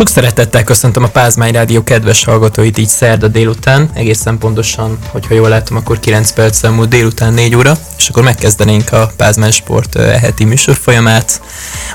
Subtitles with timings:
[0.00, 5.48] Sok szeretettel köszöntöm a Pázmány Rádió kedves hallgatóit így szerda délután, egészen pontosan, hogyha jól
[5.48, 10.44] látom, akkor 9 perc múlt délután 4 óra, és akkor megkezdenénk a Pázmány Sport heti
[10.44, 11.40] műsor folyamát.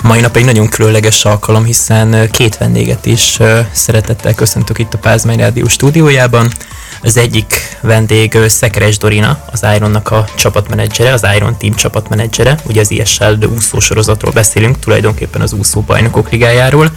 [0.01, 3.39] Mai nap egy nagyon különleges alkalom, hiszen két vendéget is
[3.71, 6.51] szeretettel köszöntök itt a Pázmány Rádió stúdiójában.
[7.01, 12.91] Az egyik vendég Szekeres Dorina, az Ironnak a csapatmenedzsere, az Iron Team csapatmenedzsere, ugye az
[12.91, 16.91] ISL úszó sorozatról beszélünk, tulajdonképpen az úszó bajnokok ligájáról.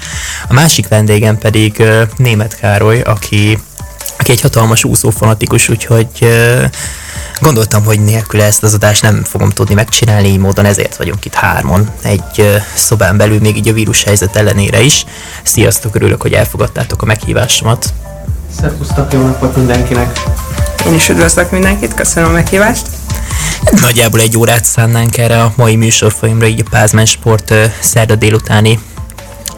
[0.48, 1.83] A másik vendégem pedig
[2.16, 3.59] Német Károly, aki,
[4.19, 6.09] aki egy hatalmas úszó fanatikus, úgyhogy
[7.41, 11.35] gondoltam, hogy nélkül ezt az adást nem fogom tudni megcsinálni, így módon ezért vagyunk itt
[11.35, 15.05] hárman, egy szobán belül, még így a vírus helyzet ellenére is.
[15.43, 17.93] Sziasztok, örülök, hogy elfogadtátok a meghívásomat.
[18.57, 20.19] Szervusztok, jó napot mindenkinek!
[20.87, 22.87] Én is üdvözlök mindenkit, köszönöm a meghívást!
[23.80, 28.79] Nagyjából egy órát szánnánk erre a mai műsorfolyamra, így a Pázmán Sport szerda délutáni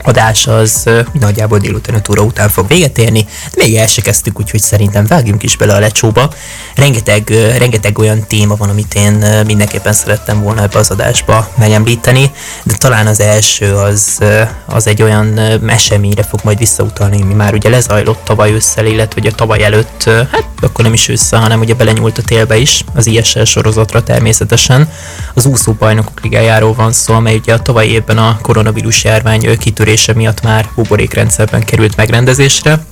[0.02, 0.88] adás az
[1.20, 5.06] nagyjából délután 5 óra után fog véget érni, de még el se kezdtük, úgyhogy szerintem
[5.06, 6.30] vágjunk is bele a lecsóba.
[6.74, 12.30] Rengeteg, rengeteg olyan téma van, amit én mindenképpen szerettem volna ebbe az adásba megemlíteni,
[12.62, 14.18] de talán az első az,
[14.66, 19.30] az egy olyan eseményre fog majd visszautalni, mi már ugye lezajlott tavaly ősszel, illetve ugye
[19.30, 23.42] tavaly előtt, hát akkor nem is össze, hanem ugye belenyúlt a télbe is, az ISL
[23.42, 24.88] sorozatra természetesen.
[25.34, 29.89] Az úszó bajnokok ligájáról van szó, amely ugye a tavaly évben a koronavírus járvány kitörés
[29.90, 32.84] kitörése miatt már buborékrendszerben került megrendezésre.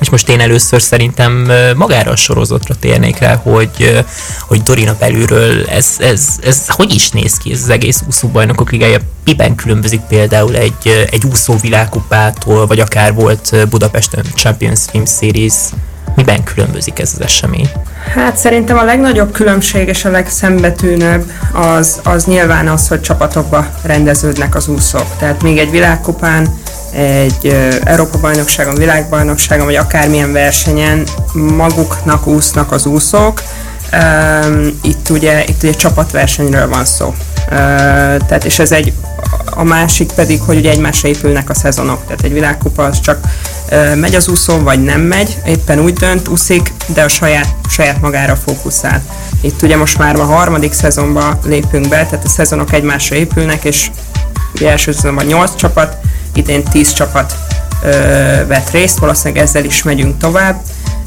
[0.00, 4.04] És most én először szerintem magára a sorozatra térnék rá, hogy,
[4.40, 8.98] hogy Dorina belülről ez, ez, ez hogy is néz ki ez az egész úszóbajnokok ligája?
[9.24, 15.54] Miben különbözik például egy, egy úszó világkupától, vagy akár volt Budapesten Champions Film Series
[16.16, 17.70] Miben különbözik ez az esemény?
[18.14, 24.54] Hát szerintem a legnagyobb különbség és a legszembetűnőbb az, az nyilván az, hogy csapatokba rendeződnek
[24.54, 25.06] az úszók.
[25.18, 26.46] Tehát még egy világkupán,
[26.92, 27.46] egy
[27.84, 33.42] Európa-bajnokságon, világbajnokságon, vagy akármilyen versenyen maguknak úsznak az úszók.
[34.82, 37.14] Itt, ugye, itt ugye csapatversenyről van szó.
[38.26, 38.92] Tehát és ez egy
[39.50, 42.02] a másik pedig, hogy ugye egymásra épülnek a szezonok.
[42.04, 43.18] Tehát egy világkupa az csak
[43.94, 48.36] megy az úszó, vagy nem megy, éppen úgy dönt, úszik, de a saját, saját magára
[48.36, 49.02] fókuszál.
[49.40, 53.90] Itt ugye most már a harmadik szezonba lépünk be, tehát a szezonok egymásra épülnek, és
[54.54, 55.96] ugye első szezonban 8 csapat,
[56.34, 57.34] idén 10 csapat
[57.82, 57.88] ö,
[58.46, 60.62] vett részt, valószínűleg ezzel is megyünk tovább.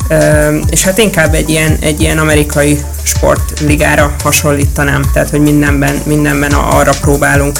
[0.07, 6.51] Ö, és hát inkább egy ilyen, egy ilyen amerikai sportligára hasonlítanám, tehát hogy mindenben, mindenben
[6.51, 7.59] arra próbálunk,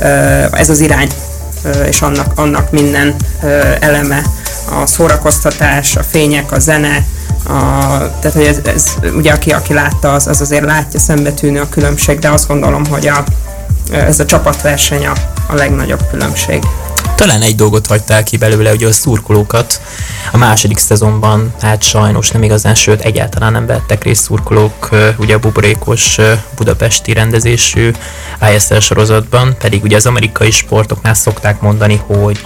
[0.00, 0.04] ö,
[0.52, 1.08] ez az irány,
[1.88, 4.22] és annak, annak minden ö, eleme
[4.80, 7.06] a szórakoztatás, a fények, a zene,
[7.44, 7.52] a,
[8.20, 12.18] tehát hogy ez, ez ugye aki, aki látta, az, az azért látja szembetűnő a különbség,
[12.18, 13.24] de azt gondolom, hogy a,
[13.92, 15.12] ez a csapatverseny a,
[15.46, 16.62] a legnagyobb különbség.
[17.14, 19.80] Talán egy dolgot hagytál ki belőle, ugye a szurkolókat.
[20.32, 25.38] A második szezonban, hát sajnos nem igazán, sőt egyáltalán nem vettek részt szurkolók, ugye a
[25.38, 26.18] buborékos
[26.56, 27.90] budapesti rendezésű
[28.54, 32.42] ISL sorozatban, pedig ugye az amerikai sportoknál szokták mondani, hogy,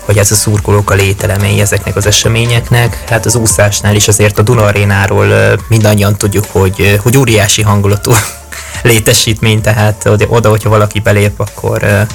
[0.00, 3.04] hogy ez a szurkolók a lételemei ezeknek az eseményeknek.
[3.08, 8.12] Hát az úszásnál is azért a Duna Arénáról mindannyian tudjuk, hogy, hogy óriási hangulatú
[8.82, 12.06] létesítmény, tehát oda, hogyha valaki belép, akkor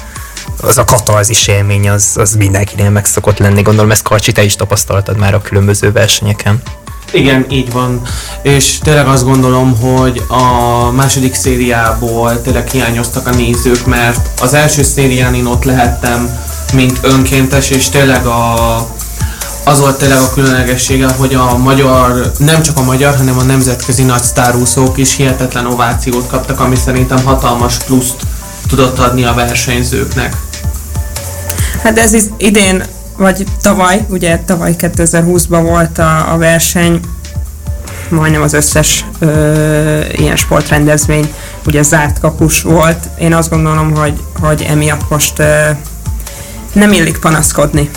[0.62, 3.62] az a katarzis élmény az, az mindenkinél meg szokott lenni.
[3.62, 6.62] Gondolom ezt Karcsi, te is tapasztaltad már a különböző versenyeken.
[7.14, 8.02] Igen, így van.
[8.42, 14.84] És tényleg azt gondolom, hogy a második szériából tényleg hiányoztak a nézők, mert az első
[14.84, 16.40] szérián én ott lehettem,
[16.74, 18.76] mint önkéntes, és tényleg a,
[19.64, 24.04] az volt tényleg a különlegessége, hogy a magyar, nem csak a magyar, hanem a nemzetközi
[24.04, 28.16] nagy sztárúszók is hihetetlen ovációt kaptak, ami szerintem hatalmas pluszt
[28.72, 30.36] tudott adni a versenyzőknek.
[31.84, 32.84] Hát ez is idén,
[33.18, 37.00] vagy tavaly, ugye tavaly 2020-ban volt a, a verseny,
[38.10, 41.34] majdnem az összes ö, ilyen sportrendezvény
[41.66, 43.10] ugye zárt kapus volt.
[43.20, 45.70] Én azt gondolom, hogy, hogy emiatt most ö,
[46.74, 47.90] nem illik panaszkodni.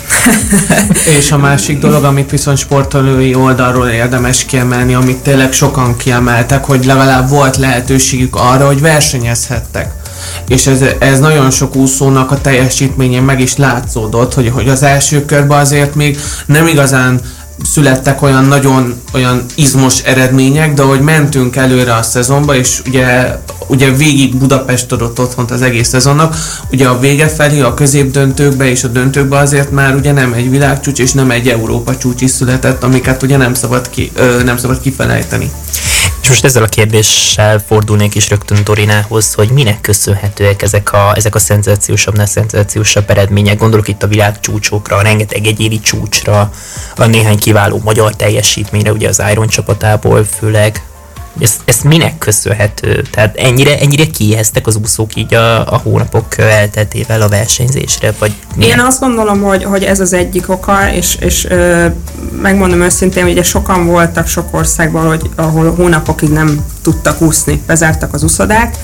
[1.19, 6.85] És a másik dolog, amit viszont sportolói oldalról érdemes kiemelni, amit tényleg sokan kiemeltek, hogy
[6.85, 10.03] legalább volt lehetőségük arra, hogy versenyezhettek
[10.47, 15.25] és ez, ez nagyon sok úszónak a teljesítményén meg is látszódott, hogy, hogy az első
[15.25, 17.21] körben azért még nem igazán
[17.63, 23.37] születtek olyan nagyon olyan izmos eredmények, de hogy mentünk előre a szezonba, és ugye,
[23.67, 26.35] ugye végig Budapest adott otthont az egész szezonnak,
[26.71, 30.99] ugye a vége felé, a középdöntőkbe és a döntőkbe azért már ugye nem egy világcsúcs
[30.99, 34.81] és nem egy Európa csúcs is született, amiket ugye nem szabad, ki, ö, nem szabad
[34.81, 35.51] kifelejteni.
[36.25, 41.35] És most ezzel a kérdéssel fordulnék is rögtön Dorinához, hogy minek köszönhetőek ezek a, ezek
[41.35, 43.57] a szenzációsabb, ne szenzációsabb eredmények.
[43.57, 46.51] Gondolok itt a világ csúcsokra, rengeteg egyéni csúcsra,
[46.95, 50.83] a néhány kiváló magyar teljesítményre, ugye az Iron csapatából főleg.
[51.39, 53.03] Ez, ez minek köszönhető?
[53.11, 58.13] Tehát ennyire, ennyire kiéheztek az úszók így a, a hónapok elteltével a versenyzésre?
[58.19, 61.85] Vagy Én azt gondolom, hogy, hogy ez az egyik oka, és, és ö,
[62.41, 68.13] megmondom őszintén, hogy ugye sokan voltak sok országban, hogy, ahol hónapokig nem tudtak úszni, bezártak
[68.13, 68.75] az úszodák,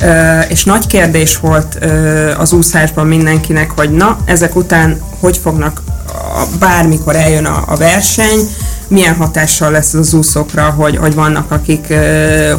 [0.00, 5.82] ö, és nagy kérdés volt ö, az úszásban mindenkinek, hogy na, ezek után hogy fognak
[6.06, 8.48] a, bármikor eljön a, a verseny,
[8.88, 11.94] milyen hatással lesz az úszókra, hogy, hogy vannak, akik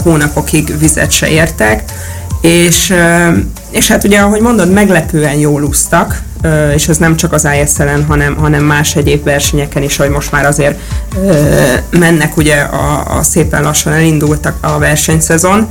[0.03, 1.83] hónapokig vizet se értek,
[2.41, 2.93] és,
[3.69, 6.21] és hát ugye, ahogy mondod, meglepően jól úsztak,
[6.73, 10.45] és ez nem csak az ISL-en, hanem, hanem más egyéb versenyeken is, hogy most már
[10.45, 10.79] azért
[11.89, 15.67] mennek ugye a, a szépen lassan elindultak a versenyszezon,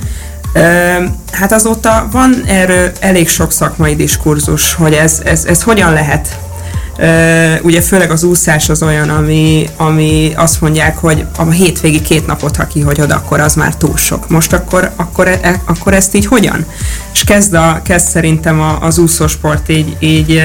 [1.31, 6.39] Hát azóta van erről elég sok szakmai diskurzus, hogy ez, ez, ez hogyan lehet
[6.99, 12.27] Uh, ugye főleg az úszás az olyan, ami, ami azt mondják, hogy a hétvégi két
[12.27, 14.29] napot, ha kihagyod, akkor az már túl sok.
[14.29, 16.65] Most akkor, akkor, e, akkor ezt így hogyan?
[17.13, 20.43] És kezd, a, kezd szerintem a, az úszósport így, így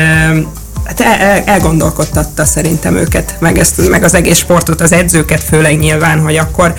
[0.84, 6.20] hát el, elgondolkodtatta szerintem őket, meg, ezt, meg az egész sportot, az edzőket főleg nyilván,
[6.20, 6.74] hogy akkor,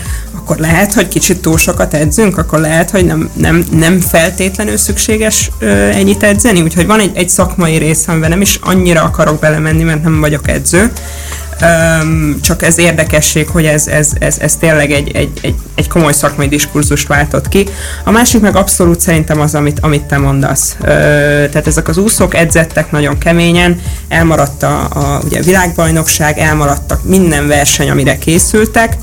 [0.45, 5.51] akkor lehet, hogy kicsit túl sokat edzünk, akkor lehet, hogy nem, nem, nem feltétlenül szükséges
[5.59, 9.83] ö, ennyit edzeni, úgyhogy van egy, egy szakmai rész, amiben nem is annyira akarok belemenni,
[9.83, 10.91] mert nem vagyok edző,
[11.63, 16.13] Um, csak ez érdekesség, hogy ez, ez, ez, ez tényleg egy, egy, egy, egy komoly
[16.13, 17.69] szakmai diskurzust váltott ki.
[18.05, 20.77] A másik meg abszolút szerintem az, amit, amit te mondasz.
[20.81, 27.47] Uh, tehát ezek az úszók edzettek nagyon keményen, elmaradt a, a ugye, világbajnokság, elmaradtak minden
[27.47, 28.97] verseny, amire készültek,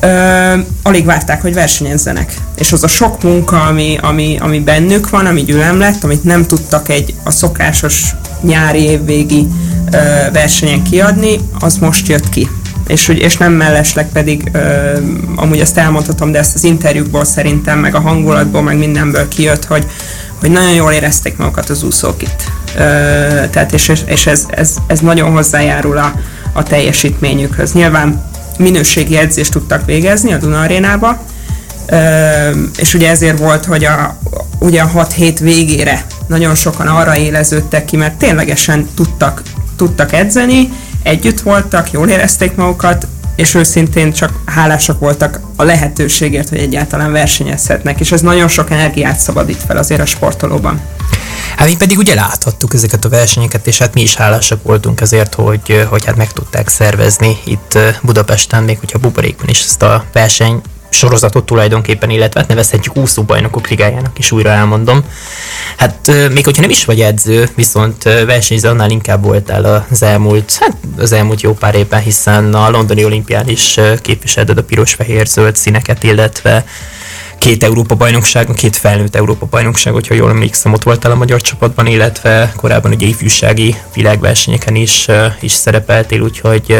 [0.00, 0.52] ö,
[0.82, 2.34] alig várták, hogy versenyezzenek.
[2.56, 6.46] És az a sok munka, ami, ami, ami bennük van, ami gyűlöm lett, amit nem
[6.46, 9.46] tudtak egy a szokásos nyári évvégi
[9.92, 9.98] ö,
[10.32, 12.48] versenyen kiadni, az most jött ki.
[12.86, 14.92] És, és nem mellesleg pedig, ö,
[15.36, 19.86] amúgy ezt elmondhatom, de ezt az interjúkból szerintem, meg a hangulatból, meg mindenből kijött, hogy,
[20.40, 22.42] hogy nagyon jól érezték magukat az úszók itt.
[22.76, 22.80] Ö,
[23.50, 26.12] tehát és, és ez, ez, ez nagyon hozzájárul a,
[26.52, 27.72] a teljesítményükhöz.
[27.72, 28.26] Nyilván
[28.58, 31.24] minőségi edzést tudtak végezni a Duna arénába,
[32.78, 34.18] és ugye ezért volt, hogy a,
[34.58, 39.42] ugye a 6 hét végére nagyon sokan arra éleződtek ki, mert ténylegesen tudtak,
[39.76, 40.72] tudtak edzeni,
[41.02, 43.06] együtt voltak, jól érezték magukat,
[43.38, 49.18] és őszintén csak hálásak voltak a lehetőségért, hogy egyáltalán versenyezhetnek, és ez nagyon sok energiát
[49.18, 50.80] szabadít fel azért a sportolóban.
[51.56, 55.34] Hát mi pedig ugye láthattuk ezeket a versenyeket, és hát mi is hálásak voltunk ezért,
[55.34, 60.62] hogy, hogy hát meg tudták szervezni itt Budapesten, még hogyha Buborékban is ezt a verseny
[60.88, 65.04] sorozatot tulajdonképpen, illetve hát nevezhetjük úszóbajnokok ligájának is újra elmondom.
[65.76, 70.76] Hát még hogyha nem is vagy edző, viszont versenyző annál inkább voltál az elmúlt, hát
[70.98, 76.64] az elmúlt jó pár évben, hiszen a londoni olimpián is képviselted a piros-fehér-zöld színeket, illetve
[77.38, 81.86] két Európa bajnokság, két felnőtt Európa bajnokság, hogyha jól emlékszem, ott voltál a magyar csapatban,
[81.86, 85.06] illetve korábban ugye ifjúsági világversenyeken is,
[85.40, 86.76] is szerepeltél, úgyhogy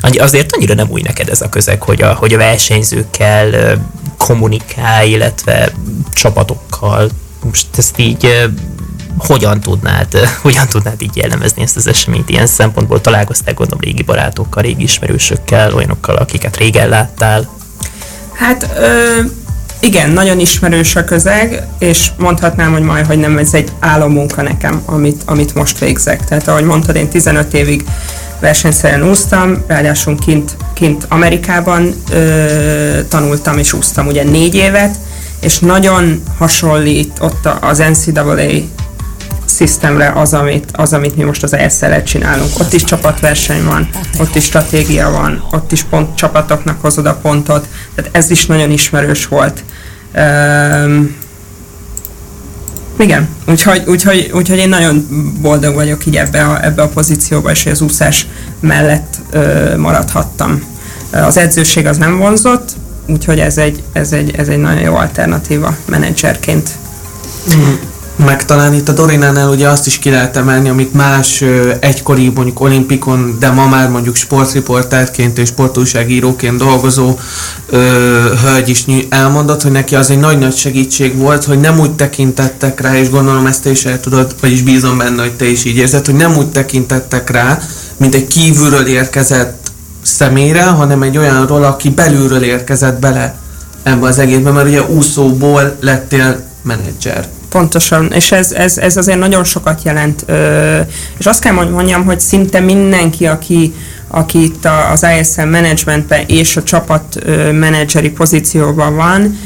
[0.00, 3.76] azért annyira nem új neked ez a közeg, hogy a, hogy a versenyzőkkel
[4.18, 5.72] kommunikál, illetve
[6.12, 7.10] csapatokkal.
[7.44, 8.48] Most ezt így
[9.18, 13.00] hogyan tudnád, hogyan tudnád így jellemezni ezt az eseményt ilyen szempontból?
[13.00, 17.48] Találkoztál gondolom régi barátokkal, régi ismerősökkel, olyanokkal, akiket régen láttál?
[18.32, 19.20] Hát ö,
[19.80, 24.82] igen, nagyon ismerős a közeg, és mondhatnám, hogy majd, hogy nem ez egy álommunka nekem,
[24.84, 26.24] amit, amit most végzek.
[26.24, 27.84] Tehát ahogy mondtad, én 15 évig
[28.40, 34.96] versenyszerűen úsztam, ráadásul kint, kint Amerikában ö, tanultam és úsztam ugye négy évet,
[35.40, 38.48] és nagyon hasonlít ott az NCAA
[39.48, 42.50] systemre az, amit, az, amit mi most az ESL-et csinálunk.
[42.58, 43.88] Ott is csapatverseny van,
[44.18, 48.70] ott is stratégia van, ott is pont csapatoknak hozod a pontot, tehát ez is nagyon
[48.70, 49.64] ismerős volt.
[50.14, 51.16] Um,
[52.98, 55.06] igen, úgyhogy, úgyhogy, úgyhogy én nagyon
[55.40, 58.26] boldog vagyok így ebbe a, ebbe a pozícióba, és az úszás
[58.60, 60.62] mellett ö, maradhattam.
[61.10, 62.70] Az edzőség az nem vonzott,
[63.06, 66.70] úgyhogy ez egy, ez egy, ez egy nagyon jó alternatíva menedzserként.
[67.56, 67.74] Mm
[68.24, 71.44] meg talán itt a Dorinánál ugye azt is ki lehet emelni, amit más
[71.80, 77.18] egykori mondjuk olimpikon, de ma már mondjuk sportriportárként és sportújságíróként dolgozó
[77.66, 77.78] ö,
[78.42, 82.96] hölgy is elmondott, hogy neki az egy nagy-nagy segítség volt, hogy nem úgy tekintettek rá,
[82.96, 86.06] és gondolom ezt te is el tudod, vagyis bízom benne, hogy te is így érzed,
[86.06, 87.58] hogy nem úgy tekintettek rá,
[87.96, 89.70] mint egy kívülről érkezett
[90.02, 93.38] személyre, hanem egy olyanról, aki belülről érkezett bele
[93.82, 97.28] ebbe az egészben, mert ugye úszóból lettél menedzser.
[97.56, 100.24] Pontosan, és ez, ez, ez azért nagyon sokat jelent.
[101.18, 103.74] És azt kell mondjam, hogy szinte mindenki, aki,
[104.08, 109.38] aki itt az ISM managementben és a csapat menedzseri pozícióban van,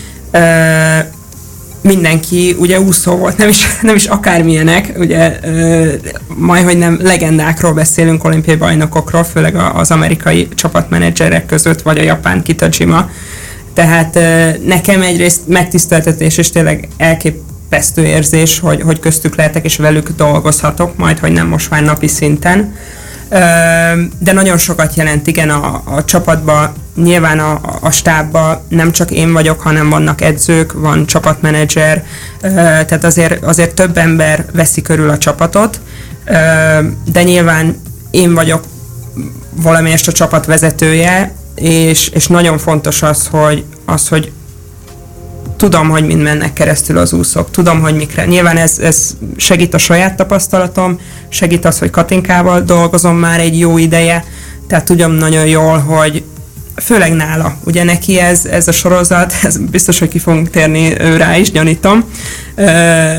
[1.81, 5.39] mindenki ugye úszó volt, nem is, nem is akármilyenek, ugye
[6.37, 12.43] majd, hogy nem legendákról beszélünk, olimpiai bajnokokról, főleg az amerikai csapatmenedzserek között, vagy a japán
[12.43, 13.11] Kitajima.
[13.75, 14.19] Tehát
[14.65, 16.89] nekem egyrészt megtiszteltetés, és tényleg
[17.71, 22.07] elképesztő érzés, hogy, hogy köztük lehetek, és velük dolgozhatok, majd, hogy nem most már napi
[22.07, 22.75] szinten.
[24.19, 29.33] De nagyon sokat jelent, igen, a, a csapatban, nyilván a, a stábban nem csak én
[29.33, 32.05] vagyok, hanem vannak edzők, van csapatmenedzser,
[32.41, 35.81] tehát azért, azért több ember veszi körül a csapatot,
[37.13, 37.77] de nyilván
[38.11, 38.65] én vagyok
[39.51, 44.33] valamelyest a csapat vezetője, és, és nagyon fontos az, hogy, az, hogy
[45.61, 48.25] tudom, hogy mind mennek keresztül az úszók, tudom, hogy mikre.
[48.25, 50.99] Nyilván ez, ez segít a saját tapasztalatom,
[51.29, 54.25] segít az, hogy Katinkával dolgozom már egy jó ideje,
[54.69, 56.25] tehát tudom nagyon jól, hogy
[56.77, 61.37] főleg nála, ugye neki ez, ez a sorozat, ez biztos, hogy ki fogunk térni rá
[61.37, 62.05] is, gyanítom,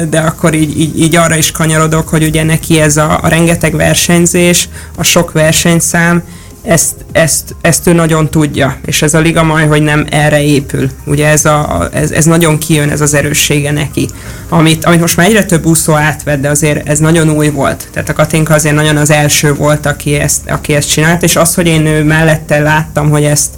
[0.09, 3.75] de akkor így, így, így arra is kanyarodok, hogy ugye neki ez a, a rengeteg
[3.75, 6.23] versenyzés, a sok versenyszám,
[6.63, 10.89] ezt, ezt, ezt ő nagyon tudja, és ez a liga majd, hogy nem erre épül.
[11.05, 14.09] Ugye ez, a, ez, ez nagyon kijön, ez az erőssége neki.
[14.49, 17.87] Amit, amit most már egyre több úszó átvett, de azért ez nagyon új volt.
[17.93, 21.55] Tehát a Katinka azért nagyon az első volt, aki ezt, aki ezt csinált, és az,
[21.55, 23.49] hogy én ő mellette láttam, hogy ezt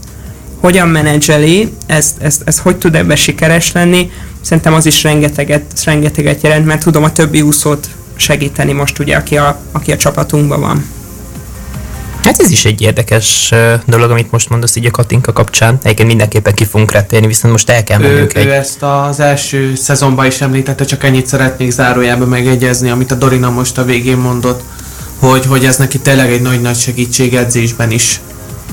[0.60, 6.42] hogyan menedzseli, ezt, ezt, ezt hogy tud ebbe sikeres lenni, szerintem az is rengeteget, rengeteget
[6.42, 10.86] jelent, mert tudom a többi úszót segíteni most ugye, aki a, aki a csapatunkban van.
[12.24, 13.54] Hát ez is egy érdekes
[13.86, 15.80] dolog, amit most mondasz így a Katinka kapcsán.
[15.82, 18.46] Egyébként mindenképpen ki fogunk retélni, viszont most el kell mennünk ő, egy...
[18.46, 23.50] Ő ezt az első szezonban is említette, csak ennyit szeretnék zárójában megegyezni, amit a Dorina
[23.50, 24.62] most a végén mondott,
[25.20, 28.20] hogy, hogy ez neki tényleg egy nagy-nagy segítség edzésben is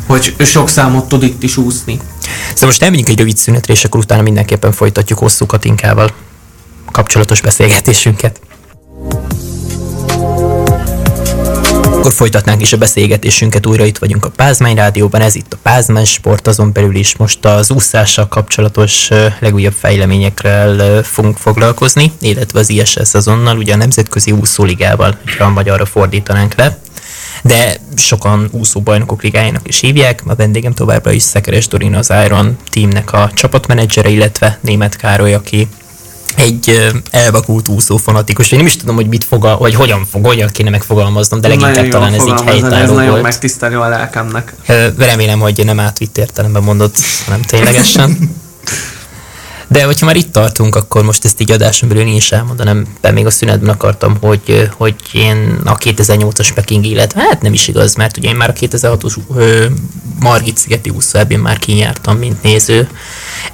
[0.06, 1.98] hogy sok számot tud itt is úszni.
[2.52, 6.10] Szóval most elmegyünk egy rövid szünetre, és akkor utána mindenképpen folytatjuk hosszú Katinkával
[6.92, 8.40] kapcsolatos beszélgetésünket.
[12.10, 16.04] Akkor folytatnánk is a beszélgetésünket, újra itt vagyunk a Pázmány Rádióban, ez itt a Pázmány
[16.04, 22.96] Sport, azon belül is most az úszással kapcsolatos legújabb fejleményekről fogunk foglalkozni, illetve az ISS
[23.12, 26.78] azonnal, ugye a Nemzetközi Úszóligával, ha a magyarra fordítanánk le,
[27.42, 30.22] de sokan úszóbajnokok ligájának is hívják.
[30.26, 35.68] A vendégem továbbra is Szekeres Dorina az Iron teamnek a csapatmenedzsere, illetve Német Károly, aki
[36.36, 38.52] egy elvakult úszó fanatikus.
[38.52, 41.88] Én nem is tudom, hogy mit fog, vagy hogyan fog, hogyan kéne megfogalmaznom, de leginkább
[41.88, 43.04] talán ez így helytálló ez volt.
[43.04, 44.54] nagyon megtisztelő a lelkemnek.
[44.98, 48.18] Remélem, hogy nem átvitt értelemben mondott, hanem ténylegesen.
[49.70, 53.10] De hogyha már itt tartunk, akkor most ezt így adáson belül én is elmondanám, de
[53.10, 57.94] még a szünetben akartam, hogy, hogy én a 2008-as Peking illetve hát nem is igaz,
[57.94, 59.16] mert ugye én már a 2006-os
[60.20, 62.88] Margit szigeti úszóebén már kinyártam, mint néző,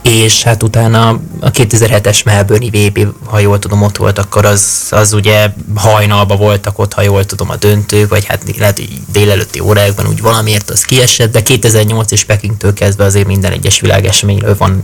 [0.03, 1.09] és hát utána
[1.41, 6.79] a 2007-es Melbourne VB, ha jól tudom, ott volt, akkor az, az ugye hajnalba voltak
[6.79, 10.85] ott, ha jól tudom, a döntő, vagy hát lehet, hogy délelőtti órákban úgy valamiért az
[10.85, 14.83] kiesett, de 2008 és Pekingtől kezdve azért minden egyes világeseményről van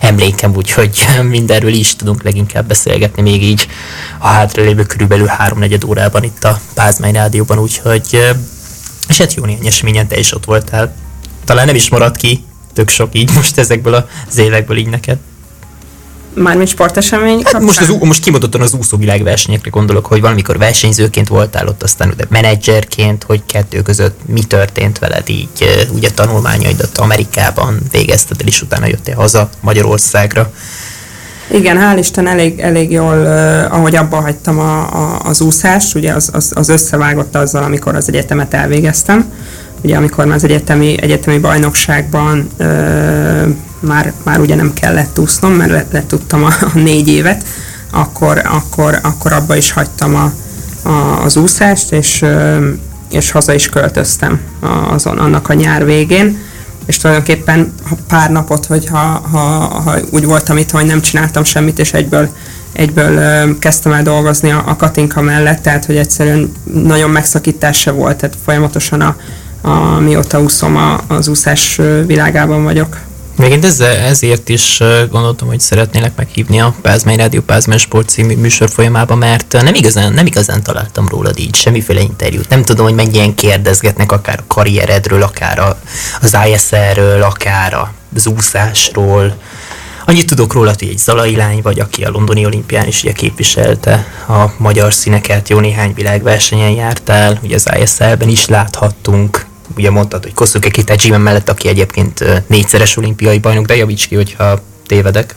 [0.00, 3.66] emlékem, úgyhogy mindenről is tudunk leginkább beszélgetni még így
[4.18, 8.34] a hátralévő körülbelül háromnegyed órában itt a Pázmány Rádióban, úgyhogy
[9.08, 10.94] és hát jó néhány eseményen te is ott voltál.
[11.44, 12.44] Talán nem is maradt ki
[12.76, 15.16] tök sok így most ezekből az évekből így neked.
[16.34, 21.68] Mármint sportesemény hát most, az, most kimondottan az úszóvilág versenyekre gondolok, hogy valamikor versenyzőként voltál
[21.68, 25.48] ott, aztán ugye menedzserként, hogy kettő között mi történt veled így,
[25.92, 30.52] ugye tanulmányaidat Amerikában végezted el, és utána jöttél haza Magyarországra.
[31.50, 36.12] Igen, hál' Isten elég, elég jól, uh, ahogy abba hagytam a, a, az úszást, ugye
[36.12, 39.32] az, az, az összevágott azzal, amikor az egyetemet elvégeztem.
[39.86, 42.66] Ugye amikor már az egyetemi, egyetemi bajnokságban uh,
[43.80, 47.44] már, már ugye nem kellett úsznom, mert le, letudtam a, a négy évet,
[47.90, 50.32] akkor, akkor, akkor abba is hagytam a,
[50.88, 52.24] a, az úszást, és,
[53.10, 54.40] és haza is költöztem
[54.90, 56.38] azon, annak a nyár végén.
[56.86, 57.72] És tulajdonképpen
[58.08, 59.38] pár napot, hogy ha, ha,
[59.84, 62.28] ha úgy voltam itt, hogy nem csináltam semmit, és egyből,
[62.72, 68.16] egyből kezdtem el dolgozni a, a Katinka mellett, tehát hogy egyszerűen nagyon megszakítás se volt,
[68.16, 69.16] tehát folyamatosan a,
[69.66, 72.96] a, mióta úszom a, az úszás világában vagyok.
[73.36, 78.70] Még ezzel, ezért is gondoltam, hogy szeretnélek meghívni a Pázmány Rádió Pázmány Sport című műsor
[78.70, 82.48] folyamában, mert nem igazán, nem igazán találtam rólad így semmiféle interjút.
[82.48, 85.76] Nem tudom, hogy mennyien kérdezgetnek akár a karrieredről, akár
[86.20, 87.76] az ISR-ről, akár
[88.14, 89.36] az úszásról.
[90.04, 94.06] Annyit tudok róla, hogy egy Zalai lány vagy, aki a londoni olimpián is ugye képviselte
[94.28, 99.45] a magyar színeket, jó néhány világversenyen jártál, ugye az ISL-ben is láthattunk,
[99.76, 104.60] ugye mondtad, hogy Kosszuke Kitajimen mellett, aki egyébként négyszeres olimpiai bajnok, de javíts ki, hogyha
[104.86, 105.34] tévedek.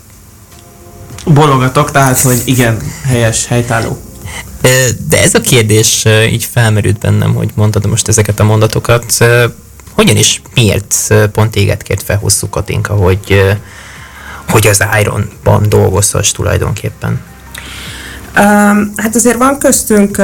[1.25, 4.01] Bologatok, tehát, hogy igen, helyes, helytálló.
[5.07, 9.05] De ez a kérdés így felmerült bennem, hogy mondtad most ezeket a mondatokat.
[9.91, 13.55] Hogyan is, miért pont téged kért fel hosszú Katinka, hogy,
[14.49, 17.21] hogy az Ironban dolgozhass tulajdonképpen?
[18.95, 20.15] Hát azért van köztünk,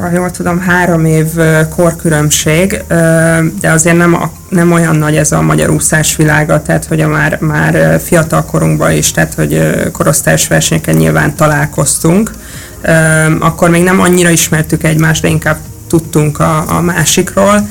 [0.00, 1.26] ha jól tudom, három év
[1.76, 2.82] korkülönbség,
[3.60, 7.08] de azért nem, a, nem olyan nagy ez a magyar úszás világa, tehát hogy a
[7.08, 12.30] már, már fiatal korunkban is, tehát hogy korosztályos versenyeken nyilván találkoztunk,
[13.38, 17.68] akkor még nem annyira ismertük egymást, de inkább tudtunk a, a másikról.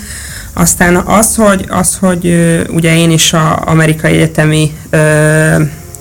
[0.53, 2.25] Aztán az, hogy, az, hogy
[2.69, 4.77] ugye én is a amerikai egyetemi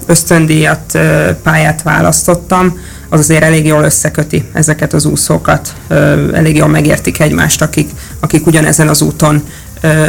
[0.06, 0.98] ösztöndíjat
[1.42, 5.74] pályát választottam, az azért elég jól összeköti ezeket az úszókat,
[6.32, 9.42] elég jól megértik egymást, akik, akik ugyanezen az úton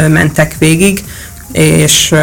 [0.08, 1.04] mentek végig,
[1.52, 2.16] és,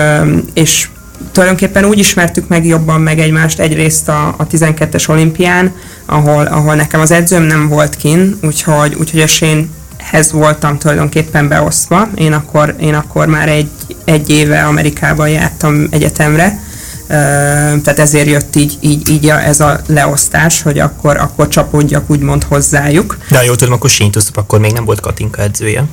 [0.54, 0.88] és
[1.32, 5.72] tulajdonképpen úgy ismertük meg jobban meg egymást egyrészt a, a 12-es olimpián,
[6.06, 12.08] ahol, ahol nekem az edzőm nem volt kin, úgyhogy, úgyhogy a Sénhez voltam tulajdonképpen beosztva.
[12.14, 13.70] Én akkor, én akkor már egy,
[14.04, 16.58] egy éve Amerikában jártam egyetemre,
[17.06, 22.44] tehát ezért jött így, így, így a, ez a leosztás, hogy akkor, akkor csapódjak úgymond
[22.44, 23.16] hozzájuk.
[23.30, 25.84] De ha jól tudom, akkor Sintuszop akkor még nem volt Katinka edzője.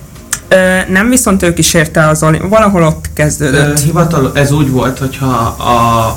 [0.47, 3.79] Ö, nem, viszont ők is érte az valahol ott kezdődött.
[3.79, 5.71] Ö, hivatal, ez úgy volt, hogyha a,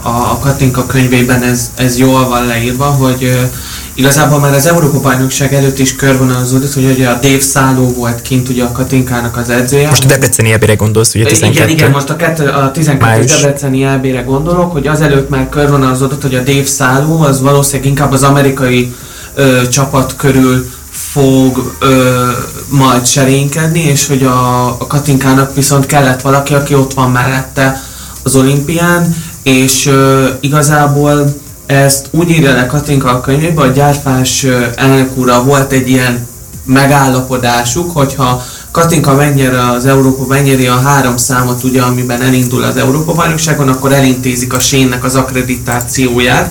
[0.09, 3.51] a, a Katinka könyvében ez, ez jól van leírva, hogy
[3.95, 8.49] Igazából már az Európa bajnokság előtt is körvonalazódott, hogy ugye a Dave Száló volt kint
[8.49, 9.89] ugye a Katinkának az edzője.
[9.89, 11.55] Most a Debreceni EB-re gondolsz, ugye 12?
[11.55, 13.41] Igen, igen, most a, kettő, a 12 Május.
[13.41, 18.23] Debreceni EB-re gondolok, hogy azelőtt már körvonalazódott, hogy a Dave Száló az valószínűleg inkább az
[18.23, 18.95] amerikai
[19.35, 22.29] ö, csapat körül fog ö,
[22.69, 27.83] majd serénykedni, és hogy a, a Katinkának viszont kellett valaki, aki ott van mellette
[28.23, 35.17] az olimpián, és ö, igazából ezt úgy írja le Katinka a könyvében, hogy Gyárfás elnök
[35.17, 36.27] úrra volt egy ilyen
[36.65, 43.13] megállapodásuk, hogyha Katinka megnyeri az Európa, megnyeri a három számot, ugye, amiben elindul az Európa
[43.13, 46.51] bajnokságon, akkor elintézik a Sénnek az akkreditációját,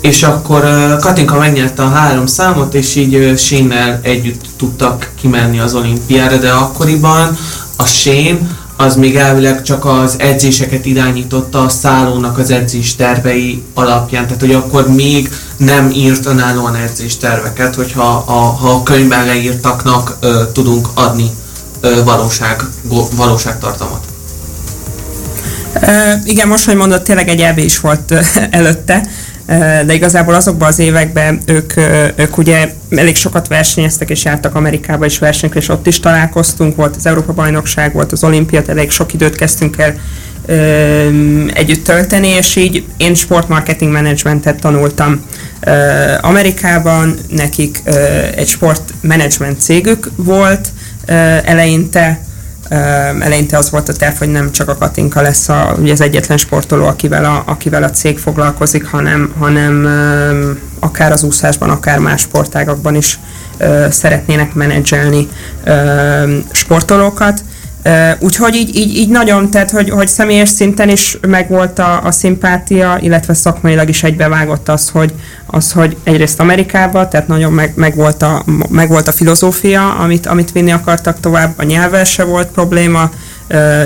[0.00, 0.64] és akkor
[1.00, 7.36] Katinka megnyerte a három számot, és így Sénnel együtt tudtak kimenni az olimpiára, de akkoriban
[7.76, 14.24] a Sén az még elvileg csak az edzéseket irányította a szállónak az edzés tervei alapján.
[14.24, 20.16] Tehát, hogy akkor még nem írt önállóan edzés terveket, hogyha a, ha a könyvben leírtaknak
[20.20, 21.30] ö, tudunk adni
[21.80, 24.04] ö, valóság, go, valóságtartalmat.
[25.74, 25.88] Uh,
[26.24, 28.18] igen, most, hogy mondod, tényleg egy EB is volt uh,
[28.50, 29.06] előtte,
[29.86, 31.72] de igazából azokban az években ők,
[32.16, 36.96] ők ugye elég sokat versenyeztek és jártak Amerikába is versenyekre, és ott is találkoztunk, volt
[36.96, 39.94] az Európa-bajnokság, volt az olimpiát, elég sok időt kezdtünk el
[41.54, 45.24] együtt tölteni, és így én sportmarketing managementet tanultam
[46.20, 47.82] Amerikában, nekik
[48.34, 50.68] egy sportmanagement cégük volt
[51.44, 52.20] eleinte,
[53.20, 56.36] eleinte az volt a terv, hogy nem csak a Katinka lesz a, ugye az egyetlen
[56.36, 59.88] sportoló, akivel a, akivel a cég foglalkozik, hanem, hanem
[60.80, 63.18] akár az úszásban, akár más sportágakban is
[63.90, 65.28] szeretnének menedzselni
[66.50, 67.44] sportolókat.
[68.18, 72.98] Úgyhogy így, így, így nagyon, tehát hogy, hogy személyes szinten is megvolt a, a szimpátia,
[73.00, 75.14] illetve szakmailag is egybevágott az, hogy,
[75.46, 80.26] az, hogy egyrészt Amerikában, tehát nagyon meg, meg, volt a, meg volt a filozófia, amit,
[80.26, 83.10] amit vinni akartak tovább, a nyelvvel se volt probléma,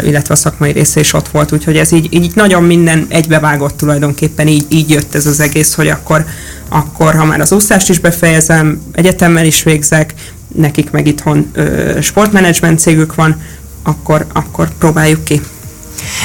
[0.04, 4.48] illetve a szakmai része is ott volt, úgyhogy ez így, így nagyon minden egybevágott tulajdonképpen,
[4.48, 6.24] így, így jött ez az egész, hogy akkor,
[6.68, 10.14] akkor ha már az úszást is befejezem, egyetemmel is végzek,
[10.54, 11.52] nekik meg itthon
[12.00, 13.42] sportmenedzsment cégük van,
[13.82, 15.40] akkor, akkor próbáljuk ki.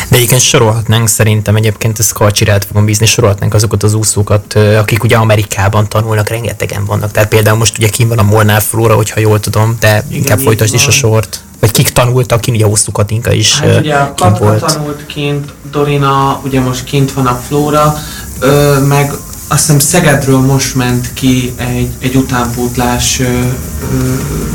[0.09, 5.15] De egyébként sorolhatnánk szerintem egyébként ezt Kalcsirát fogom bízni, sorolhatnánk azokat az úszókat, akik ugye
[5.15, 7.11] Amerikában tanulnak, rengetegen vannak.
[7.11, 10.39] Tehát például most ugye kim van a Molnár Flóra, hogyha jól tudom, de Igen, inkább
[10.39, 11.41] folytasd is a sort.
[11.59, 14.73] Vagy kik tanultak, ki ugye hosszú Katinka is hát ugye a kint volt.
[14.73, 17.95] tanult kint, Dorina, ugye most kint van a Flóra,
[18.39, 19.11] ö, meg
[19.47, 23.47] azt hiszem Szegedről most ment ki egy, egy utánpótlás ö, ö,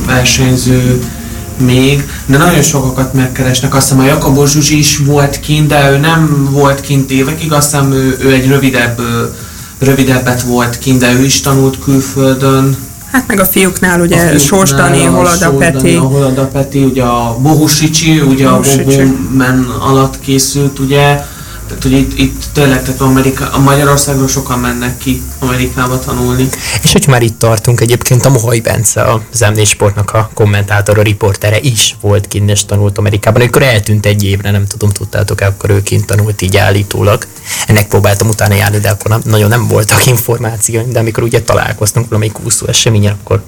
[0.06, 1.02] versenyző
[1.60, 3.74] még, de nagyon sokakat megkeresnek.
[3.74, 7.70] Azt hiszem a Jakabos Zsuzsi is volt kint, de ő nem volt kint évekig, azt
[7.70, 9.00] hiszem ő, ő egy rövidebb,
[9.78, 12.76] rövidebbet volt kint, de ő is tanult külföldön.
[13.12, 15.94] Hát meg a fiúknál ugye Sors Dani, Holada Peti.
[15.94, 19.00] A Holada Peti, ugye a Bohusicsi, ugye Bohusicsi.
[19.00, 21.24] a Bobo Men alatt készült, ugye
[21.68, 26.48] Tehát, hogy itt, itt tényleg, Amerika, a Magyarországról sokan mennek ki Amerikába tanulni.
[26.83, 31.02] És hogy már itt tartunk, egyébként a Mohai Bence, a M4 Sportnak a kommentátor, a
[31.02, 33.40] riportere is volt kint és tanult Amerikában.
[33.40, 37.26] Amikor eltűnt egy évre, nem tudom, tudtátok-e, akkor ő kint tanult így állítólag.
[37.66, 42.44] Ennek próbáltam utána járni, de akkor nagyon nem voltak információim, de amikor ugye találkoztunk valamelyik
[42.44, 43.42] úszó eseményen, akkor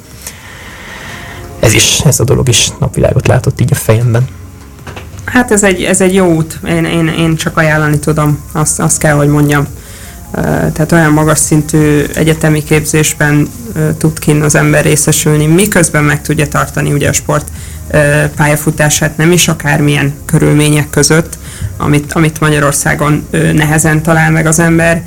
[1.61, 4.38] ez is, ez a dolog is napvilágot látott így a fejemben.
[5.33, 8.99] Hát ez egy, ez egy jó út, én, én, én csak ajánlani tudom, azt, azt
[8.99, 9.67] kell, hogy mondjam.
[10.73, 13.49] Tehát olyan magas szintű egyetemi képzésben
[13.99, 17.49] tud kinn az ember részesülni, miközben meg tudja tartani ugye a sport
[18.37, 21.39] pályafutását nem is akármilyen körülmények között,
[21.77, 25.03] amit, amit Magyarországon nehezen talál meg az ember,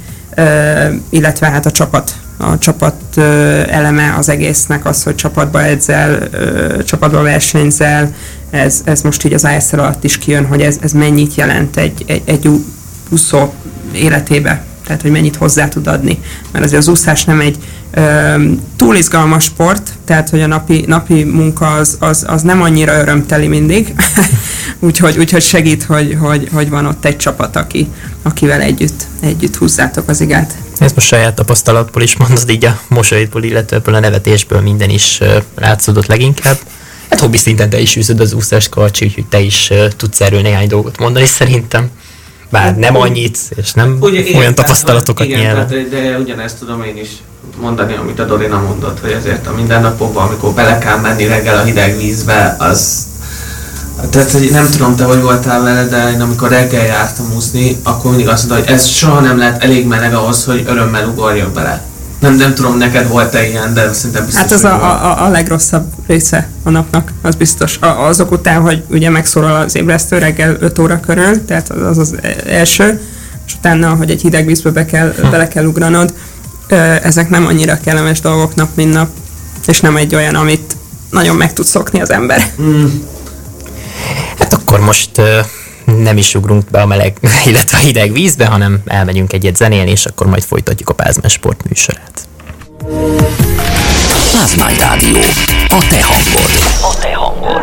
[1.10, 2.13] illetve hát a csapat.
[2.38, 3.17] A csapat
[3.69, 6.29] eleme az egésznek az, hogy csapatba edzel,
[6.86, 8.13] csapatba versenyzel,
[8.51, 12.03] ez, ez most így az ISL alatt is kijön, hogy ez, ez mennyit jelent egy,
[12.05, 12.49] egy, egy
[13.09, 13.53] úszó
[13.93, 16.19] életébe, tehát hogy mennyit hozzá tud adni.
[16.51, 17.57] Mert azért az úszás nem egy
[17.91, 18.43] ö,
[18.75, 23.47] túl izgalmas sport, tehát hogy a napi, napi munka az, az, az nem annyira örömteli
[23.47, 23.93] mindig,
[24.79, 27.87] úgyhogy, úgyhogy segít, hogy, hogy, hogy van ott egy csapat, aki,
[28.21, 30.57] akivel együtt, együtt húzzátok az igát.
[30.77, 35.19] Ezt most saját tapasztalatból is mondod, így a mosolyból, illetve ebből a nevetésből minden is
[35.55, 36.57] látszódott leginkább.
[37.12, 40.41] Hát hobbi szinten te is űzöd az úszás karcsi, úgyhogy te is uh, tudsz erről
[40.41, 41.89] néhány dolgot mondani szerintem.
[42.50, 45.67] Bár hát, nem annyit, és nem ugye, olyan igen, tapasztalatokat igen, nyelven.
[45.67, 47.10] Tehát, de ugyanezt tudom én is
[47.62, 51.63] mondani, amit a Dorina mondott, hogy ezért a mindennapokban, amikor bele kell menni reggel a
[51.63, 53.10] hideg vízbe, az
[54.10, 58.10] tehát, hogy nem tudom, te hogy voltál vele, de én amikor reggel jártam úszni, akkor
[58.10, 61.84] mindig azt mondta, hogy ez soha nem lehet elég meleg ahhoz, hogy örömmel ugorjak bele.
[62.21, 65.93] Nem, nem tudom, neked volt-e ilyen, de szerintem biztos, Hát ez a, a, a, legrosszabb
[66.07, 67.77] része a napnak, az biztos.
[67.77, 72.15] A, azok után, hogy ugye megszólal az ébresztő reggel 5 óra körül, tehát az az
[72.47, 73.01] első,
[73.47, 75.29] és utána, hogy egy hideg vízbe be kell, hm.
[75.29, 76.13] bele kell ugranod,
[77.03, 79.10] ezek nem annyira kellemes dolgok nap, mint nap,
[79.67, 80.75] és nem egy olyan, amit
[81.10, 82.51] nagyon meg tud szokni az ember.
[82.62, 82.86] Mm.
[84.39, 85.25] Hát akkor most uh,
[85.97, 90.06] nem is ugrunk be a meleg, illetve a hideg vízbe, hanem elmegyünk egyet zenélni, és
[90.06, 92.27] akkor majd folytatjuk a Pázmány Sport műsorát.
[94.32, 95.17] Pázmány Rádió.
[95.67, 96.51] A te hangod.
[96.82, 97.62] A te hangod.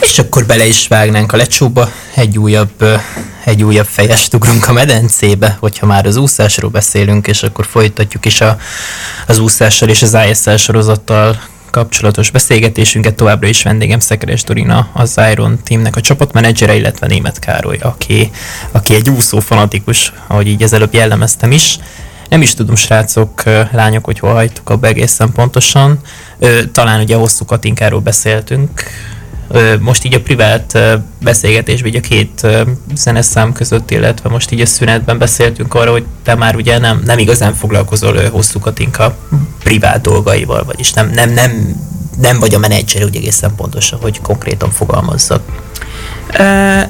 [0.00, 3.00] És akkor bele is vágnánk a lecsóba, egy újabb,
[3.44, 8.40] egy újabb fejest ugrunk a medencébe, hogyha már az úszásról beszélünk, és akkor folytatjuk is
[8.40, 8.58] a,
[9.26, 15.58] az úszással és az ISL sorozattal kapcsolatos beszélgetésünket továbbra is vendégem Szekeres Dorina, az Iron
[15.64, 18.30] Teamnek a csapatmenedzsere, illetve Német Károly, aki,
[18.70, 21.78] aki egy úszó fanatikus, ahogy így ezelőbb jellemeztem is.
[22.28, 26.00] Nem is tudom, srácok, lányok, hogy hol hagytuk abba egészen pontosan.
[26.72, 28.82] Talán ugye hosszú Katinkáról beszéltünk,
[29.80, 30.78] most így a privát
[31.22, 32.46] beszélgetésben, így a két
[32.94, 37.18] zeneszám között, illetve most így a szünetben beszéltünk arra, hogy te már ugye nem, nem
[37.18, 39.16] igazán foglalkozol hosszú Katinka
[39.62, 41.76] privát dolgaival, vagyis nem, nem, nem,
[42.20, 45.42] nem vagy a menedzser, úgy egészen pontosan, hogy konkrétan fogalmazzak.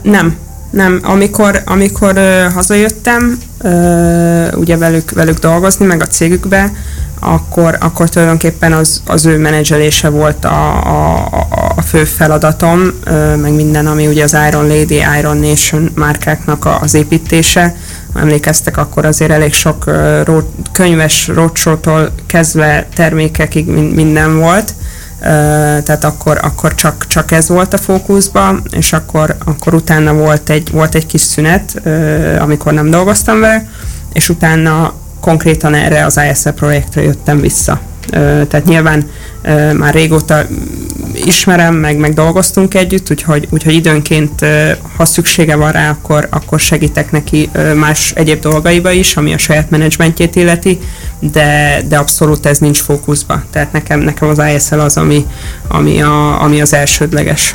[0.03, 0.37] Nem,
[0.71, 1.01] nem.
[1.03, 6.73] Amikor, amikor uh, hazajöttem, uh, ugye velük, velük dolgozni, meg a cégükbe,
[7.21, 11.29] akkor, akkor tulajdonképpen az, az ő menedzselése volt a, a,
[11.77, 12.81] a fő feladatom,
[13.37, 17.77] meg minden, ami ugye az Iron Lady, Iron Nation márkáknak az építése.
[18.15, 19.91] Emlékeztek, akkor azért elég sok
[20.73, 21.77] könyves roadshow
[22.27, 24.75] kezdve termékekig minden volt.
[25.85, 30.71] tehát akkor, akkor csak, csak ez volt a fókuszban, és akkor, akkor utána volt egy,
[30.71, 31.83] volt egy kis szünet,
[32.39, 33.69] amikor nem dolgoztam vele,
[34.13, 37.81] és utána konkrétan erre az ISL projektre jöttem vissza.
[38.49, 39.11] Tehát nyilván
[39.77, 40.47] már régóta
[41.15, 44.47] ismerem, meg, meg dolgoztunk együtt, úgyhogy, úgyhogy időnként,
[44.97, 49.71] ha szüksége van rá, akkor, akkor segítek neki más egyéb dolgaiba is, ami a saját
[49.71, 50.79] menedzsmentjét illeti,
[51.19, 53.43] de, de abszolút ez nincs fókuszba.
[53.51, 55.27] Tehát nekem, nekem az ISL az, ami,
[55.69, 57.55] ami, a, ami az elsődleges.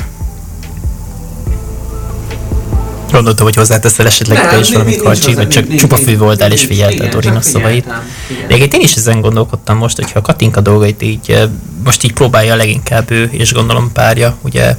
[3.10, 7.10] Gondoltam, hogy hozzáteszel esetleg te is valamit karcsi, vagy csak csupa fű voltál és figyelted
[7.10, 7.86] Dorina szavait.
[8.48, 11.48] De én is ezen gondolkodtam most, hogyha a Katinka dolgait így,
[11.84, 14.76] most így próbálja leginkább ő, és gondolom párja, ugye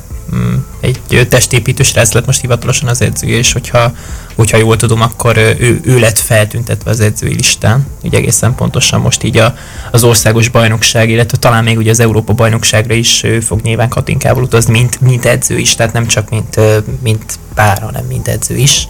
[0.80, 3.94] egy testépítő srác lett most hivatalosan az edző, és hogyha,
[4.36, 9.24] hogyha jól tudom, akkor ő, ő lett feltüntetve az edzői listán, ugye egészen pontosan most
[9.24, 9.56] így a,
[9.92, 14.44] az országos bajnokság, illetve talán még ugye az Európa bajnokságra is ő fog nyilván Katinkával
[14.44, 16.60] utazni, mint, mint edző is, tehát nem csak mint,
[17.04, 18.88] mint pár, hanem mint edző is.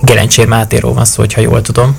[0.00, 1.96] Gerencsér Mátéról van szó, hogyha jól tudom.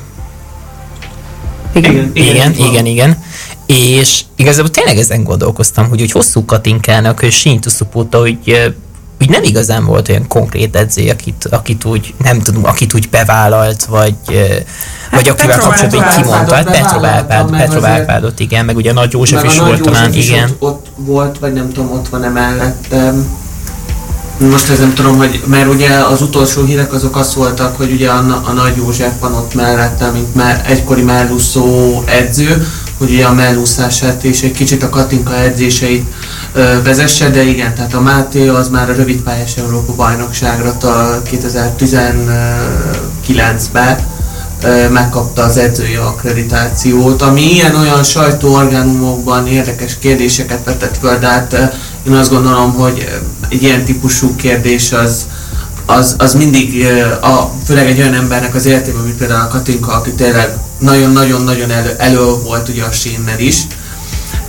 [1.74, 3.24] Igen, igen, igen, igen.
[3.66, 8.38] És igazából tényleg ezen gondolkoztam, hogy, hogy hosszú Katinkának Sintu Szupóta, hogy
[9.22, 13.86] úgy nem igazán volt olyan konkrét edző, akit, akit úgy, nem tudom, akit úgy bevállalt,
[13.86, 14.66] vagy, vagy
[15.12, 16.54] Hát akivel Petro kapcsolatban így kimondta.
[16.56, 19.58] Hát Petro bevállalta, Árpád, meg Petro azért- Árpádot, igen, meg ugye Nagy József Meg is
[19.60, 20.50] volt talán, igen.
[20.50, 23.42] Ott, ott volt, vagy nem tudom, ott van-e mellettem.
[24.38, 28.10] Most ez nem tudom, hogy, mert ugye az utolsó hírek azok azt voltak, hogy ugye
[28.10, 32.68] a, a Nagy József van ott mellettem, mint már egykori mellúszó edző,
[32.98, 36.06] hogy ugye a mellúszását és egy kicsit a Katinka edzéseit
[36.54, 43.98] ö, vezesse, de igen, tehát a Máté az már a rövidpályás Európa bajnokságra a 2019-ben
[44.64, 51.74] ö, megkapta az edzői akkreditációt, ami ilyen-olyan sajtóorgánumokban érdekes kérdéseket vetett föl, de hát
[52.08, 53.22] én azt gondolom, hogy
[53.54, 55.28] egy ilyen típusú kérdés az,
[55.86, 56.86] az, az mindig,
[57.22, 61.96] a, főleg egy olyan embernek az életében, mint például a Katinka, aki tényleg nagyon-nagyon-nagyon elő,
[61.98, 63.58] elő volt ugye a sénnel is,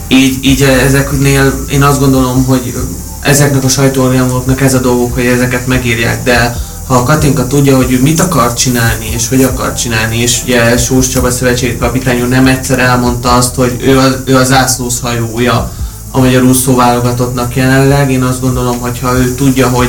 [0.09, 2.75] így, így ezeknél én azt gondolom, hogy
[3.21, 7.93] ezeknek a sajtóorgánoknak ez a dolgok, hogy ezeket megírják, de ha a Katinka tudja, hogy
[7.93, 12.47] ő mit akar csinálni, és hogy akar csinálni, és ugye Sós Csaba szövetségi kapitány nem
[12.47, 15.73] egyszer elmondta azt, hogy ő a, ő a zászlós hajója
[16.17, 19.89] a magyar úszó válogatottnak jelenleg, én azt gondolom, hogy ha ő tudja, hogy,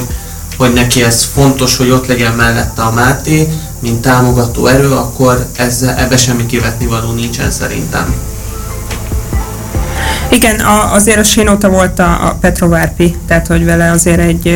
[0.58, 3.48] hogy neki ez fontos, hogy ott legyen mellette a Máté,
[3.80, 8.14] mint támogató erő, akkor ezzel, ebbe semmi kivetni való nincsen szerintem.
[10.30, 14.48] Igen, a, azért a Sénóta volt a, a Petrovárpi, tehát hogy vele azért egy,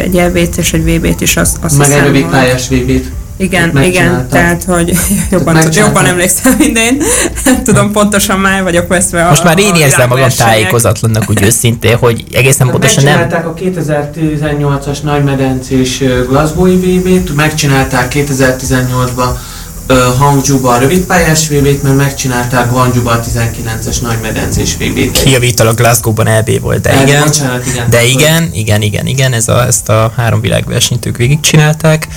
[0.00, 3.12] egy EB-t és egy VB-t is azt, azt Meg egy hiszem, hogy- pályás VB-t.
[3.36, 4.92] Igen, igen, tehát hogy
[5.30, 5.80] jobban, megcsinálta.
[5.80, 6.96] jobban emlékszem minden.
[7.44, 11.96] Nem tudom pontosan már vagyok veszve a Most már én érzem magam tájékozatlannak úgy őszintén,
[11.96, 13.18] hogy egészen pontosan nem...
[13.18, 19.28] Megcsinálták a 2018-as nagymedencés Glasgow-i VB-t, megcsinálták 2018-ban
[19.86, 25.22] ö, Hangzhou-ba a rövidpályás VB-t, mert megcsinálták Guangzhou-ba a 19-es nagymedencés VB-t.
[25.22, 27.24] Kijavítalak Glasgow-ban EB volt, de Eh, igen.
[27.24, 27.90] Bocsánat, igen.
[27.90, 32.08] De igen, igen, igen, igen, ez a, ezt a három világversenyt ők végigcsinálták,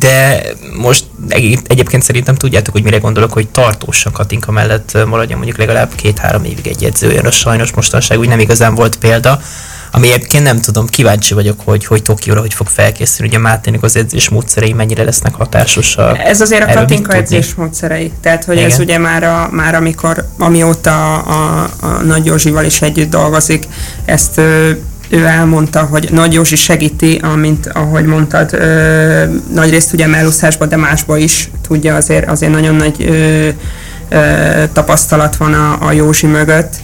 [0.00, 0.42] de
[0.76, 5.94] most egy- egyébként szerintem tudjátok, hogy mire gondolok, hogy tartósan Katinka mellett maradjon mondjuk legalább
[5.94, 9.40] két-három évig egy edző, a sajnos mostanság úgy nem igazán volt példa,
[9.90, 13.96] ami egyébként nem tudom, kíváncsi vagyok, hogy, hogy Tokióra hogy fog felkészülni, ugye Mátének az
[13.96, 16.18] edzés módszerei mennyire lesznek hatásosak.
[16.18, 18.12] Ez azért a Erről Katinka edzés módszerei.
[18.20, 18.80] Tehát, hogy ez Igen.
[18.80, 23.64] ugye már, a, már amikor, amióta a, a, a Nagy Józsival is együtt dolgozik,
[24.04, 24.70] ezt ö,
[25.08, 31.16] ő elmondta, hogy Nagy Józsi segíti, amint, ahogy mondtad, ö, nagyrészt ugye mellúszásban, de másba
[31.16, 33.48] is tudja, azért, azért nagyon nagy ö,
[34.08, 36.74] ö, tapasztalat van a, a Józsi mögött,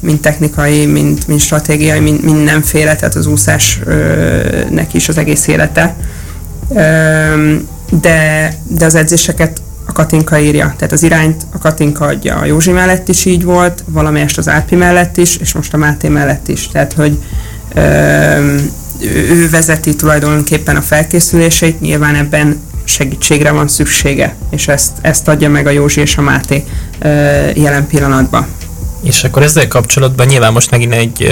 [0.00, 5.46] mind technikai, mind, mind stratégiai, mind, mindenféle, tehát az úszás ö, neki is az egész
[5.46, 5.96] élete.
[8.00, 12.36] De, de az edzéseket a Katinka írja, tehát az irányt a Katinka adja.
[12.36, 16.08] A Józsi mellett is így volt, valamelyest az Árpi mellett is, és most a Máté
[16.08, 16.68] mellett is.
[16.68, 17.18] Tehát, hogy
[19.00, 25.66] ő vezeti tulajdonképpen a felkészülését, nyilván ebben segítségre van szüksége, és ezt, ezt adja meg
[25.66, 26.64] a Józsi és a Máté
[26.98, 27.08] ö,
[27.54, 28.46] jelen pillanatban.
[29.06, 31.22] És akkor ezzel kapcsolatban nyilván most megint egy,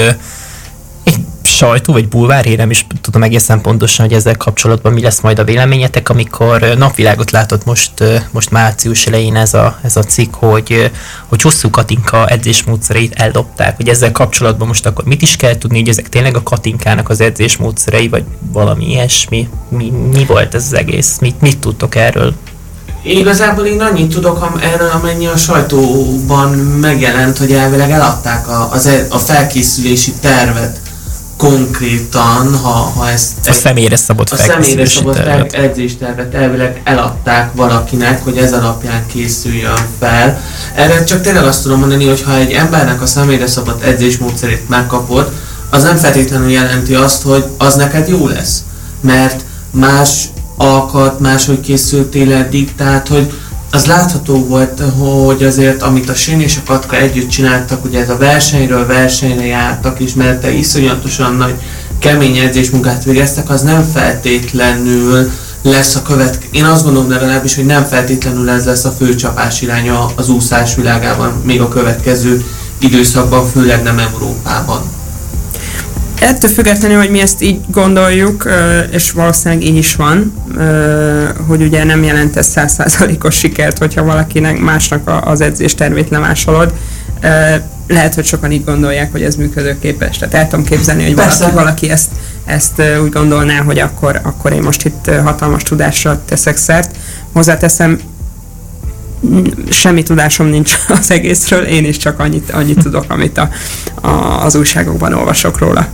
[1.03, 5.39] egy sajtó vagy bulvár nem is tudom egészen pontosan, hogy ezzel kapcsolatban mi lesz majd
[5.39, 7.93] a véleményetek, amikor napvilágot látott most,
[8.31, 10.91] most március elején ez a, ez a cikk, hogy,
[11.27, 15.89] hogy hosszú Katinka edzésmódszereit eldobták, hogy ezzel kapcsolatban most akkor mit is kell tudni, hogy
[15.89, 21.19] ezek tényleg a Katinkának az edzésmódszerei, vagy valami ilyesmi, mi, mi volt ez az egész,
[21.19, 22.35] mit, mit tudtok erről?
[23.05, 26.49] Igazából én annyit tudok erről, amennyi a sajtóban
[26.81, 30.81] megjelent, hogy elvileg eladták a, az, e- a felkészülési tervet
[31.37, 35.53] konkrétan, ha, ha ezt A személyre szabott a személyre szabott tervet.
[35.53, 40.41] edzéstervet elvileg eladták valakinek, hogy ez alapján készüljön fel.
[40.75, 45.33] Erre csak tényleg azt tudom mondani, hogy ha egy embernek a személyre szabott edzésmódszerét megkapod,
[45.71, 48.63] az nem feltétlenül jelenti azt, hogy az neked jó lesz.
[49.01, 50.25] Mert más
[50.57, 53.33] alkat, máshogy készültél eddig, tehát hogy
[53.71, 58.09] az látható volt, hogy azért amit a Sén és a Katka együtt csináltak, ugye ez
[58.09, 61.55] a versenyről versenyre jártak, és mert te iszonyatosan nagy
[61.99, 65.31] kemény edzésmunkát végeztek, az nem feltétlenül
[65.63, 66.49] lesz a következő.
[66.51, 70.75] Én azt gondolom legalábbis, hogy nem feltétlenül ez lesz a fő csapás iránya az úszás
[70.75, 72.45] világában, még a következő
[72.79, 74.83] időszakban, főleg nem Európában.
[76.21, 78.49] Ettől függetlenül, hogy mi ezt így gondoljuk,
[78.91, 80.35] és valószínűleg így is van,
[81.47, 86.73] hogy ugye nem jelent ez százszázalékos sikert, hogyha valakinek másnak az edzés tervét lemásolod.
[87.89, 90.19] Lehet, hogy sokan így gondolják, hogy ez működőképes.
[90.19, 91.39] Tehát el tudom képzelni, hogy Persze.
[91.39, 92.09] valaki, valaki ezt,
[92.45, 96.97] ezt úgy gondolná, hogy akkor, akkor én most itt hatalmas tudásra teszek szert.
[97.33, 97.99] Hozzáteszem,
[99.71, 103.49] semmi tudásom nincs az egészről, én is csak annyit, annyit tudok, amit a,
[103.95, 105.89] a, az újságokban olvasok róla.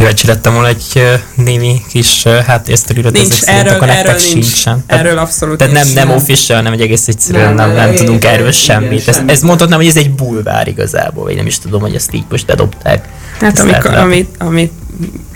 [0.00, 1.02] Kíváncsi lettem volna egy
[1.34, 4.46] némi kis uh, háttérsztorirat, Nincs, ezek erről, akkor erről nektek nincs.
[4.46, 4.84] sincsen.
[4.86, 8.04] Erről abszolút Tehát nem, nem official, hanem egy egész egyszerűen Nem, nem, nem, nem igen,
[8.04, 9.08] tudunk erről igen, semmit.
[9.08, 9.30] Ez, semmit.
[9.30, 12.46] ez mondhatnám, hogy ez egy bulvár igazából, vagy nem is tudom, hogy ezt így most
[12.46, 13.08] bedobták.
[13.40, 14.72] Hát amikor, amit, amit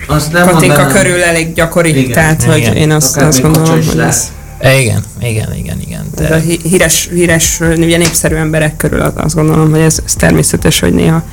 [0.07, 2.51] Azt nem Katinka mondanám- körül elég gyakori, Igen, tehát igen.
[2.69, 6.05] hogy én azt, azt gondolom, hogy ez, E, igen, igen, igen, igen.
[6.17, 9.99] ez a De, hí- híres, híres, ugye népszerű emberek körül az- azt gondolom, hogy ez,
[10.05, 11.23] ez természetes, hogy néha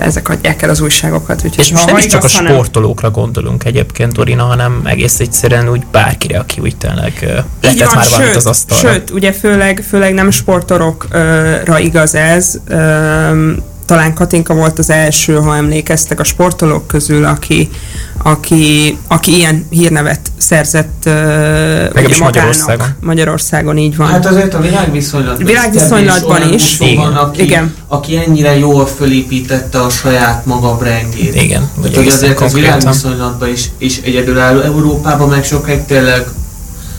[0.00, 1.44] ezek adják el az újságokat.
[1.44, 5.20] Úgyhogy és most nem is csak a igaz, hanem- sportolókra gondolunk egyébként, Dorina, hanem egész
[5.20, 7.12] egyszerűen úgy bárkire, aki úgy tényleg
[7.60, 8.92] letett van, már valamit sőt, az asztalra.
[8.92, 12.60] Sőt, ugye főleg, főleg nem sportorokra igaz ez.
[13.90, 17.70] Talán Katinka volt az első, ha emlékeztek, a sportolók közül, aki,
[18.22, 22.86] aki, aki ilyen hírnevet szerzett Legalábbis Magyarországon.
[23.00, 24.08] Magyarországon így van.
[24.08, 26.62] Hát azért a világviszonylatban Világviszonylatban is.
[26.80, 27.16] úszó van, Igen.
[27.16, 27.74] aki, Igen.
[27.88, 31.34] aki ennyire jól fölépítette a saját maga brandjét.
[31.42, 32.78] Igen, ugye hogy azért az konkrétan.
[32.78, 34.60] világviszonylatban is, is egyedülálló.
[34.60, 36.26] Európában meg sokáig tényleg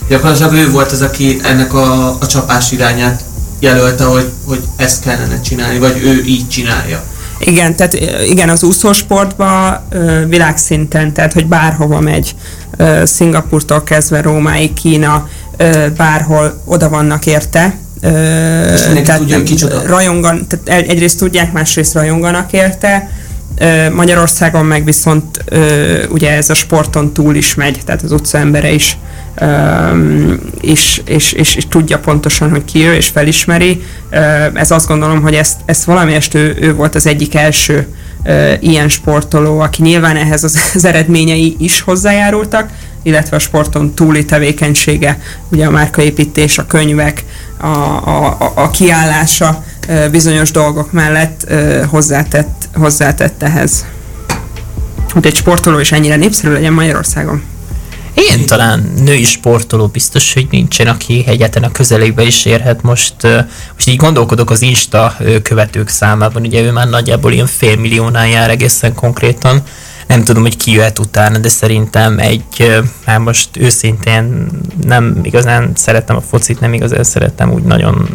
[0.08, 3.22] gyakorlatilag ő volt az, aki ennek a, a csapás irányát
[3.62, 7.02] jelölte, hogy, hogy ezt kellene csinálni, vagy ő így csinálja.
[7.38, 7.94] Igen, tehát
[8.28, 9.80] igen, az úszósportban
[10.28, 12.34] világszinten, tehát hogy bárhova megy,
[13.04, 15.28] Szingapurtól kezdve Rómáig, Kína,
[15.96, 17.74] bárhol oda vannak érte.
[18.74, 19.82] És mindenki tudja, kicsoda.
[19.86, 23.10] Rajongan, tehát egy- egyrészt tudják, másrészt rajonganak érte.
[23.92, 25.44] Magyarországon meg viszont
[26.08, 28.96] ugye ez a sporton túl is megy, tehát az utca is
[30.60, 33.82] és, és, és, és tudja pontosan, hogy ki ő, és felismeri.
[34.54, 37.86] Ez azt gondolom, hogy ezt, ezt valamelyest ő, ő volt az egyik első
[38.60, 42.70] ilyen sportoló, aki nyilván ehhez az, az eredményei is hozzájárultak,
[43.02, 47.24] illetve a sporton túli tevékenysége, ugye a márkaépítés, a könyvek,
[47.56, 49.64] a, a, a, a kiállása
[50.10, 51.52] bizonyos dolgok mellett
[51.86, 53.84] hozzátett, hozzátett ehhez.
[55.12, 57.42] Hogy egy sportoló is ennyire népszerű legyen Magyarországon.
[58.14, 62.82] Én talán női sportoló biztos, hogy nincsen, aki egyáltalán a közelébe is érhet.
[62.82, 63.14] Most,
[63.74, 68.94] most így gondolkodok az Insta követők számában, ugye ő már nagyjából ilyen félmilliónál jár egészen
[68.94, 69.62] konkrétan.
[70.06, 74.46] Nem tudom, hogy ki jöhet utána, de szerintem egy, hát most őszintén
[74.86, 78.08] nem igazán szeretem a focit, nem igazán szeretem úgy nagyon,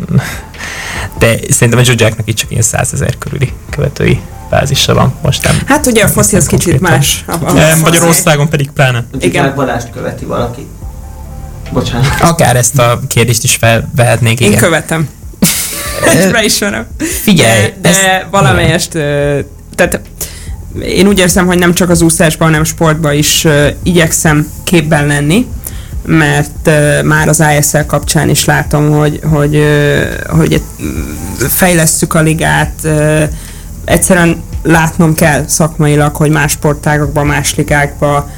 [1.20, 4.20] de szerintem a Zsuzsáknak itt csak ilyen százezer körüli követői
[4.50, 5.14] bázisa van.
[5.22, 5.62] Most nem.
[5.66, 7.24] Hát ugye a foci az kicsit más.
[7.28, 9.06] A, a, E, Magyarországon pedig pláne.
[9.20, 9.56] Igen.
[9.56, 10.68] Balást követi valaki.
[11.72, 12.22] Bocsánat.
[12.22, 14.62] Akár ezt a kérdést is felvehetnék, Én igen.
[14.62, 15.10] követem.
[16.18, 16.88] És beismerem.
[17.22, 18.92] Figyelj, de, de ezt- valamelyest,
[19.76, 20.02] tehát
[20.82, 25.48] én úgy érzem, hogy nem csak az úszásban, hanem sportban is ö, igyekszem képben lenni,
[26.08, 30.62] mert uh, már az ISL kapcsán is látom, hogy, hogy, uh, hogy
[31.50, 33.24] fejlesszük a ligát, uh,
[33.86, 38.32] egyszerűen látnom kell szakmailag, hogy más sportágokban, más ligákban,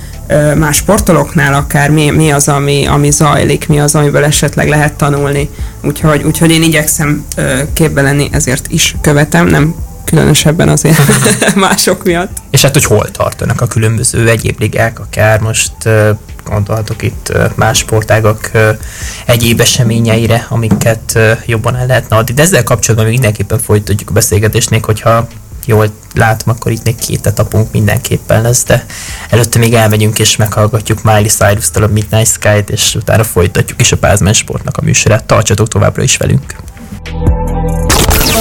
[0.55, 5.49] más sportolóknál akár mi, mi az, ami, ami zajlik, mi az, amiből esetleg lehet tanulni.
[5.83, 7.25] Úgyhogy, úgyhogy én igyekszem
[7.73, 9.75] képbe lenni, ezért is követem, nem
[10.09, 10.97] különösebben azért
[11.55, 12.37] mások miatt.
[12.51, 15.73] És hát, hogy hol tartanak a különböző egyéb ligák, akár most
[16.45, 18.51] gondolhatok itt más sportágak
[19.25, 22.33] egyéb eseményeire, amiket jobban el lehetne adni.
[22.33, 25.27] De ezzel kapcsolatban még mindenképpen folytatjuk a beszélgetést, még hogyha
[25.65, 28.85] jól látom, akkor itt még két etapunk mindenképpen lesz, de
[29.29, 33.97] előtte még elmegyünk és meghallgatjuk Miley Cyrus-tól a Midnight Sky-t, és utána folytatjuk is a
[33.97, 35.23] Pázmen Sportnak a műsorát.
[35.23, 36.55] Tartsatok továbbra is velünk!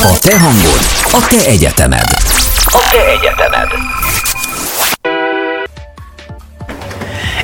[0.03, 0.81] A te hangod,
[1.13, 2.09] a te egyetemed.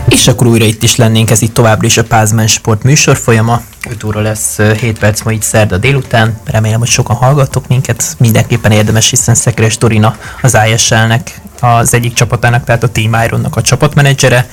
[0.09, 3.61] És akkor újra itt is lennénk, ez itt továbbra is a Pázmen Sport műsor folyama.
[3.90, 6.40] 5 óra lesz, ö, 7 perc ma itt szerda délután.
[6.45, 8.14] Remélem, hogy sokan hallgattok minket.
[8.19, 13.62] Mindenképpen érdemes, hiszen Szekeres Dorina az ISL-nek, az egyik csapatának, tehát a Team Ironnak a
[13.62, 14.49] csapatmenedzsere.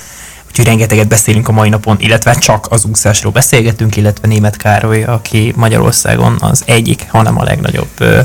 [0.52, 5.54] Úgyhogy rengeteget beszélünk a mai napon, illetve csak az úszásról beszélgetünk, illetve Német Károly, aki
[5.56, 8.18] Magyarországon az egyik, hanem a legnagyobb uh,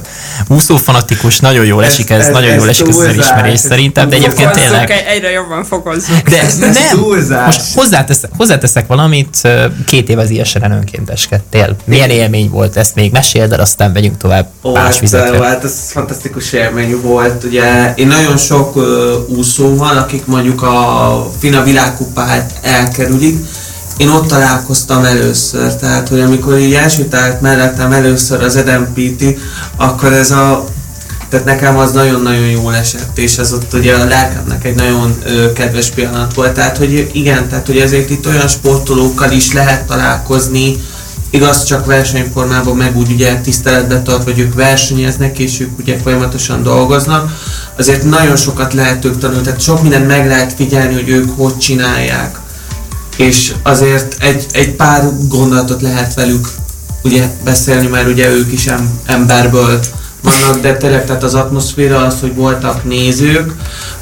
[0.49, 1.41] úszófanatikus.
[1.41, 4.17] Nagyon jól Ez- esik ez, ez- nagyon ez jól esik ez az elismerés szerintem, de
[4.17, 4.91] egyébként tényleg...
[4.91, 6.19] Egyre jobban fokozzuk.
[6.29, 7.45] De Ez- ez nem, túlzás.
[7.57, 11.77] most hozzáteszek, hozzáteszek valamit, ö, két év az ISN-en önkénteskedtél.
[11.85, 13.13] Milyen élmény volt ezt még?
[13.13, 15.39] Meséld el, aztán megyünk tovább Ó, más hát, vizekre.
[15.39, 17.45] ö, hát ez fantasztikus élmény volt.
[17.45, 21.63] Ugye én nagyon sok ö, úszó van, akik mondjuk a FINA
[22.17, 23.47] világkupát elkerülik.
[23.97, 29.39] Én ott találkoztam először, tehát hogy amikor így elsétált mellettem először az Eden Piti,
[29.77, 30.65] akkor ez a
[31.29, 35.53] tehát nekem az nagyon-nagyon jól esett, és ez ott ugye a lelkemnek egy nagyon ö,
[35.53, 36.53] kedves pillanat volt.
[36.53, 40.77] Tehát, hogy igen, tehát hogy ezért itt olyan sportolókkal is lehet találkozni,
[41.37, 46.63] igaz csak versenyformában meg úgy ugye tiszteletbe tart, hogy ők versenyeznek, és ők ugye folyamatosan
[46.63, 47.31] dolgoznak,
[47.79, 51.57] azért nagyon sokat lehet ők tanulni, tehát sok mindent meg lehet figyelni, hogy ők hogy
[51.57, 52.39] csinálják.
[53.17, 56.49] És azért egy, egy pár gondolatot lehet velük
[57.03, 59.81] ugye beszélni, mert ugye ők is em, emberből
[60.27, 63.53] vannak, de tényleg tehát az atmoszféra, az, hogy voltak nézők,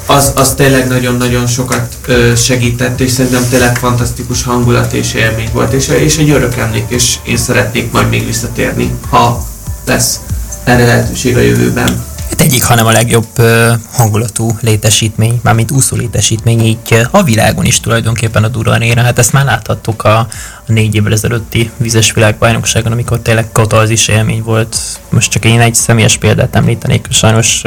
[0.05, 5.73] az, az tényleg nagyon-nagyon sokat ö, segített, és szerintem tényleg fantasztikus hangulat és élmény volt,
[5.73, 9.45] és, és egy örök emlék, és én szeretnék majd még visszatérni, ha
[9.85, 10.19] lesz
[10.63, 12.03] erre lehetőség a jövőben.
[12.29, 16.77] Hát egyik, hanem a legjobb uh, hangulatú létesítmény, mármint úszó létesítmény így
[17.11, 19.01] a világon is tulajdonképpen a Duranéra.
[19.01, 20.27] Hát ezt már láthattuk a
[20.65, 24.77] négy évvel ezelőtti vizes világbajnokságon, amikor tényleg katarzis élmény volt.
[25.09, 27.61] Most csak én egy személyes példát említenék, sajnos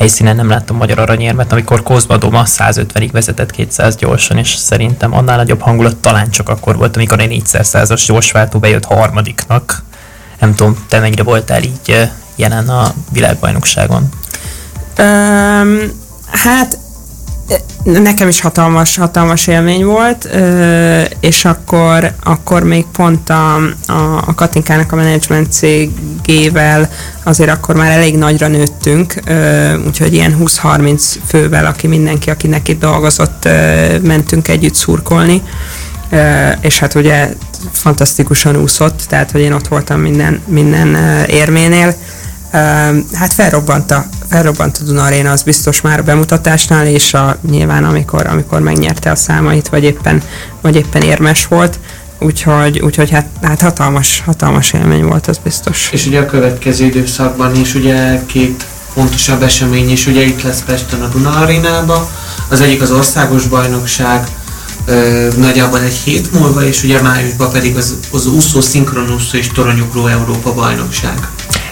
[0.00, 5.36] helyszínen nem láttam magyar aranyérmet, amikor Kozma Doma 150-ig vezetett 200 gyorsan, és szerintem annál
[5.36, 9.82] nagyobb hangulat talán csak akkor volt, amikor egy 400-as gyorsváltó bejött harmadiknak.
[10.38, 14.08] Nem tudom, te mennyire voltál így jelen a világbajnokságon?
[14.98, 15.78] Um,
[16.26, 16.78] hát
[17.82, 20.28] nekem is hatalmas, hatalmas élmény volt,
[21.20, 23.54] és akkor, akkor még pont a,
[23.86, 26.90] a, a Katinkának a menedzsment cégével
[27.22, 29.14] azért akkor már elég nagyra nőttünk,
[29.86, 33.48] úgyhogy ilyen 20-30 fővel, aki mindenki, aki neki dolgozott,
[34.02, 35.42] mentünk együtt szurkolni,
[36.60, 37.32] és hát ugye
[37.72, 40.96] fantasztikusan úszott, tehát hogy én ott voltam minden, minden
[41.26, 41.94] érménél,
[43.12, 47.84] hát felrobbant a, felrobbant a Duna Arena, az biztos már a bemutatásnál, és a, nyilván
[47.84, 50.22] amikor, amikor megnyerte a számait, vagy éppen,
[50.60, 51.78] vagy éppen érmes volt,
[52.18, 55.88] úgyhogy, úgyhogy hát, hát hatalmas, hatalmas élmény volt, az biztos.
[55.92, 61.02] És ugye a következő időszakban is ugye két fontosabb esemény is, ugye itt lesz Pesten
[61.02, 62.10] a Duna Arénába,
[62.48, 64.26] az egyik az országos bajnokság,
[64.84, 70.06] ö, nagyjából egy hét múlva, és ugye májusban pedig az, az úszó, szinkronuszó és toronyugró
[70.06, 71.28] Európa bajnokság.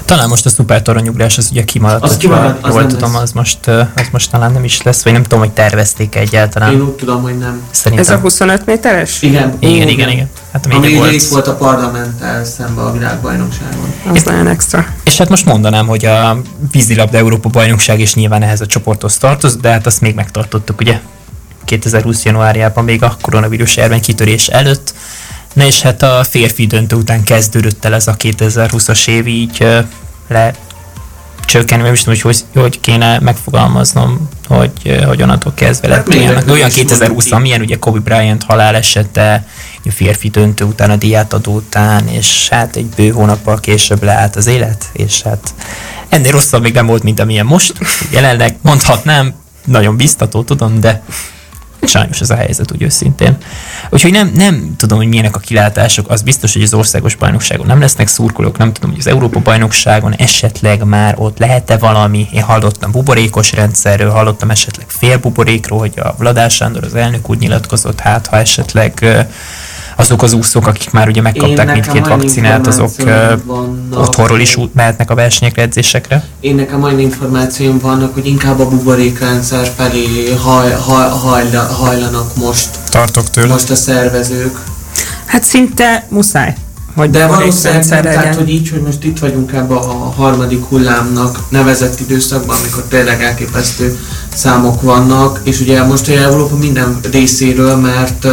[0.09, 3.23] Talán most a szuper toronyugrás az ugye kimaradt, Az kimaradt, az jól tudom, lesz.
[3.23, 6.73] az most, az most talán nem is lesz, vagy nem tudom, hogy tervezték egyáltalán.
[6.73, 7.63] Én úgy tudom, hogy nem.
[7.71, 8.07] Szerintem.
[8.13, 9.23] Ez a 25 méteres?
[9.23, 10.31] Igen, Igen, igen, igen.
[10.53, 11.13] Hát Ami még ugye volt.
[11.13, 13.93] itt volt a parlamenttel szemben a világbajnokságon.
[14.15, 14.87] Az nagyon extra.
[15.05, 16.41] És hát most mondanám, hogy a
[16.73, 21.01] vízilabda Európa bajnokság is nyilván ehhez a csoporthoz tartozik, de hát azt még megtartottuk ugye
[21.65, 24.95] 2020 januárjában, még a koronavírus járvány kitörés előtt.
[25.53, 29.67] Na és hát a férfi döntő után kezdődött el ez a 2020-as év így
[30.29, 30.55] le
[31.49, 36.09] csökkenni, nem is tudom, hogy, hogy kéne megfogalmaznom, hogy, ö, hogy onnantól kezdve lett Hát
[36.09, 37.33] olyan, olyan Is mondjuk 2020 így.
[37.33, 39.47] amilyen ugye Kobe Bryant halálesete,
[39.85, 44.47] a férfi döntő után, a diátadó után, és hát egy bő hónappal később leállt az
[44.47, 45.55] élet, és hát
[46.09, 47.73] ennél rosszabb még nem volt, mint amilyen most.
[48.11, 49.35] Jelenleg mondhatnám,
[49.65, 51.03] nagyon biztató, tudom, de
[51.87, 53.37] sajnos ez a helyzet úgy őszintén.
[53.91, 57.81] Úgyhogy nem, nem tudom, hogy milyenek a kilátások, az biztos, hogy az országos bajnokságon nem
[57.81, 62.29] lesznek szurkolók, nem tudom, hogy az Európa bajnokságon esetleg már ott lehet-e valami.
[62.33, 68.01] Én hallottam buborékos rendszerről, hallottam esetleg félbuborékról, hogy a Vladás Sándor az elnök úgy nyilatkozott,
[68.01, 69.21] hát ha esetleg ö,
[69.99, 72.91] azok az úszók, akik már ugye megkapták mindkét vakcinát, azok
[73.45, 76.25] vannak, otthonról is út mehetnek a versenyekre, edzésekre.
[76.41, 82.69] Én nekem olyan információim vannak, hogy inkább a buborékrendszer felé haj, haj, hajla, hajlanak most,
[82.91, 83.53] Tartok tőle.
[83.53, 84.59] most a szervezők.
[85.27, 86.55] Hát szinte muszáj,
[86.95, 91.39] hogy De valószínűleg nem, tehát hogy így, hogy most itt vagyunk ebben a harmadik hullámnak
[91.49, 93.99] nevezett időszakban, amikor tényleg elképesztő
[94.35, 98.27] számok vannak, és ugye most ugye Európa minden részéről, mert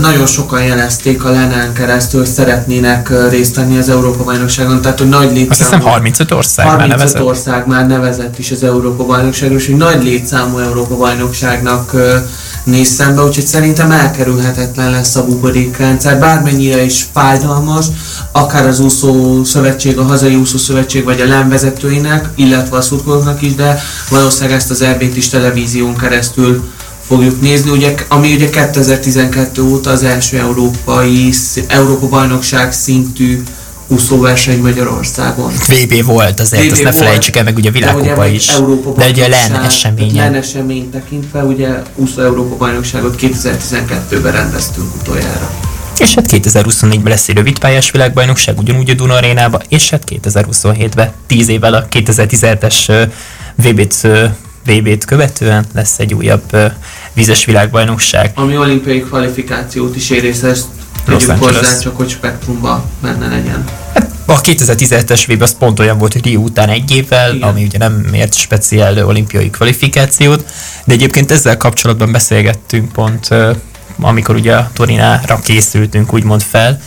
[0.00, 5.08] nagyon sokan jelezték a Lenán keresztül, hogy szeretnének részt venni az Európa bajnokságon, tehát hogy
[5.08, 5.50] nagy létszámú...
[5.50, 7.22] Azt hiszem 35 ország már 35 nevezett.
[7.22, 11.92] ország már nevezett is az Európa bajnokságról, és hogy nagy létszámú Európa bajnokságnak
[12.64, 17.86] néz szembe, úgyhogy szerintem elkerülhetetlen lesz a buborékrendszer, bármennyire is fájdalmas,
[18.32, 23.42] akár az úszó szövetség, a hazai úszó szövetség, vagy a LEM vezetőinek, illetve a szurkolóknak
[23.42, 26.68] is, de valószínűleg ezt az EB-t is televízión keresztül
[27.08, 33.42] fogjuk nézni, ugye, ami ugye 2012 óta az első európai, sz- Európa bajnokság szintű
[33.86, 35.52] úszóverseny Magyarországon.
[35.68, 38.48] VB volt azért, VB azt ne volt, felejtsük el, meg ugye világkupa is.
[38.48, 40.32] Európa De ugye LEN eseményen.
[40.32, 45.50] LEN esemény tekintve, ugye úszó Európa bajnokságot 2012-ben rendeztünk utoljára.
[45.98, 51.48] És hát 2024-ben lesz egy rövidpályás világbajnokság, ugyanúgy a Duna arénába, és hát 2027-ben, 10
[51.48, 53.02] évvel a 2017-es ö,
[53.54, 54.08] VB-t,
[54.68, 56.66] VB-t követően lesz egy újabb ö,
[57.12, 58.30] vízes világbajnokság.
[58.34, 60.66] Ami olimpiai kvalifikációt is ér, és ezt
[61.04, 63.64] tegyük hozzá, csak hogy spektrumba benne legyen.
[63.94, 67.48] Hát a 2017-es VB az pont olyan volt, hogy Rio után egy évvel, Igen.
[67.48, 70.44] ami ugye nem ért speciál olimpiai kvalifikációt,
[70.84, 73.28] de egyébként ezzel kapcsolatban beszélgettünk pont,
[74.00, 76.80] amikor ugye a Torinára készültünk, úgymond fel,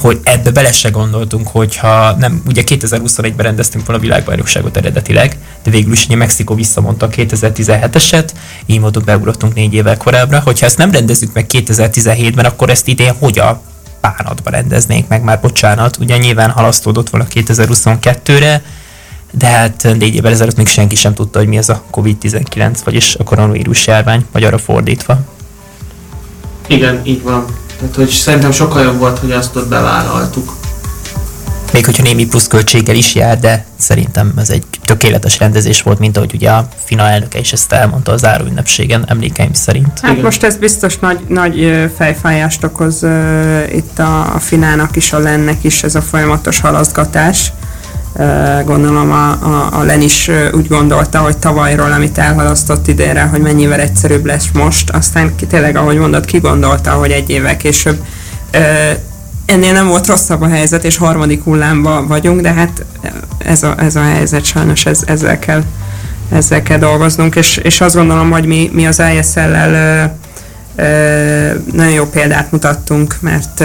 [0.00, 5.70] hogy ebbe bele se gondoltunk, hogyha nem, ugye 2021-ben rendeztünk volna a világbajnokságot eredetileg, de
[5.70, 8.28] végül is ugye Mexikó visszamondta a 2017-eset,
[8.66, 13.12] így módon beugrottunk négy évvel korábbra, hogyha ezt nem rendezzük meg 2017-ben, akkor ezt idén
[13.18, 13.62] hogy a
[14.00, 18.62] bánatba rendeznénk meg már, bocsánat, ugye nyilván halasztódott volna 2022-re,
[19.32, 23.14] de hát négy évvel ezelőtt még senki sem tudta, hogy mi ez a COVID-19, vagyis
[23.14, 25.18] a koronavírus járvány, vagy arra fordítva.
[26.66, 27.44] Igen, így van.
[27.78, 30.56] Tehát, hogy szerintem sokkal jobb volt, hogy azt ott bevállaltuk.
[31.72, 36.34] Még hogyha némi pluszköltséggel is jár, de szerintem ez egy tökéletes rendezés volt, mint ahogy
[36.34, 40.00] ugye a FINA elnöke is ezt elmondta a záróünnepségen, emlékeim szerint.
[40.00, 40.24] Hát Igen.
[40.24, 45.64] most ez biztos nagy, nagy fejfájást okoz uh, itt a, a Finának is, a Lennek
[45.64, 47.52] is ez a folyamatos halaszgatás.
[48.64, 53.80] Gondolom a, a, a Len is úgy gondolta, hogy tavalyról, amit elhalasztott idénre, hogy mennyivel
[53.80, 58.04] egyszerűbb lesz most, aztán tényleg, ahogy mondod, ki gondolta, hogy egy évvel később
[59.48, 62.84] ennél nem volt rosszabb a helyzet, és harmadik hullámban vagyunk, de hát
[63.38, 65.62] ez a, ez a helyzet sajnos ez, ezzel, kell,
[66.32, 70.16] ezzel kell dolgoznunk, és, és azt gondolom, hogy mi, mi az ISL-lel
[71.72, 73.64] nagyon jó példát mutattunk, mert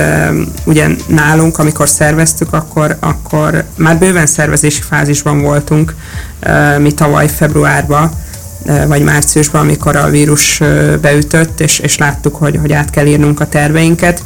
[0.66, 5.96] ugye nálunk, amikor szerveztük, akkor, akkor már bőven szervezési fázisban voltunk,
[6.78, 8.12] mi tavaly februárban,
[8.88, 10.62] vagy márciusban, amikor a vírus
[11.02, 14.24] beütött, és, és láttuk, hogy, hogy át kell írnunk a terveinket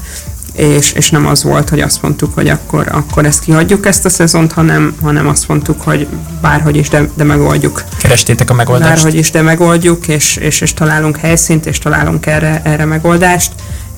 [0.57, 4.09] és, és nem az volt, hogy azt mondtuk, hogy akkor, akkor ezt kihagyjuk ezt a
[4.09, 6.07] szezont, hanem, hanem azt mondtuk, hogy
[6.41, 7.83] bárhogy is, de, de megoldjuk.
[7.97, 8.93] Kerestétek a megoldást?
[8.93, 13.51] Bárhogy is, de megoldjuk, és, és, és találunk helyszínt, és találunk erre, erre megoldást.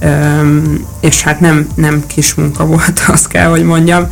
[0.03, 4.07] Üm, és hát nem, nem kis munka volt, azt kell, hogy mondjam,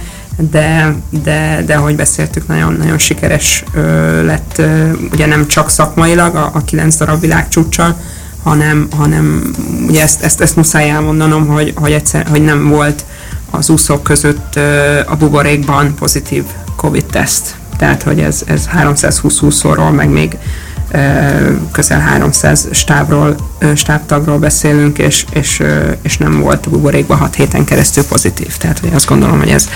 [0.51, 6.35] de, de, de ahogy beszéltük, nagyon, nagyon sikeres ö, lett, ö, ugye nem csak szakmailag
[6.35, 7.95] a, a kilenc darab világcsúccsal,
[8.43, 9.51] hanem, hanem
[9.87, 13.05] ugye ezt, ezt, ezt muszáj elmondanom, hogy, hogy, egyszer, hogy nem volt
[13.51, 14.59] az úszók között
[15.07, 16.43] a buborékban pozitív
[16.75, 17.55] COVID-teszt.
[17.77, 20.37] Tehát, hogy ez, ez 320 úszóról, meg még
[21.71, 23.35] közel 300 stábról,
[23.75, 25.63] stábtagról beszélünk, és, és,
[26.01, 28.57] és nem volt a buborékban 6 héten keresztül pozitív.
[28.57, 29.69] Tehát, hogy azt gondolom, hogy ez,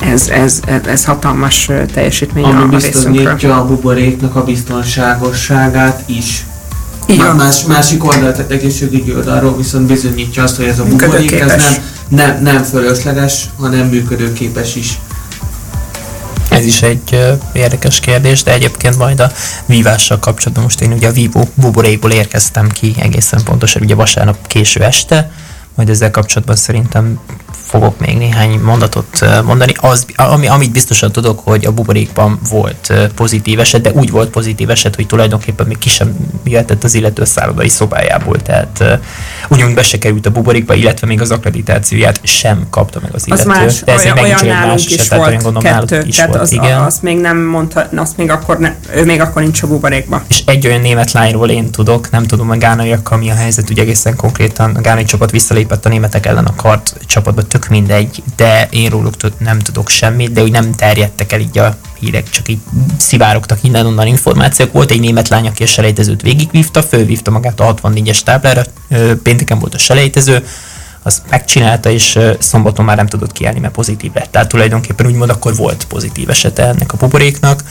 [0.00, 6.46] ez, ez, ez hatalmas teljesítmény Ami a biztosítja a buboréknak a biztonságosságát is.
[7.06, 7.36] Igen.
[7.36, 11.72] Más, másik oldal, tehát egészségügyi oldalról viszont bizonyítja azt, hogy ez a buborék ez nem,
[12.08, 14.98] nem, nem fölösleges, hanem működőképes is.
[16.48, 19.32] Ez is egy uh, érdekes kérdés, de egyébként majd a
[19.66, 24.80] vívással kapcsolatban most én ugye a Vivo buborékból érkeztem ki egészen pontosan, ugye vasárnap késő
[24.80, 25.30] este,
[25.74, 27.20] majd ezzel kapcsolatban szerintem
[27.66, 29.72] fogok még néhány mondatot mondani.
[29.76, 34.70] Az, ami, amit biztosan tudok, hogy a buborékban volt pozitív eset, de úgy volt pozitív
[34.70, 38.84] eset, hogy tulajdonképpen még ki sem jöhetett az illető szállodai szobájából, tehát
[39.48, 43.50] úgymond be se került a buborékba, illetve még az akkreditációját sem kapta meg az illető.
[43.50, 46.30] Az más, de ez olyan, olyan nálunk más is eset, volt, gondolom, kettő, is tehát
[46.30, 46.80] volt, az, igen.
[46.80, 50.22] azt még nem mondta, azt még akkor, ne, ő még akkor nincs a buborékba.
[50.28, 53.82] És egy olyan német lányról én tudok, nem tudom a gánaiakkal mi a helyzet, ugye
[53.82, 58.68] egészen konkrétan a gánai csapat visszalépett a németek ellen a kart csapatba, tök mindegy, de
[58.70, 62.58] én róluk nem tudok semmit, de úgy nem terjedtek el így a hírek, csak így
[62.98, 64.72] szivárogtak innen-onnan információk.
[64.72, 68.62] Volt egy német lány, aki a selejtezőt végigvívta, fölvívta magát a 64-es táblára,
[69.22, 70.44] pénteken volt a selejtező,
[71.02, 74.30] az megcsinálta, és szombaton már nem tudott kiállni, mert pozitív lett.
[74.30, 77.62] Tehát tulajdonképpen úgymond akkor volt pozitív esete ennek a buboréknak,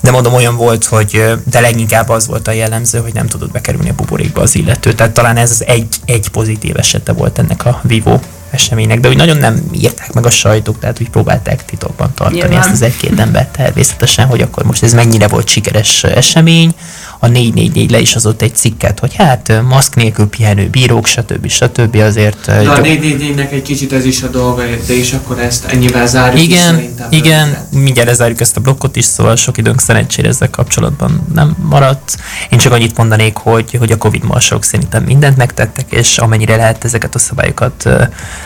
[0.00, 3.88] de mondom olyan volt, hogy de leginkább az volt a jellemző, hogy nem tudott bekerülni
[3.88, 4.92] a buborékba az illető.
[4.92, 8.18] Tehát talán ez az egy, egy pozitív esete volt ennek a Vivo
[8.50, 12.58] eseménynek, de úgy nagyon nem írták meg a sajtók, tehát úgy próbálták titokban tartani Nyilván.
[12.58, 16.74] ezt az egy-két embert természetesen, hogy akkor most ez mennyire volt sikeres esemény,
[17.22, 21.48] a 444 le is azott egy cikket, hogy hát maszk nélkül pihenő bírók, stb.
[21.48, 21.96] stb.
[21.96, 22.46] azért...
[22.46, 26.42] De a 444-nek egy kicsit ez is a dolga, de és akkor ezt ennyivel zárjuk
[26.42, 27.66] Igen, is, igen, röviden.
[27.70, 32.16] mindjárt lezárjuk ezt a blokkot is, szóval sok időnk szerencsére ezzel kapcsolatban nem maradt.
[32.50, 36.84] Én csak annyit mondanék, hogy, hogy a Covid marsok szerintem mindent megtettek, és amennyire lehet
[36.84, 37.88] ezeket a szabályokat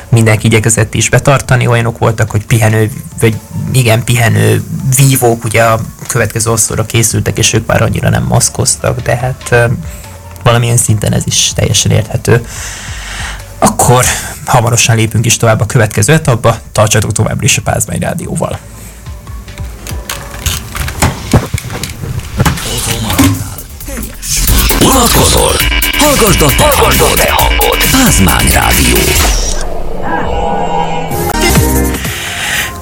[0.09, 1.67] mindenki igyekezett is betartani.
[1.67, 2.91] Olyanok voltak, hogy pihenő,
[3.21, 3.37] vagy
[3.73, 4.63] igen, pihenő
[4.97, 9.71] vívók, ugye a következő osztóra készültek, és ők már annyira nem maszkoztak, de hát
[10.43, 12.47] valamilyen szinten ez is teljesen érthető.
[13.59, 14.05] Akkor
[14.45, 18.59] hamarosan lépünk is tovább a következő etapba, tartsatok továbbra is a Pázmány Rádióval.
[24.81, 25.53] Unatkozol?
[25.99, 26.47] Hallgasd a
[27.17, 27.91] te hangod!
[27.91, 29.44] Pázmány Rádió.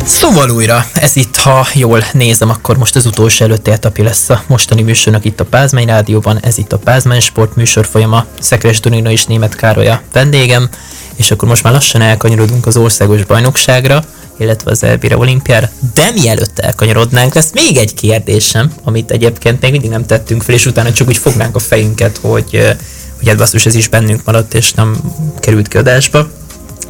[0.05, 4.43] Szóval újra, ez itt, ha jól nézem, akkor most az utolsó előtti etapja lesz a
[4.47, 9.11] mostani műsornak itt a Pázmány Rádióban, ez itt a Pázmány Sport műsor folyama, Szekres Dunina
[9.11, 10.69] és Német Károlya vendégem,
[11.17, 14.05] és akkor most már lassan elkanyarodunk az országos bajnokságra,
[14.39, 15.69] illetve az Elbire olimpiára.
[15.95, 20.67] De mielőtt elkanyarodnánk, lesz még egy kérdésem, amit egyébként még mindig nem tettünk fel, és
[20.67, 22.77] utána csak úgy fognánk a fejünket, hogy,
[23.19, 24.97] hogy hát basszus, ez is bennünk maradt, és nem
[25.41, 26.29] került ki adásba.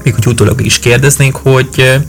[0.03, 2.00] Még hogy utólag is kérdeznénk, hogy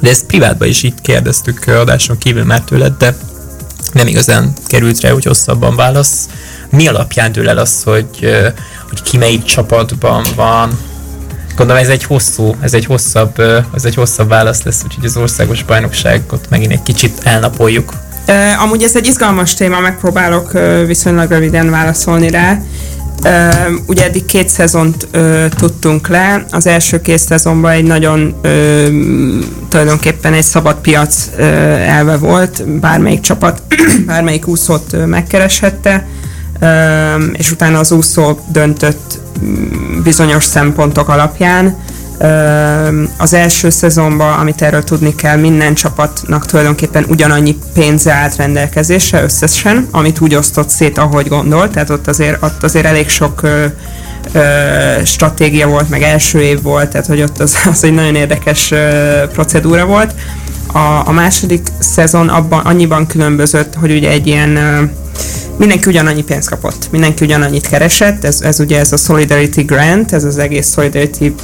[0.00, 3.16] de ezt privátban is itt kérdeztük adáson kívül már tőled, de
[3.92, 6.28] nem igazán került rá, hogy hosszabban válasz.
[6.70, 8.08] Mi alapján dől el az, hogy,
[8.88, 10.78] hogy ki melyik csapatban van,
[11.56, 13.40] Gondolom ez egy hosszú, ez egy hosszabb,
[13.74, 17.92] ez egy hosszabb válasz lesz, úgyhogy az országos bajnokságot megint egy kicsit elnapoljuk.
[18.58, 20.52] Amúgy ez egy izgalmas téma, megpróbálok
[20.86, 22.60] viszonylag röviden válaszolni rá.
[23.86, 26.44] Ugye eddig két szezont uh, tudtunk le.
[26.50, 28.88] Az első két szezonban egy nagyon uh,
[29.68, 31.44] tulajdonképpen egy szabad piac uh,
[31.96, 32.68] elve volt.
[32.68, 33.62] Bármelyik csapat,
[34.06, 36.06] bármelyik úszót uh, megkereshette,
[36.60, 36.68] uh,
[37.32, 39.18] és utána az úszó döntött
[40.02, 41.76] bizonyos szempontok alapján.
[43.16, 49.88] Az első szezonban, amit erről tudni kell, minden csapatnak tulajdonképpen ugyanannyi pénze állt rendelkezésre összesen,
[49.90, 53.66] amit úgy osztott szét, ahogy gondolt, tehát ott azért, ott azért elég sok ö,
[55.04, 59.22] stratégia volt, meg első év volt, tehát hogy ott az, az egy nagyon érdekes ö,
[59.32, 60.14] procedúra volt.
[60.72, 64.82] A, a második szezon abban annyiban különbözött, hogy ugye egy ilyen ö,
[65.56, 70.24] mindenki ugyanannyi pénzt kapott, mindenki ugyanannyit keresett, ez, ez ugye ez a Solidarity Grant, ez
[70.24, 71.34] az egész Solidarity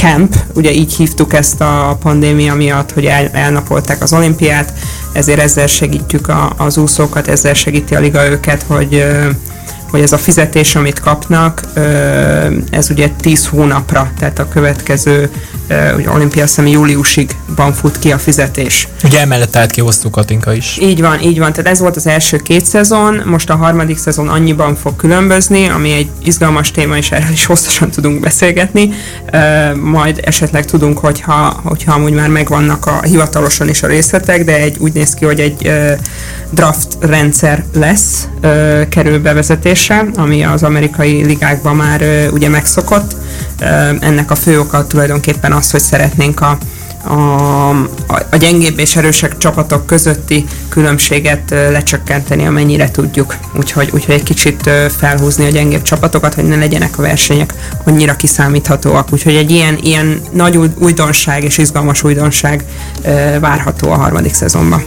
[0.00, 4.72] Camp, ugye így hívtuk ezt a pandémia miatt, hogy el, elnapolták az olimpiát,
[5.12, 9.04] ezért ezzel segítjük a, az úszókat, ezzel segíti a liga őket, hogy
[9.90, 11.62] hogy ez a fizetés, amit kapnak,
[12.70, 15.30] ez ugye 10 hónapra, tehát a következő
[15.96, 18.88] ugye olimpia szemi júliusig van fut ki a fizetés.
[19.04, 20.78] Ugye emellett állt ki Katinka is.
[20.80, 21.52] Így van, így van.
[21.52, 25.92] Tehát ez volt az első két szezon, most a harmadik szezon annyiban fog különbözni, ami
[25.92, 28.90] egy izgalmas téma, és erről is hosszasan tudunk beszélgetni.
[29.74, 34.76] Majd esetleg tudunk, hogyha, hogyha amúgy már megvannak a hivatalosan is a részletek, de egy,
[34.78, 35.72] úgy néz ki, hogy egy
[36.50, 38.28] draft rendszer lesz,
[38.88, 39.18] kerül
[39.88, 43.16] bevezetésre, ami az amerikai ligákban már ugye megszokott.
[44.00, 46.58] Ennek a fő oka tulajdonképpen az, hogy szeretnénk a,
[47.08, 47.68] a,
[48.30, 53.36] a gyengébb és erősebb csapatok közötti különbséget lecsökkenteni, amennyire tudjuk.
[53.56, 57.54] Úgyhogy, úgyhogy egy kicsit felhúzni a gyengébb csapatokat, hogy ne legyenek a versenyek
[57.84, 59.12] annyira kiszámíthatóak.
[59.12, 62.64] Úgyhogy egy ilyen, ilyen nagy újdonság és izgalmas újdonság
[63.40, 64.84] várható a harmadik szezonban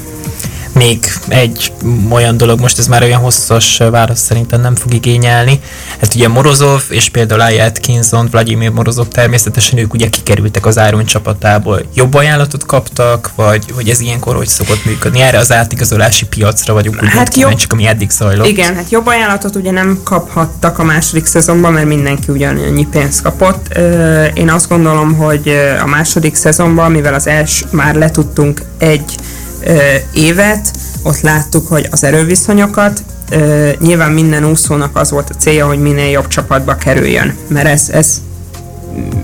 [0.73, 1.73] még egy
[2.09, 5.59] olyan dolog, most ez már olyan hosszas válasz szerintem nem fog igényelni.
[5.99, 11.05] Hát ugye Morozov és például Aya Atkinson, Vladimir Morozov természetesen ők ugye kikerültek az Iron
[11.05, 11.81] csapatából.
[11.93, 15.21] Jobb ajánlatot kaptak, vagy hogy ez ilyenkor hogy szokott működni?
[15.21, 18.47] Erre az átigazolási piacra vagyunk úgy hát jobb, csak ami eddig zajlott.
[18.47, 23.77] Igen, hát jobb ajánlatot ugye nem kaphattak a második szezonban, mert mindenki ugyanannyi pénzt kapott.
[24.33, 29.15] Én azt gondolom, hogy a második szezonban, mivel az els már letudtunk egy
[30.13, 30.71] évet,
[31.03, 33.03] ott láttuk, hogy az erőviszonyokat,
[33.79, 38.21] nyilván minden úszónak az volt a célja, hogy minél jobb csapatba kerüljön, mert ez, ez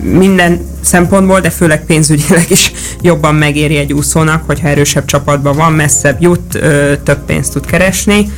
[0.01, 2.71] minden szempontból, de főleg pénzügyileg is
[3.01, 6.59] jobban megéri egy úszónak, hogyha erősebb csapatban van, messzebb jut,
[7.03, 8.31] több pénzt tud keresni.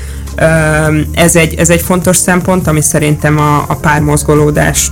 [1.14, 4.92] Ez egy, ez egy fontos szempont, ami szerintem a, a pármozgolódást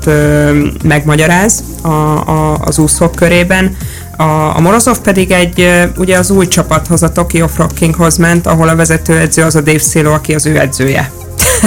[0.83, 3.75] megmagyaráz a, a, az úszók körében.
[4.19, 8.75] A, a Morozov pedig egy, ugye az új csapathoz, a Tokyo Frockinghoz ment, ahol a
[8.75, 11.11] vezetőedző az a Dave Széló, aki az ő edzője.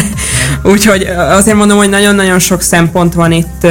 [0.72, 3.66] Úgyhogy azért mondom, hogy nagyon-nagyon sok szempont van itt,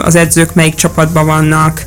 [0.00, 1.82] az edzők melyik csapatban vannak,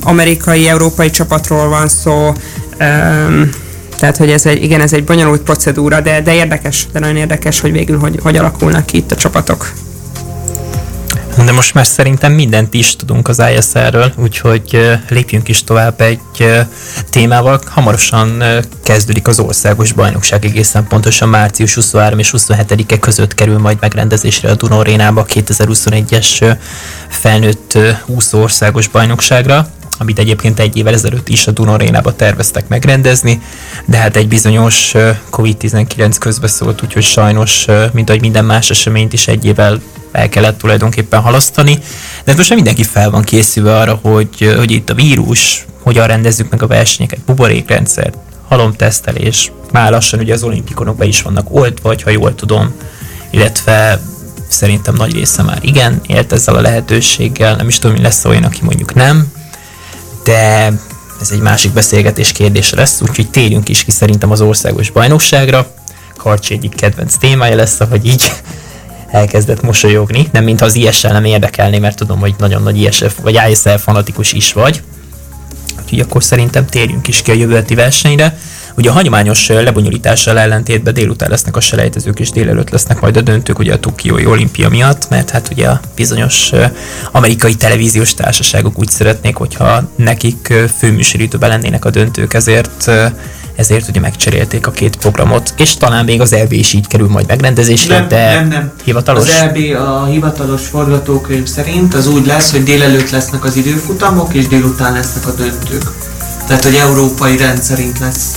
[0.00, 2.32] amerikai, európai csapatról van szó,
[3.98, 7.60] tehát, hogy ez egy, igen, ez egy bonyolult procedúra, de, de érdekes, de nagyon érdekes,
[7.60, 9.72] hogy végül hogy, hogy alakulnak ki itt a csapatok.
[11.36, 16.20] De most már szerintem mindent is tudunk az ISR-ről, úgyhogy lépjünk is tovább egy
[17.10, 17.60] témával.
[17.66, 18.42] Hamarosan
[18.84, 24.54] kezdődik az országos bajnokság, egészen pontosan március 23 és 27-e között kerül majd megrendezésre a
[24.54, 26.56] Duna Arénába 2021-es
[27.08, 29.66] felnőtt 20 országos bajnokságra
[29.98, 33.42] amit egyébként egy évvel ezelőtt is a Duna Arénába terveztek megrendezni,
[33.84, 34.92] de hát egy bizonyos
[35.30, 39.80] COVID-19 közbeszólt, úgyhogy sajnos, mint ahogy minden más eseményt is egy évvel
[40.12, 41.78] el kellett tulajdonképpen halasztani,
[42.24, 46.50] de most már mindenki fel van készülve arra, hogy, hogy itt a vírus, hogyan rendezzük
[46.50, 48.12] meg a versenyeket, buborékrendszer,
[48.48, 52.74] halomtesztelés, már lassan ugye az olimpikonok be is vannak oltva, ha jól tudom,
[53.30, 54.00] illetve
[54.48, 58.44] szerintem nagy része már igen, élt ezzel a lehetőséggel, nem is tudom, mi lesz olyan,
[58.44, 59.32] aki mondjuk nem,
[60.24, 60.72] de
[61.20, 65.74] ez egy másik beszélgetés kérdése lesz, úgyhogy térjünk is ki szerintem az országos bajnokságra.
[66.16, 68.32] Karcsi egyik kedvenc témája lesz, hogy így
[69.10, 73.40] elkezdett mosolyogni, nem mintha az ISL nem érdekelné, mert tudom, hogy nagyon nagy ISF vagy
[73.50, 74.82] ISL fanatikus is vagy.
[75.82, 78.38] Úgyhogy akkor szerintem térjünk is ki a jövő versenyre.
[78.76, 83.58] Ugye a hagyományos lebonyolítással ellentétben délután lesznek a selejtezők, és délelőtt lesznek majd a döntők
[83.58, 86.50] ugye a Tokiói olimpia miatt, mert hát ugye a bizonyos
[87.12, 92.90] amerikai televíziós társaságok úgy szeretnék, hogyha nekik főműsoridőben lennének a döntők, ezért
[93.56, 97.26] ezért ugye megcserélték a két programot, és talán még az EB is így kerül majd
[97.26, 98.72] megrendezésre, Nem, de nem, nem.
[98.84, 99.28] hivatalos.
[99.28, 104.46] Az EB a hivatalos forgatókönyv szerint az úgy lesz, hogy délelőtt lesznek az időfutamok, és
[104.48, 105.92] délután lesznek a döntők.
[106.46, 108.34] Tehát, hogy európai rendszerint lesz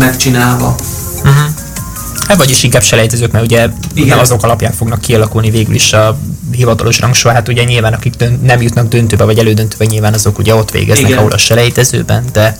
[0.00, 0.74] megcsinálva.
[1.16, 1.50] Uh-huh.
[2.28, 4.08] Hát vagyis inkább selejtezők, mert ugye Igen.
[4.08, 6.18] nem azok alapján fognak kialakulni végül is a
[6.52, 7.32] hivatalos rangsor.
[7.32, 11.06] Hát ugye nyilván akik dönt, nem jutnak döntőbe vagy elődöntőbe, nyilván azok ugye ott végeznek,
[11.06, 11.18] Igen.
[11.18, 12.58] ahol a selejtezőben, de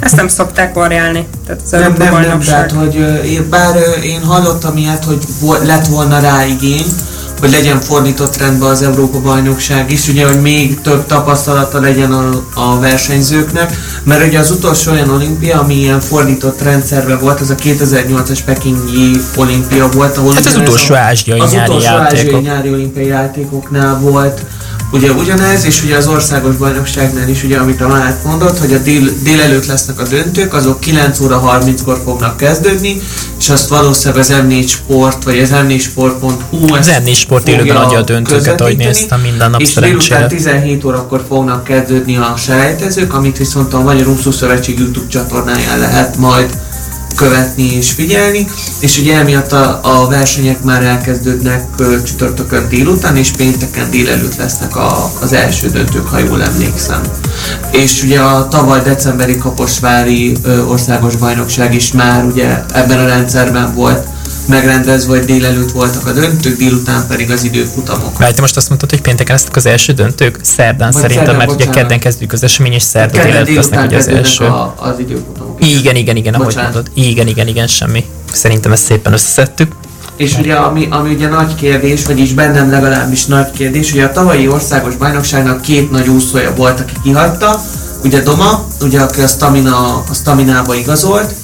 [0.00, 1.26] Ezt nem szokták variálni.
[1.46, 5.24] Tehát az Nem, nem, nem, tehát, hogy bár én hallottam ilyet, hogy
[5.62, 6.86] lett volna rá igény,
[7.44, 12.44] hogy legyen fordított rendben az Európa bajnokság is, ugye, hogy még több tapasztalata legyen a,
[12.54, 17.54] a versenyzőknek, mert ugye az utolsó olyan olimpia, ami ilyen fordított rendszerben volt, az a
[17.54, 23.06] 2008-as pekingi olimpia volt, ahol Hát az utolsó ázsiai az nyári utolsó ázsiai nyári olimpiai
[23.06, 24.44] játékoknál volt
[24.94, 28.78] ugye ugyanez, és ugye az országos bajnokságnál is, ugye amit a Márk mondott, hogy a
[28.78, 33.00] dél, délelőtt lesznek a döntők, azok 9 óra 30-kor fognak kezdődni,
[33.38, 37.98] és azt valószínűleg az M4 Sport, vagy az M4 Sport.hu az ennél sport élőben adja
[37.98, 40.26] a döntőket, ahogy néztem minden nap és délután szerencsére.
[40.26, 46.16] 17 órakor fognak kezdődni a selejtezők, amit viszont a Magyar Úszó Szövetség YouTube csatornáján lehet
[46.16, 46.58] majd
[47.16, 48.46] követni és figyelni,
[48.80, 51.64] és ugye emiatt a, a versenyek már elkezdődnek
[52.04, 57.00] csütörtökön délután, és pénteken délelőtt lesznek a, az első döntők, ha jól emlékszem.
[57.70, 63.74] És ugye a tavaly decemberi Kaposvári ö, országos bajnokság is már ugye ebben a rendszerben
[63.74, 64.06] volt
[64.48, 68.18] megrendezve, hogy délelőtt voltak a döntők, délután pedig az időfutamok.
[68.18, 70.38] Várj, te most azt mondtad, hogy pénteken lesznek az első döntők?
[70.42, 71.80] Szerdán Vagy szerintem, szerdán, mert ugye bocsánat.
[71.80, 74.44] kedden kezdjük az esemény, és Kedden délelőtt lesznek ugye az első.
[74.44, 75.43] a, az időfutamok.
[75.58, 76.74] Igen, igen, igen, ahogy Bocsánat.
[76.74, 76.92] mondod.
[76.94, 78.04] Igen, igen, igen, semmi.
[78.32, 79.72] Szerintem ezt szépen összeszedtük.
[80.16, 84.48] És ugye ami, ami ugye nagy kérdés, vagyis bennem legalábbis nagy kérdés, ugye a tavalyi
[84.48, 87.60] országos bajnokságnak két nagy úszója volt, aki kihagyta,
[88.04, 91.34] ugye Doma, ugye aki a, stamina, a staminába igazolt,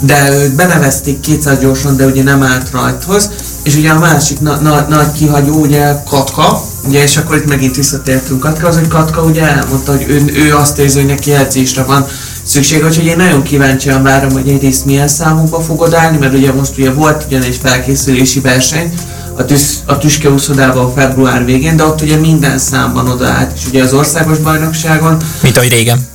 [0.00, 3.30] de őt benevezték 200 gyorsan, de ugye nem állt rajthoz,
[3.62, 7.76] és ugye a másik na, na, nagy kihagyó ugye Katka, ugye és akkor itt megint
[7.76, 11.82] visszatértünk Katka, az, hogy Katka ugye elmondta, hogy ő, ő azt érzi, hogy neki edzésre
[11.82, 12.06] van
[12.50, 16.78] szüksége, úgyhogy én nagyon kíváncsian várom, hogy egyrészt milyen számokba fogod állni, mert ugye most
[16.78, 18.92] ugye volt ugyan egy felkészülési verseny,
[19.36, 23.82] a, tüsz, a Tüske úszodában február végén, de ott ugye minden számban odaállt, és ugye
[23.82, 26.08] az országos bajnokságon Mint ahogy régen.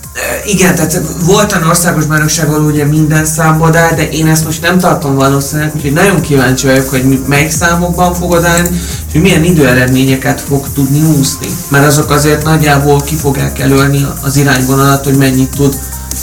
[0.45, 4.61] Igen, tehát volt olyan országos bajnokság, ahol ugye minden számban áll, de én ezt most
[4.61, 8.69] nem tartom valószínűleg, úgyhogy nagyon kíváncsi vagyok, hogy melyik számokban fogod állni,
[9.07, 11.47] és hogy milyen időeredményeket fog tudni úszni.
[11.67, 15.75] Mert azok azért nagyjából ki fogják előlni az irányvonalat, hogy mennyit tud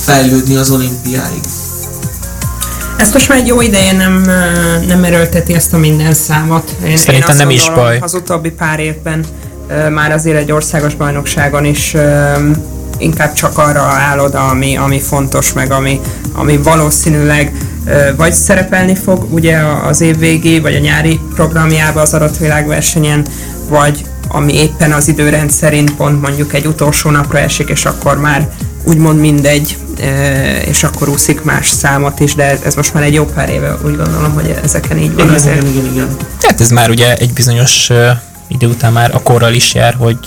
[0.02, 1.40] fejlődni az olimpiáig.
[2.96, 4.30] Ezt most már egy jó ideje nem,
[4.86, 6.76] nem erőlteti ezt a minden számot.
[6.84, 7.98] Én, Szerintem azt nem is gondolom, baj.
[8.00, 9.24] Az utóbbi pár évben
[9.90, 11.94] már azért egy országos bajnokságon is
[12.98, 16.00] inkább csak arra áll oda, ami, ami fontos, meg ami,
[16.32, 17.52] ami valószínűleg
[18.16, 23.26] vagy szerepelni fog ugye az év végé, vagy a nyári programjába az adott világversenyen,
[23.68, 28.48] vagy ami éppen az időrend szerint pont mondjuk egy utolsó napra esik, és akkor már
[28.84, 29.76] úgymond mindegy,
[30.64, 33.96] és akkor úszik más számot is, de ez most már egy jó pár éve úgy
[33.96, 35.62] gondolom, hogy ezeken így van Igen, azért.
[35.62, 36.16] igen, igen, igen.
[36.42, 37.90] Hát ez már ugye egy bizonyos
[38.52, 40.18] idő után már a korral is jár, hogy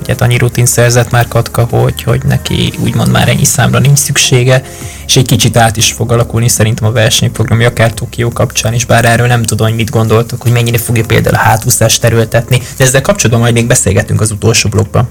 [0.00, 3.98] ugye hát annyi rutin szerzett már Katka, hogy, hogy neki úgymond már ennyi számra nincs
[3.98, 4.62] szüksége,
[5.06, 9.04] és egy kicsit át is fog alakulni szerintem a versenyprogramja, akár Tokió kapcsán is, bár
[9.04, 13.00] erről nem tudom, hogy mit gondoltok, hogy mennyire fogja például a hátúszást terültetni, de ezzel
[13.00, 15.08] kapcsolatban majd még beszélgetünk az utolsó blokkban.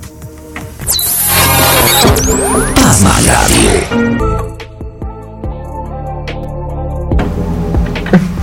[2.88, 3.98] Pázmány Rádió.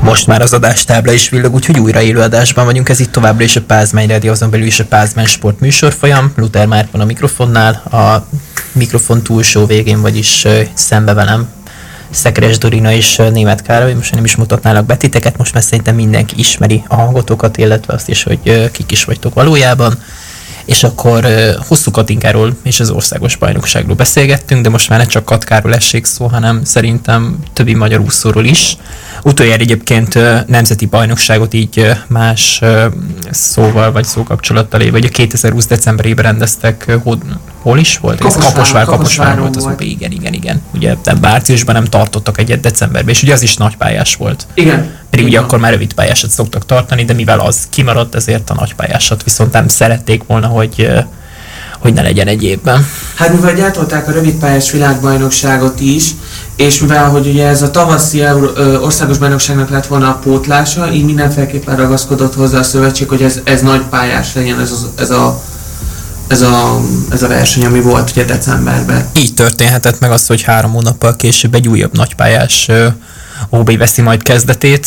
[0.03, 2.89] Most már az adástábla is villog, úgyhogy újra élő adásban vagyunk.
[2.89, 6.33] Ez itt továbbra is a Pázmány Radio, azon belül is a Pázmány Sport műsorfolyam.
[6.37, 8.27] Luther Márk van a mikrofonnál, a
[8.73, 11.49] mikrofon túlsó végén, vagyis szembe velem
[12.11, 13.95] Szekeres Dorina és Német Károly.
[13.95, 18.09] Most nem is mutatnálak be titeket, most már szerintem mindenki ismeri a hangotokat, illetve azt
[18.09, 19.99] is, hogy kik is vagytok valójában.
[20.65, 21.27] És akkor
[21.69, 26.27] hosszú Katinkáról és az országos bajnokságról beszélgettünk, de most már ne csak Katkáról essék szó,
[26.27, 28.77] hanem szerintem többi magyar úszóról is.
[29.27, 32.61] Utoljára egyébként nemzeti bajnokságot így más
[33.31, 37.18] szóval vagy szókapcsolattal év, vagy a 2020 decemberében rendeztek, hol,
[37.61, 38.25] hol is volt?
[38.25, 39.81] Ez Kaposvár- Kaposvár, Kaposvár Kaposváron volt az volt.
[39.81, 40.62] Igen, igen, igen.
[40.75, 44.47] Ugye de márciusban nem tartottak egyet decemberben, és ugye az is nagypályás volt.
[44.55, 44.91] Igen.
[45.11, 49.22] Pedig ugye akkor már rövid pályásat szoktak tartani, de mivel az kimaradt, ezért a nagypályásat
[49.22, 50.89] viszont nem szerették volna, hogy,
[51.79, 52.87] hogy ne legyen egy évben.
[53.14, 56.05] Hát mivel gyártották a rövidpályás világbajnokságot is,
[56.57, 60.93] és mivel hogy ugye ez a tavaszi Euró- ö, országos bajnokságnak lett volna a pótlása,
[60.93, 65.11] így mindenféleképpen ragaszkodott hozzá a szövetség, hogy ez, ez nagy pályás legyen ez, az, ez,
[65.11, 65.41] a,
[66.29, 66.81] ez, a,
[67.11, 69.09] ez a verseny, ami volt ugye decemberben.
[69.17, 72.87] Így történhetett meg az, hogy három hónappal később egy újabb nagypályás ö,
[73.49, 74.87] OB veszi majd kezdetét.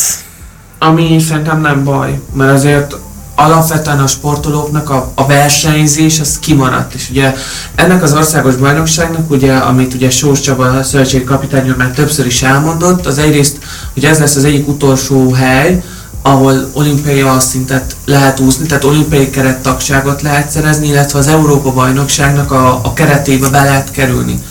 [0.78, 2.96] Ami szerintem nem baj, mert azért
[3.38, 7.34] alapvetően a sportolóknak a, a versenyzés az kimaradt, és ugye
[7.74, 12.42] ennek az országos bajnokságnak, ugye, amit ugye Sós Csaba szövetségi kapitány úr már többször is
[12.42, 13.58] elmondott, az egyrészt,
[13.94, 15.82] hogy ez lesz az egyik utolsó hely,
[16.22, 22.80] ahol olimpiai szintet lehet úszni, tehát olimpiai kerettagságot lehet szerezni, illetve az Európa bajnokságnak a,
[22.82, 24.42] a keretébe be lehet kerülni.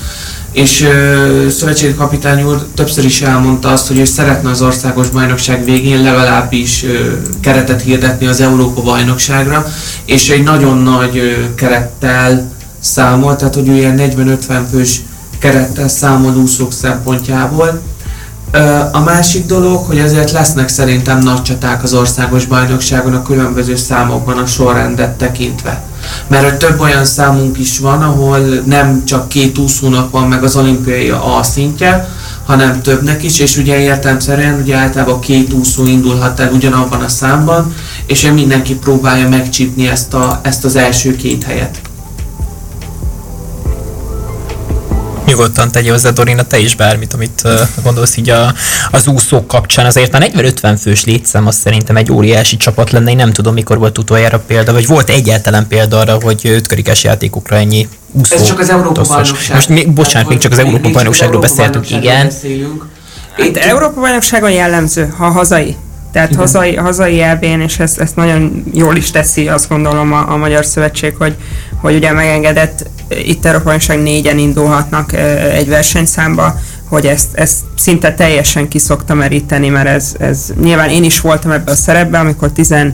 [0.57, 5.63] És ö, szövetségi kapitány úr többször is elmondta azt, hogy ő szeretne az országos bajnokság
[5.65, 9.65] végén legalábbis ö, keretet hirdetni az Európa bajnokságra,
[10.05, 15.01] és egy nagyon nagy ö, kerettel számol, tehát hogy ő ilyen 40-50 fős
[15.39, 17.81] kerettel számol úszók szempontjából.
[18.51, 18.59] Ö,
[18.91, 24.37] A másik dolog, hogy ezért lesznek szerintem nagy csaták az országos bajnokságon a különböző számokban
[24.37, 25.81] a sorrendet tekintve.
[26.27, 30.55] Mert hogy több olyan számunk is van, ahol nem csak két úszónak van meg az
[30.55, 32.09] olimpiai A szintje,
[32.45, 37.73] hanem többnek is, és ugye értelmszerűen ugye általában két úszó indulhat el ugyanabban a számban,
[38.05, 41.81] és mindenki próbálja megcsípni ezt, a, ezt az első két helyet.
[45.37, 47.51] Nyugodtan tegye hozzá, Dorina, te is bármit, amit uh,
[47.83, 48.53] gondolsz így a,
[48.91, 49.85] az úszók kapcsán.
[49.85, 53.09] Azért a 40-50 fős létszám az szerintem egy óriási csapat lenne.
[53.09, 57.55] Én nem tudom, mikor volt utoljára példa, vagy volt egyáltalán példa arra, hogy ötkörikes játékokra
[57.55, 58.35] ennyi úszó.
[58.35, 59.55] Ez csak az Európa bajnokság.
[59.55, 62.15] Most még, bocsánat, még csak az Európa bajnokságról beszéltünk, igen.
[62.15, 62.43] Hát
[63.37, 65.75] Itt- Európa bajnokságon jellemző, ha hazai.
[66.11, 66.41] Tehát Igen.
[66.41, 70.65] hazai, hazai elbén, és ezt, ezt nagyon jól is teszi, azt gondolom a, a Magyar
[70.65, 71.35] Szövetség, hogy,
[71.87, 75.13] hogy ugye megengedett, itt Európa bajnokság négyen indulhatnak
[75.53, 76.59] egy versenyszámba,
[76.89, 81.51] hogy ezt, ezt szinte teljesen ki szokta meríteni, mert ez, ez nyilván én is voltam
[81.51, 82.93] ebben a szerepben, amikor 15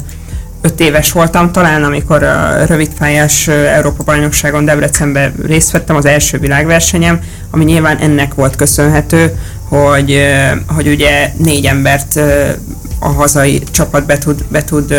[0.78, 7.20] éves voltam, talán amikor a rövidpályás ö, Európa bajnokságon Debrecenben részt vettem, az első világversenyem,
[7.52, 9.34] ami nyilván ennek volt köszönhető,
[9.70, 10.20] hogy,
[10.68, 12.20] hogy ugye négy embert
[13.00, 14.96] a hazai csapat be tud, be tud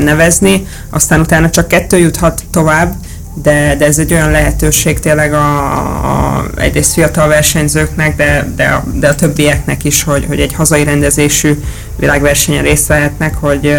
[0.00, 2.94] nevezni, aztán utána csak kettő juthat tovább,
[3.42, 8.84] de, de ez egy olyan lehetőség tényleg a, a egyrészt fiatal versenyzőknek, de, de, a,
[8.92, 11.60] de a többieknek is, hogy, hogy egy hazai rendezésű
[11.96, 13.76] világversenyen részt vehetnek, hogy,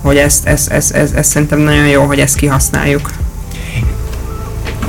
[0.00, 3.10] hogy ezt, ezt, ezt, ezt, ezt szerintem nagyon jó, hogy ezt kihasználjuk.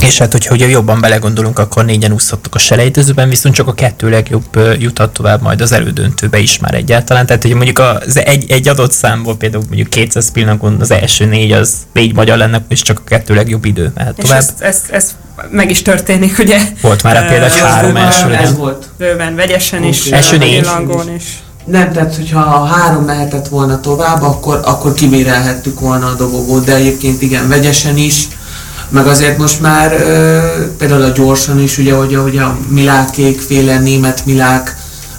[0.01, 4.09] És hát, hogyha ugye jobban belegondolunk, akkor négyen úszhattok a selejtezőben, viszont csak a kettő
[4.09, 7.25] legjobb juthat tovább majd az elődöntőbe is már egyáltalán.
[7.25, 11.51] Tehát, hogy mondjuk az egy, egy adott számból, például mondjuk 200 pillanatban az első négy,
[11.51, 14.39] az négy magyar lenne, és csak a kettő legjobb idő mehet És tovább.
[14.39, 15.11] ezt, ezt, ezt
[15.49, 16.59] meg is történik, ugye?
[16.81, 18.33] Volt már a Ö, három Ez első.
[18.33, 18.89] Ez volt.
[18.97, 20.15] Bőven, vegyesen is, Oké.
[20.15, 20.67] Első négy.
[21.15, 21.43] is.
[21.65, 26.75] Nem, tehát hogyha a három mehetett volna tovább, akkor, akkor kibérelhettük volna a dobogót, de
[26.75, 28.27] egyébként igen, vegyesen is,
[28.89, 30.39] meg azért most már ö,
[30.77, 34.75] például a gyorsan is, ugye, hogy, hogy a Milákék féle, német Milák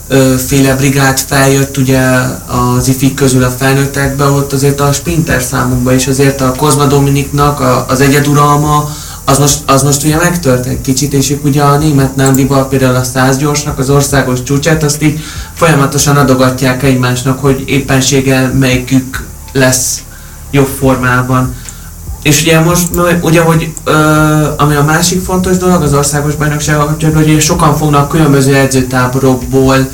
[0.09, 2.01] ö, féle brigád feljött ugye
[2.47, 7.61] az ifik közül a felnőttekbe, ott azért a sprinter számunkban is azért a Kozma Dominiknak
[7.61, 8.91] a, az egyeduralma,
[9.29, 12.95] az most, az most ugye megtört egy kicsit, és ők ugye a német Nandival például
[12.95, 15.21] a 100 gyorsnak az országos csúcsát, azt így
[15.55, 20.03] folyamatosan adogatják egymásnak, hogy éppenséggel melyikük lesz
[20.51, 21.55] jobb formában.
[22.27, 22.89] És ugye most,
[23.21, 23.93] ugye, hogy ö,
[24.57, 29.89] ami a másik fontos dolog az országos bajnoksággal kapcsolatban, hogy sokan fognak különböző edzőtáborokból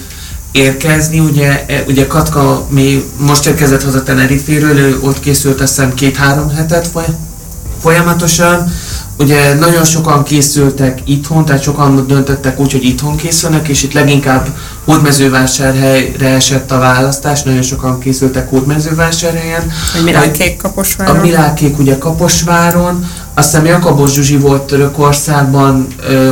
[0.52, 5.94] érkezni, ugye, e, ugye Katka mi most érkezett haza Teneriféről, ő ott készült azt hiszem
[5.94, 7.16] két-három hetet foly-
[7.80, 8.72] folyamatosan,
[9.18, 14.48] ugye nagyon sokan készültek itthon, tehát sokan döntöttek úgy, hogy itthon készülnek, és itt leginkább
[14.84, 19.70] Hódmezővásárhelyre esett a választás, nagyon sokan készültek Hódmezővásárhelyen.
[19.92, 21.16] Hogy Milán kék kaposváron.
[21.16, 25.86] A Milákék ugye Kaposváron, azt hiszem Jakabos Zsuzsi volt Törökországban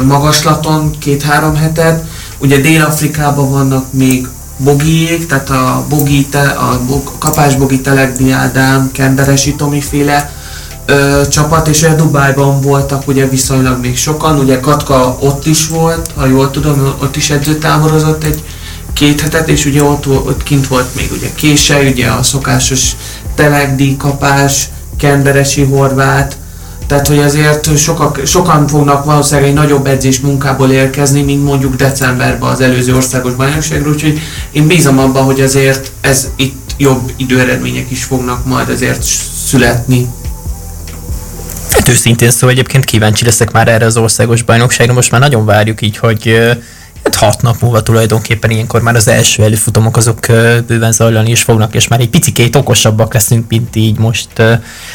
[0.07, 2.05] magaslaton két-három hetet,
[2.39, 9.55] ugye Dél-Afrikában vannak még bogiék, tehát a bogi, te, a bog, kapásbogi Telegdi Ádám, Kenderesi
[9.55, 10.31] Tomi féle
[10.87, 16.11] ö, csapat, és olyan Dubájban voltak ugye viszonylag még sokan, ugye Katka ott is volt,
[16.14, 18.43] ha jól tudom, ott is edzőtáborozott egy
[18.93, 22.97] két hetet, és ugye ott, ott kint volt még ugye Kése, ugye a szokásos
[23.35, 26.37] telegdi kapás, Kenderesi Horvát,
[26.91, 32.51] tehát, hogy azért sokak, sokan fognak valószínűleg egy nagyobb edzés munkából érkezni, mint mondjuk decemberben
[32.51, 34.20] az előző országos bajnokságról, úgyhogy
[34.53, 39.03] én bízom abban, hogy azért ez itt jobb időeredmények is fognak majd azért
[39.47, 40.09] születni.
[41.91, 45.97] Őszintén szóval egyébként kíváncsi leszek már erre az országos bajnokságra, most már nagyon várjuk így,
[45.97, 46.51] hogy
[47.05, 50.18] hát hat nap múlva tulajdonképpen ilyenkor már az első előfutamok azok
[50.66, 54.28] bőven zajlani is fognak, és már egy picikét okosabbak leszünk, mint így most,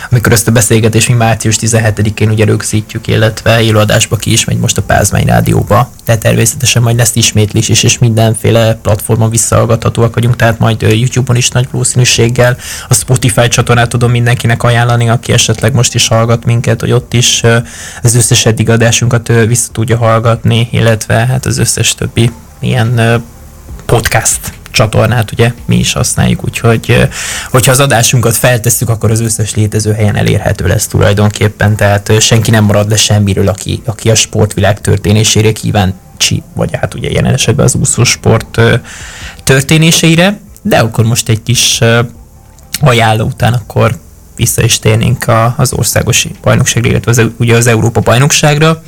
[0.09, 4.77] amikor ezt a beszélgetést mi március 17-én ugye rögzítjük, illetve élőadásba ki is megy most
[4.77, 10.59] a Pázmány Rádióba, de természetesen majd lesz ismétlés is, és mindenféle platformon visszahallgathatóak vagyunk, tehát
[10.59, 12.57] majd YouTube-on is nagy valószínűséggel.
[12.87, 17.43] A Spotify csatornát tudom mindenkinek ajánlani, aki esetleg most is hallgat minket, hogy ott is
[18.01, 23.23] az összes eddig adásunkat vissza tudja hallgatni, illetve hát az összes többi ilyen
[23.85, 24.39] podcast
[24.71, 27.07] csatornát ugye mi is használjuk, úgyhogy
[27.49, 32.63] hogyha az adásunkat feltesszük, akkor az összes létező helyen elérhető lesz tulajdonképpen, tehát senki nem
[32.63, 37.75] marad le semmiről, aki, aki a sportvilág történésére kíváncsi, vagy hát ugye jelen esetben az
[37.75, 38.61] úszósport
[39.43, 41.79] történéseire, de akkor most egy kis
[42.79, 43.97] ajánló után akkor
[44.35, 45.25] vissza is térnénk
[45.57, 48.81] az országos bajnokságra, illetve az, ugye az Európa bajnokságra.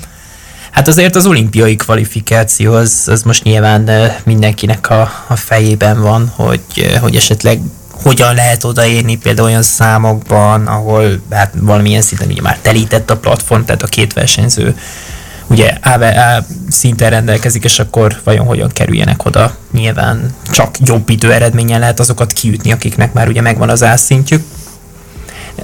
[0.77, 6.97] Hát azért az olimpiai kvalifikáció az, az most nyilván mindenkinek a, a fejében van, hogy,
[7.01, 7.59] hogy esetleg
[7.91, 13.63] hogyan lehet odaérni például olyan számokban, ahol hát valamilyen szinten ugye már telített a platform,
[13.63, 14.75] tehát a két versenyző
[15.47, 19.55] ugye A, A szinten rendelkezik, és akkor vajon hogyan kerüljenek oda.
[19.71, 24.43] Nyilván csak jobb idő eredményen lehet azokat kiütni, akiknek már ugye megvan az A szintjük.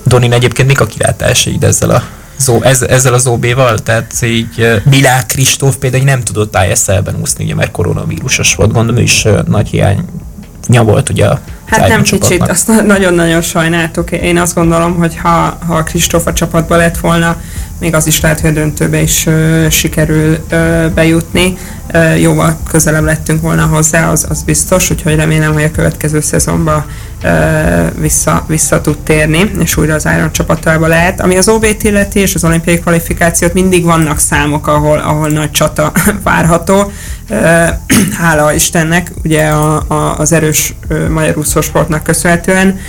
[0.03, 2.03] Donin egyébként mik a kilátásaid ezzel a
[2.43, 7.55] Zó, ez, ezzel az OB-val, tehát így Milák Kristóf például nem tudott ISL-ben úszni, ugye,
[7.55, 10.05] mert koronavírusos volt, gondolom ő is nagy hiány
[10.67, 14.11] volt ugye a Hát nem kicsit, azt nagyon-nagyon sajnáltuk.
[14.11, 17.41] Én azt gondolom, hogy ha, ha Kristóf a csapatba lett volna,
[17.79, 21.57] még az is lehet, hogy a döntőbe is ö, sikerül ö, bejutni.
[22.17, 26.85] Jóval közelebb lettünk volna hozzá, az, az biztos, úgyhogy remélem, hogy a következő szezonban
[27.99, 31.21] vissza, vissza tud térni, és újra az Iron csapatába lehet.
[31.21, 35.91] Ami az OB-t illeti és az olimpiai kvalifikációt, mindig vannak számok, ahol, ahol nagy csata
[36.23, 36.91] várható.
[38.17, 40.75] Hála Istennek, ugye a, a, az erős
[41.09, 42.79] magyar úszósportnak köszönhetően.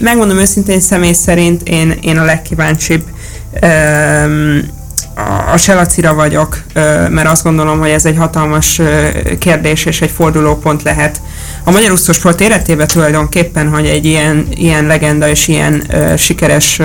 [0.00, 3.04] Megmondom őszintén, személy szerint én, én a legkíváncsibb
[5.52, 6.62] a Selacira vagyok,
[7.08, 8.80] mert azt gondolom, hogy ez egy hatalmas
[9.38, 11.20] kérdés és egy fordulópont lehet.
[11.64, 15.82] A magyar úszósport életében tulajdonképpen, hogy egy ilyen, ilyen legenda és ilyen
[16.16, 16.80] sikeres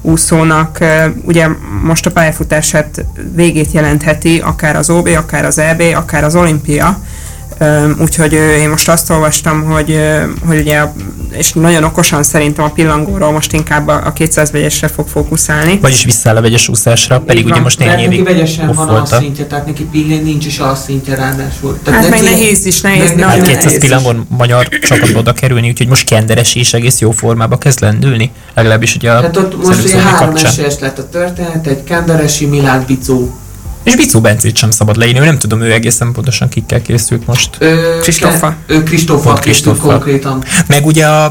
[0.00, 0.78] úszónak
[1.22, 1.48] ugye
[1.82, 3.04] most a pályafutását
[3.34, 6.98] végét jelentheti, akár az OB, akár az EB, akár az olimpia,
[8.00, 9.98] Úgyhogy én most azt olvastam, hogy,
[10.46, 10.82] hogy ugye,
[11.32, 15.78] és nagyon okosan szerintem a pillangóról most inkább a 200 vegyesre fog fókuszálni.
[15.80, 19.46] Vagyis visszaáll a vegyes úszásra, pedig ugye most néhány évig neki vegyesen van a szintje,
[19.46, 21.78] tehát neki pillén nincs is a szintje ráadásul.
[21.82, 23.14] Tehát hát meg nehéz is, nehéz.
[23.14, 27.58] Meg, hát 200 pillangon magyar csapatba oda kerülni, úgyhogy most kenderes és egész jó formába
[27.58, 28.30] kezd lendülni.
[28.54, 32.84] Legalábbis ugye a Hát ott most ugye három esélyes lett a történet, egy kenderesi Milán
[32.86, 33.34] Bicó
[33.84, 37.58] és Bicó Bencét sem szabad leírni, nem tudom, ő egészen pontosan kikkel készült most.
[38.00, 38.56] Kristófa.
[38.84, 40.44] Kristófa készült konkrétan.
[40.66, 41.30] Meg ugye a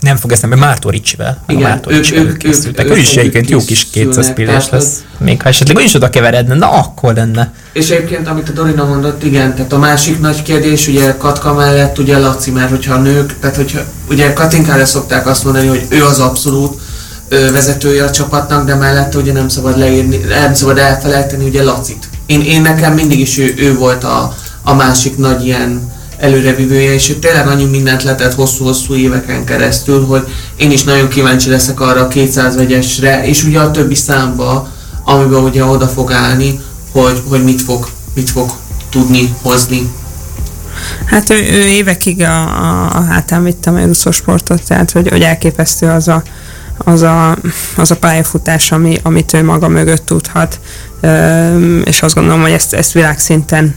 [0.00, 1.44] nem fog eszembe, Mártó Ricsivel.
[1.48, 2.86] Igen, Mártó Ricsivel ők, készültek.
[2.86, 5.02] Ő, ő is egyébként jó kis 200 pillés lesz.
[5.18, 7.52] Még ha esetleg ő is oda keveredne, na akkor lenne.
[7.72, 11.98] És egyébként, amit a Dorina mondott, igen, tehát a másik nagy kérdés, ugye Katka mellett
[11.98, 16.04] ugye Laci, mert hogyha a nők, tehát hogyha ugye Katinkára szokták azt mondani, hogy ő
[16.04, 16.80] az abszolút,
[17.30, 22.08] vezetője a csapatnak, de mellette ugye nem szabad leírni, nem szabad elfelejteni ugye Lacit.
[22.26, 27.10] Én, én nekem mindig is ő, ő volt a, a másik nagy ilyen előrevívője, és
[27.10, 30.26] ő tényleg annyi mindent letett hosszú-hosszú éveken keresztül, hogy
[30.56, 34.68] én is nagyon kíváncsi leszek arra a 200 vegyesre, és ugye a többi számba,
[35.04, 36.60] amiben ugye oda fog állni,
[36.92, 38.50] hogy, hogy mit, fog, mit fog
[38.90, 39.92] tudni hozni.
[41.04, 43.70] Hát ő, ő évekig a, a, a hátán vitte
[44.04, 46.22] a sportot, tehát hogy, hogy elképesztő az a,
[46.84, 47.36] az a,
[47.76, 50.60] az a pályafutás, ami, amit ő maga mögött tudhat,
[51.84, 53.76] és azt gondolom, hogy ezt, ezt világszinten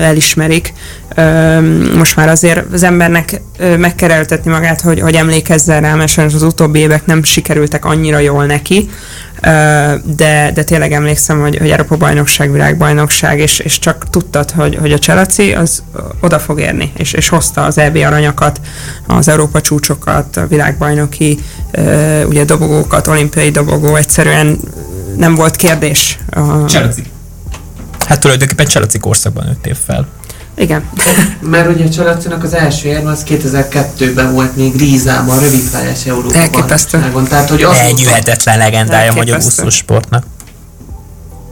[0.00, 0.72] elismerik.
[1.96, 3.40] Most már azért az embernek
[3.78, 8.44] meg kell magát, hogy, hogy emlékezzen rá, mert az utóbbi évek nem sikerültek annyira jól
[8.44, 8.88] neki,
[10.04, 14.92] de, de tényleg emlékszem, hogy, hogy Európa bajnokság, világbajnokság, és, és csak tudtad, hogy, hogy
[14.92, 15.82] a Cselaci az
[16.20, 18.60] oda fog érni, és, és hozta az EB aranyakat,
[19.06, 21.38] az Európa csúcsokat, a világbajnoki
[22.26, 24.58] ugye dobogókat, olimpiai dobogó, egyszerűen
[25.16, 26.18] nem volt kérdés.
[26.68, 27.02] Cselaci.
[28.06, 30.06] Hát tulajdonképpen Cselaci korszakban nőttél fel.
[30.56, 30.84] Igen.
[31.40, 36.98] Mert ugye Csalacinak az első érme az 2002-ben volt még Rízában, rövidpályás Európa Elképesztő.
[37.28, 39.62] Tehát, hogy azóta- Elnyűhetetlen legendája a magyar Elképesztő.
[39.62, 40.24] úszósportnak.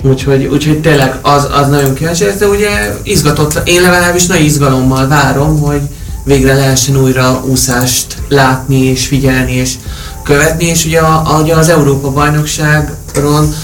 [0.02, 5.08] Úgyhogy, úgyhogy tényleg az, az nagyon kíváncsi, ez, de ugye izgatott, én legalábbis nagy izgalommal
[5.08, 5.80] várom, hogy
[6.24, 9.74] végre lehessen újra úszást látni és figyelni és
[10.22, 13.54] követni, és ugye, a, ugye az Európa bajnokságon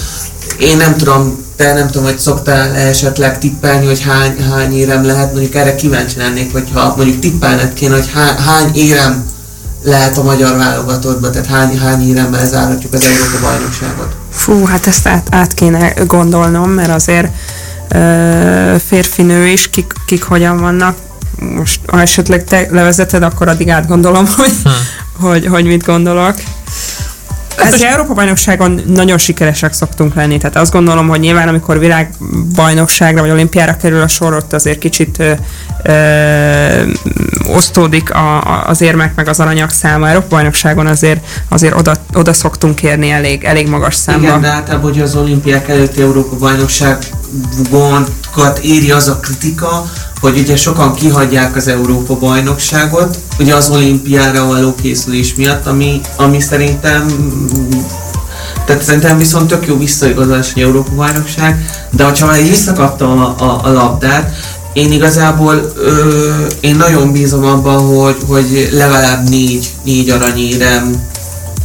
[0.59, 5.33] én nem tudom, te nem tudom, hogy szoktál esetleg tippelni, hogy hány, hány érem lehet,
[5.33, 9.25] mondjuk erre kíváncsi lennék, hogyha mondjuk tippelned kéne, hogy hány, hány érem
[9.83, 14.17] lehet a magyar válogatottban, tehát hány, hány éremmel zárhatjuk az Európa bajnokságot.
[14.31, 17.29] Fú, hát ezt át, át kéne gondolnom, mert azért
[17.89, 20.97] ö, férfinő is, kik, kik hogyan vannak.
[21.57, 24.53] Most, ha esetleg te levezeted, akkor addig átgondolom, hogy,
[25.21, 26.35] hogy, hogy mit gondolok.
[27.59, 33.21] Ez az Európa bajnokságon nagyon sikeresek szoktunk lenni, tehát azt gondolom, hogy nyilván amikor világbajnokságra
[33.21, 35.33] vagy olimpiára kerül a sor, ott azért kicsit ö,
[35.83, 36.83] ö,
[37.47, 40.09] osztódik a, a, az érmek meg az aranyak száma.
[40.09, 44.27] Európa bajnokságon azért, azért oda, oda szoktunk érni elég, elég magas számba.
[44.27, 49.85] Igen, de általában hogy az olimpiák előtti Európa bajnokságokat éri az a kritika,
[50.21, 56.41] hogy ugye sokan kihagyják az Európa bajnokságot, ugye az olimpiára való készülés miatt, ami, ami
[56.41, 57.07] szerintem
[58.67, 63.61] tehát szerintem viszont tök jó visszaigazolás, hogy Európa bajnokság, de már így visszakaptam a, a,
[63.65, 64.35] a labdát,
[64.73, 71.03] én igazából ö, én nagyon bízom abban, hogy, hogy legalább négy, négy aranyérem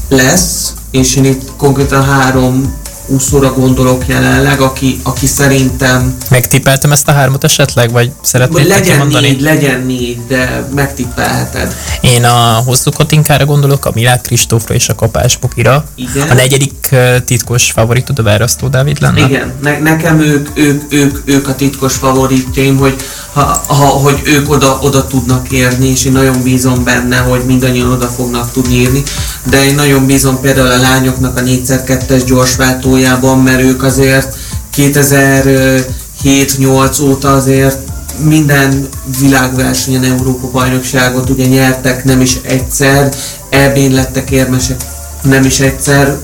[0.10, 2.74] lesz, és én itt konkrétan három
[3.06, 9.28] úszóra gondolok jelenleg, aki, aki szerintem Megtippeltem ezt a hármat esetleg, vagy szeretnéd legyen mondani?
[9.28, 11.76] négy, legyen négy, de megtippelheted.
[12.02, 15.86] Én a hosszú kotinkára gondolok, a Milák Kristófra és a Kapás Pukira.
[15.96, 16.30] Igen.
[16.30, 16.96] A negyedik
[17.26, 19.26] titkos favoritod a Várasztó Dávid lenne?
[19.26, 22.96] Igen, ne, nekem ők, ők, ők, ők a titkos favoritjaim, hogy,
[23.34, 27.92] ha, ha, hogy ők oda, oda tudnak érni, és én nagyon bízom benne, hogy mindannyian
[27.92, 29.04] oda fognak tudni érni,
[29.50, 34.36] de én nagyon bízom például a lányoknak a 4x2-es gyorsváltójában, mert ők azért
[34.76, 37.78] 2007-8 óta azért
[38.24, 38.88] minden
[39.20, 43.14] világversenyen Európa bajnokságot ugye nyertek nem is egyszer,
[43.50, 44.82] EB-n lettek érmesek
[45.22, 46.18] nem is egyszer,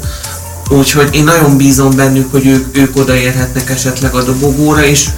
[0.70, 5.10] Úgyhogy én nagyon bízom bennük, hogy ők, ők odaérhetnek esetleg a dobogóra, és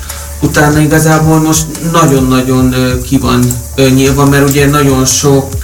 [0.42, 3.44] utána igazából most nagyon-nagyon ki van
[3.76, 5.56] nyilván, mert ugye nagyon sok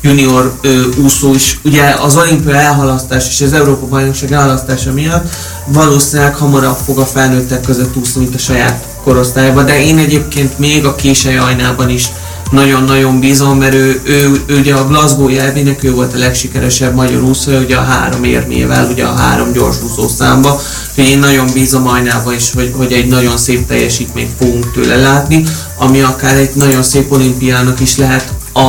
[0.00, 0.58] junior
[1.04, 5.34] úszó is, ugye az olimpia elhalasztás és az Európa bajnokság elhalasztása miatt
[5.66, 10.84] valószínűleg hamarabb fog a felnőttek között úszni, mint a saját korosztályban, de én egyébként még
[10.84, 12.10] a késely ajnában is
[12.52, 17.22] nagyon-nagyon bízom, mert ő, ő, ő ugye a Glasgow jelvének ő volt a legsikeresebb magyar
[17.22, 20.60] úszó, ugye a három érmével, ugye a három gyors úszó számba.
[20.90, 25.44] Úgyhogy én nagyon bízom Ajnába is, hogy, hogy egy nagyon szép teljesítményt fogunk tőle látni,
[25.76, 28.60] ami akár egy nagyon szép olimpiának is lehet a,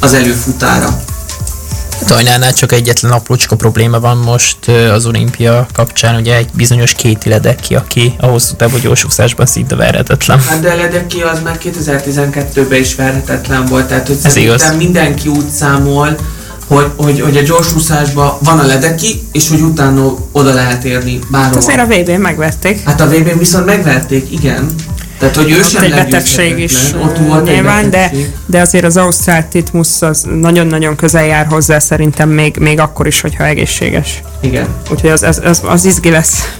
[0.00, 1.04] az előfutára.
[2.04, 7.74] Tajnánál csak egyetlen aprócska probléma van most az olimpia kapcsán, ugye egy bizonyos Kéti Ledeki,
[7.74, 10.40] aki a hosszú távú gyorsúszásban szinte verhetetlen.
[10.40, 14.76] Hát de Ledeki az már 2012-ben is verhetetlen volt, tehát hogy Ez szerintem igaz.
[14.76, 16.16] mindenki úgy számol,
[16.66, 21.58] hogy, hogy, hogy a gyorsúszásban van a Ledeki, és hogy utána oda lehet érni bárhol.
[21.58, 22.84] Azért a VB-n megvették.
[22.84, 24.74] Hát a VB-n viszont megverték, igen.
[25.18, 26.74] Tehát, hogy ő Ott sem egy betegség is.
[27.02, 28.30] Ott volt egy nyilván, de, betegség.
[28.46, 33.20] de azért az Ausztrál Titmus az nagyon-nagyon közel jár hozzá szerintem még, még akkor is,
[33.20, 34.22] hogyha egészséges.
[34.40, 34.66] Igen.
[34.90, 36.58] Úgyhogy az, az, az, az izgi lesz.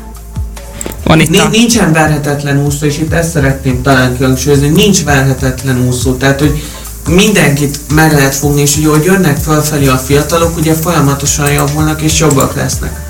[1.04, 1.48] Van itt a...
[1.48, 6.62] Ni- nincsen verhetetlen úszó, és itt ezt szeretném talán kihangsúlyozni, nincs verhetetlen úszó, tehát hogy
[7.09, 12.18] mindenkit meg lehet fogni, és ugye, hogy jönnek felfelé a fiatalok, ugye folyamatosan javulnak és
[12.18, 13.05] jobbak lesznek.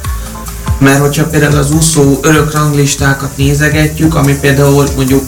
[0.79, 5.24] Mert hogyha például az úszó örök ranglistákat nézegetjük, ami például mondjuk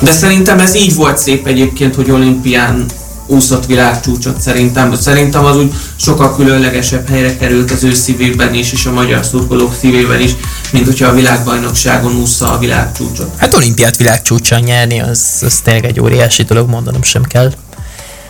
[0.00, 2.86] De szerintem ez így volt szép egyébként, hogy olimpián
[3.26, 4.94] úszott világcsúcsot szerintem.
[4.94, 9.74] Szerintem az úgy sokkal különlegesebb helyre került az ő szívében is, és a magyar szurkolók
[9.80, 10.30] szívében is,
[10.72, 13.30] mint hogyha a világbajnokságon úszza a világcsúcsot.
[13.36, 17.52] Hát olimpiát világcsúcson nyerni, az, az tényleg egy óriási dolog, mondanom sem kell.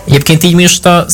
[0.07, 1.05] Egyébként így most a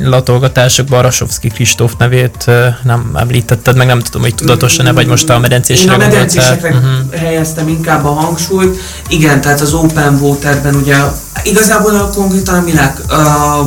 [0.00, 2.50] latolgatásokban Rasovszki Kristóf nevét
[2.82, 6.24] nem említetted, meg nem tudom, hogy tudatosan-e, vagy most a Én medencésre a gondoltál.
[6.24, 7.18] medencésekre Mhm.
[7.18, 8.80] helyeztem inkább a hangsúlyt.
[9.08, 10.96] Igen, tehát az Open Waterben ugye
[11.42, 13.64] igazából a konkrétan a világ, a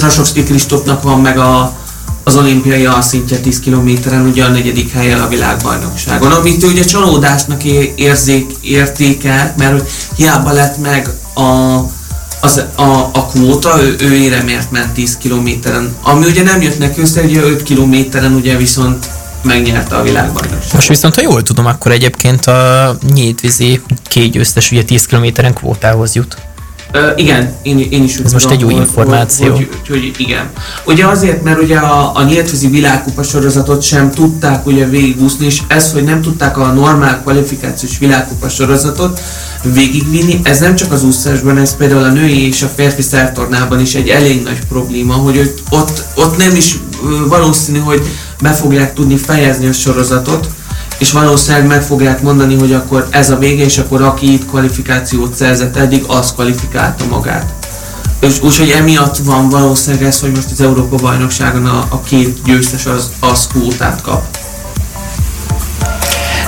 [0.00, 1.72] Rasovszki Kristófnak van meg a,
[2.24, 7.64] az olimpiai alszintje 10 kilométeren, ugye a negyedik helyen a világbajnokságon, amit ugye csalódásnak
[7.94, 11.78] érzék, értékel, mert hogy hiába lett meg a,
[12.40, 17.00] az, a, a kvóta, ő, ő éremért ment 10 kilométeren, ami ugye nem jött neki
[17.00, 19.10] össze, ugye 5 kilométeren ugye viszont
[19.42, 20.72] megnyerte a világbajnokságot.
[20.72, 26.14] Most viszont, ha jól tudom, akkor egyébként a nyíltvízi két győztes ugye 10 kilométeren kvótához
[26.14, 26.36] jut.
[26.92, 29.54] Ö, igen, én, én is úgy Ez most egy új információ.
[29.54, 30.50] Hogy, hogy, hogy, igen.
[30.86, 35.92] Ugye azért, mert ugye a, a nyíltvízi világkupa sorozatot sem tudták ugye végigúszni, és ez,
[35.92, 39.20] hogy nem tudták a normál kvalifikációs világkupa sorozatot
[39.62, 43.94] végigvinni, ez nem csak az úszásban, ez például a női és a férfi szertornában is
[43.94, 45.38] egy elég nagy probléma, hogy
[45.70, 46.78] ott, ott, nem is
[47.28, 48.02] valószínű, hogy
[48.42, 50.48] be fogják tudni fejezni a sorozatot,
[51.00, 55.34] és valószínűleg meg fogják mondani, hogy akkor ez a vége, és akkor aki itt kvalifikációt
[55.34, 57.52] szerzett eddig, az kvalifikálta magát.
[58.20, 62.86] És úgyhogy emiatt van valószínűleg ez, hogy most az Európa bajnokságon a, a két győztes
[62.86, 64.38] az, az kvótát kap.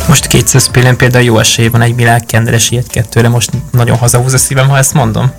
[0.09, 4.39] Most 200 pillen például jó esély van egy világkenderes ilyet kettőre, most nagyon hazahúz a
[4.39, 5.33] szívem, ha ezt mondom.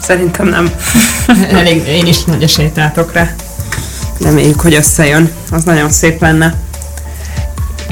[0.00, 0.70] Szerintem nem.
[1.58, 3.34] Elég, én is nagy esélyt látok rá.
[4.20, 5.30] Reméljük, hogy összejön.
[5.50, 6.54] Az nagyon szép lenne.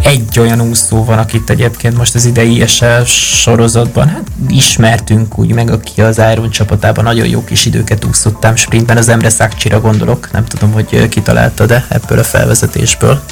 [0.03, 5.71] Egy olyan úszó van, akit egyébként most az idei ESL sorozatban hát ismertünk úgy meg,
[5.71, 10.45] aki az Iron csapatában nagyon jó kis időket úszottam sprintben, az Emre Szakcsira gondolok, nem
[10.45, 13.23] tudom, hogy kitalálta, de ebből a felvezetésből.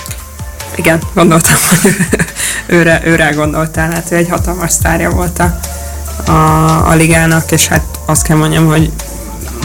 [0.76, 1.96] Igen, gondoltam, hogy
[2.76, 3.90] őre, őre gondoltál.
[3.90, 5.58] Hát ő egy hatalmas sztárja volt a,
[6.30, 8.90] a, a ligának, és hát azt kell mondjam, hogy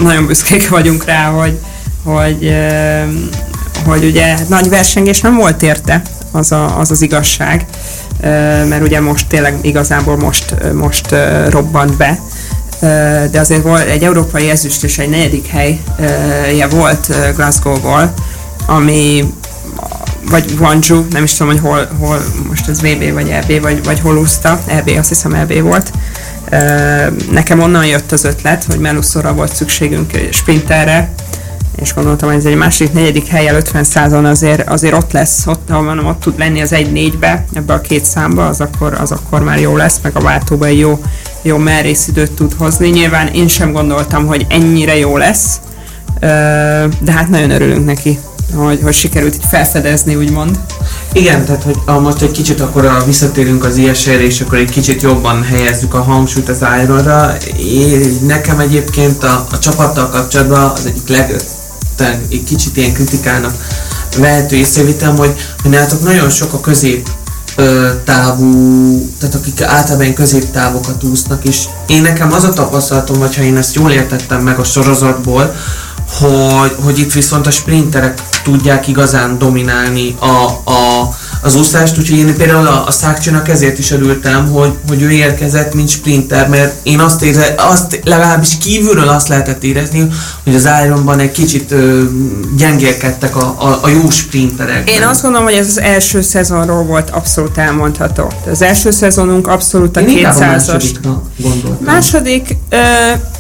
[0.02, 1.60] nagyon büszkék vagyunk rá, hogy,
[2.04, 2.56] hogy,
[3.86, 6.02] hogy ugye nagy versengés nem volt érte,
[6.32, 7.66] az a, az, az igazság,
[8.68, 11.16] mert ugye most tényleg igazából most, most
[11.50, 12.20] robbant be,
[13.32, 18.14] de azért volt egy európai ezüst és egy negyedik helyje volt Glasgow-ból,
[18.66, 19.34] ami
[20.30, 24.00] vagy Guangzhou, nem is tudom, hogy hol, hol most ez VB vagy EB, vagy, vagy
[24.00, 25.92] hol úszta, EB, azt hiszem EB volt.
[27.32, 31.14] Nekem onnan jött az ötlet, hogy Meluszorra volt szükségünk sprinterre,
[31.76, 35.70] és gondoltam, hogy ez egy másik negyedik helyel 50 százon azért, azért ott lesz, ott,
[35.70, 39.44] mondom, ott tud lenni az egy négybe, ebbe a két számba, az akkor, az akkor
[39.44, 41.00] már jó lesz, meg a váltóba jó,
[41.42, 42.90] jó merész időt tud hozni.
[42.90, 45.60] Nyilván én sem gondoltam, hogy ennyire jó lesz,
[47.00, 48.20] de hát nagyon örülünk neki,
[48.56, 50.60] hogy, hogy sikerült itt felfedezni, úgymond.
[51.14, 54.70] Igen, tehát hogy ha most egy kicsit akkor a, visszatérünk az ISR-re, és akkor egy
[54.70, 57.36] kicsit jobban helyezzük a hangsúlyt az Ironra.
[57.60, 61.61] Én, nekem egyébként a, a csapattal kapcsolatban az egyik leg, tehát
[62.30, 63.54] egy kicsit ilyen kritikának
[64.18, 67.10] vehető észrevételem, hogy, hogy nálatok nagyon sok a közép
[68.04, 73.58] távú, tehát akik általában középtávokat úsznak, és én nekem az a tapasztalatom, vagy ha én
[73.58, 75.56] ezt jól értettem meg a sorozatból,
[76.20, 81.10] hogy, hogy itt viszont a sprinterek tudják igazán dominálni a, a,
[81.42, 85.74] az úszást, úgyhogy én például a, a Szákcsinak ezért is örültem, hogy, hogy ő érkezett,
[85.74, 90.08] mint sprinter, mert én azt érze, azt legalábbis kívülről azt lehetett érezni,
[90.44, 92.04] hogy az Ironban egy kicsit ö,
[92.58, 94.90] gyengélkedtek a, a, a jó sprinterek.
[94.90, 98.32] Én azt gondolom, hogy ez az első szezonról volt abszolút elmondható.
[98.52, 100.48] Az első szezonunk abszolút a én inkább a 200-as.
[100.48, 101.86] másodikra gondoltam.
[101.86, 102.78] Második, ö,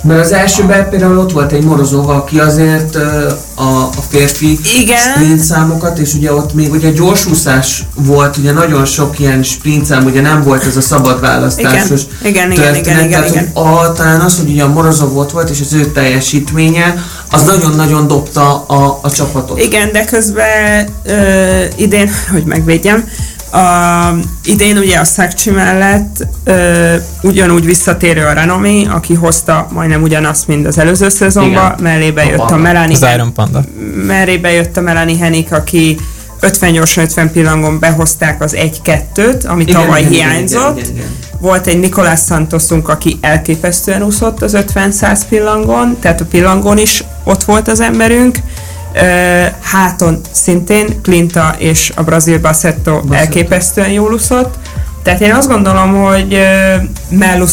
[0.04, 4.98] Mert az elsőben például ott volt egy Morozov, aki azért ö, a, a férfi Igen.
[4.98, 10.06] sprint számokat, és ugye ott még ugye gyorsúszás volt, ugye nagyon sok ilyen sprint szám,
[10.06, 13.50] ugye nem volt ez a szabad választásos Igen, igen, igen, történet, igen, igen, tehát, igen.
[13.54, 17.44] hogy A, talán az, hogy ugye a Morozov ott volt, és az ő teljesítménye, az
[17.44, 19.60] nagyon-nagyon dobta a, a csapatot.
[19.60, 23.10] igen, de közben ö, idén, hogy megvédjem,
[23.54, 23.60] a,
[24.44, 30.68] idén ugye a Szakcsi mellett ö, ugyanúgy visszatérő a Renomi, aki hozta majdnem ugyanazt, mint
[30.68, 31.76] az előző szezonban, Igen.
[31.82, 32.58] mellébe A jött a Panda.
[32.58, 33.64] Melanie Az Iron Panda.
[34.06, 35.98] mellébe jött a Melanie Henik, aki
[36.42, 40.78] 50 gyorsan 50 pillangon behozták az 1-2-t, ami Igen, tavaly igen, igen, hiányzott.
[40.78, 41.16] igen, igen, igen.
[41.40, 47.44] Volt egy Nikolás Santosunk, aki elképesztően úszott az 50-100 pillangon, tehát a pillangon is ott
[47.44, 48.38] volt az emberünk.
[49.62, 54.56] Háton szintén Klinta és a brazil Bassetto elképesztően jól úszott.
[55.04, 56.40] Tehát én azt gondolom, hogy
[57.10, 57.46] Mellu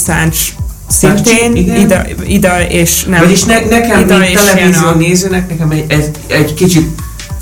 [0.89, 1.77] szintén igen.
[1.77, 6.55] ida, ida és nem Vagyis ne, nekem, ida mint televízió nézőnek, nekem egy, egy, egy
[6.55, 6.89] kicsit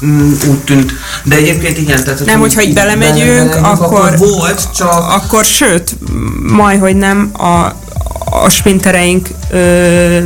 [0.04, 0.92] mm, úgy tűnt.
[1.24, 5.96] De egyébként igen, tehát Nem, hogyha így belemegyünk, akkor- volt, csak akkor sőt,
[6.42, 7.72] majd, hogy nem, a,
[8.30, 10.18] a sprintereink, ö,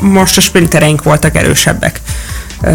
[0.00, 2.00] most a sprintereink voltak erősebbek.
[2.62, 2.68] Ö,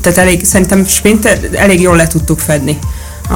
[0.00, 2.78] tehát elég, szerintem sprinter, elég jól le tudtuk fedni
[3.28, 3.34] a,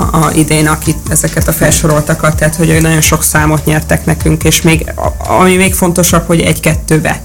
[0.00, 4.92] a idén, akit ezeket a felsoroltakat, tehát hogy nagyon sok számot nyertek nekünk, és még,
[5.18, 7.20] ami még fontosabb, hogy egy-kettőbe.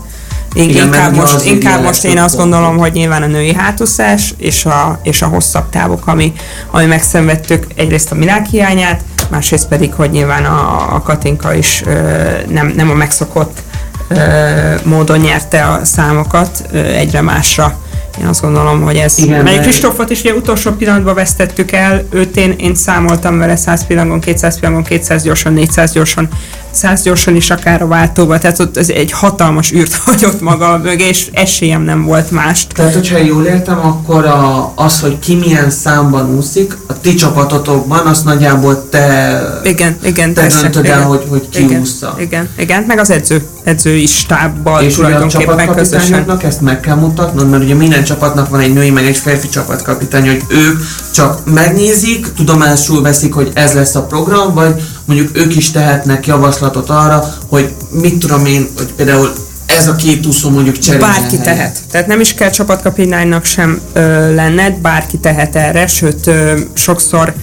[0.57, 2.49] Igen, mert inkább most, az inkább most én azt pont.
[2.49, 6.33] gondolom, hogy nyilván a női hátúszás és a, és a hosszabb távok, ami,
[6.71, 11.91] ami megszenvedtük egyrészt a világ hiányát, másrészt pedig, hogy nyilván a, a Katinka is ö,
[12.49, 13.57] nem, nem a megszokott
[14.07, 14.17] ö,
[14.83, 17.77] módon nyerte a számokat ö, egyre másra.
[18.21, 19.17] Én azt gondolom, hogy ez...
[19.17, 23.55] Igen, Igen, mert Kristófot is ugye utolsó pillanatban vesztettük el, őt én, én számoltam vele
[23.55, 26.29] 100 pillangon, 200 pillangon, 200 gyorsan, 400 gyorsan,
[26.77, 31.07] 100 gyorsan is akár a váltóba, tehát ott ez egy hatalmas űrt hagyott maga mögé,
[31.07, 32.73] és esélyem nem volt mást.
[32.73, 38.05] Tehát, hogyha jól értem, akkor a, az, hogy ki milyen számban úszik, a ti csapatotokban,
[38.05, 40.61] azt nagyjából te, Igen, igen, te persze.
[40.61, 41.07] döntöd el, igen.
[41.07, 42.15] hogy, hogy ki igen, ússza.
[42.19, 46.37] igen, igen, meg az edző, edzői stábbal És ugye a tulajdonképpen közösen.
[46.41, 50.25] ezt meg kell mutatnod, mert ugye minden csapatnak van egy női, meg egy férfi csapatkapitány,
[50.27, 50.79] hogy ők
[51.13, 56.89] csak megnézik, tudomásul veszik, hogy ez lesz a program, vagy mondjuk ők is tehetnek javaslatot
[56.89, 59.33] arra, hogy mit tudom én, hogy például
[59.65, 61.79] ez a két úszó mondjuk cseréljen Bárki tehet.
[61.91, 67.33] Tehát nem is kell csapatkapitánynak sem ö, lenned, bárki tehet erre, sőt ö, sokszor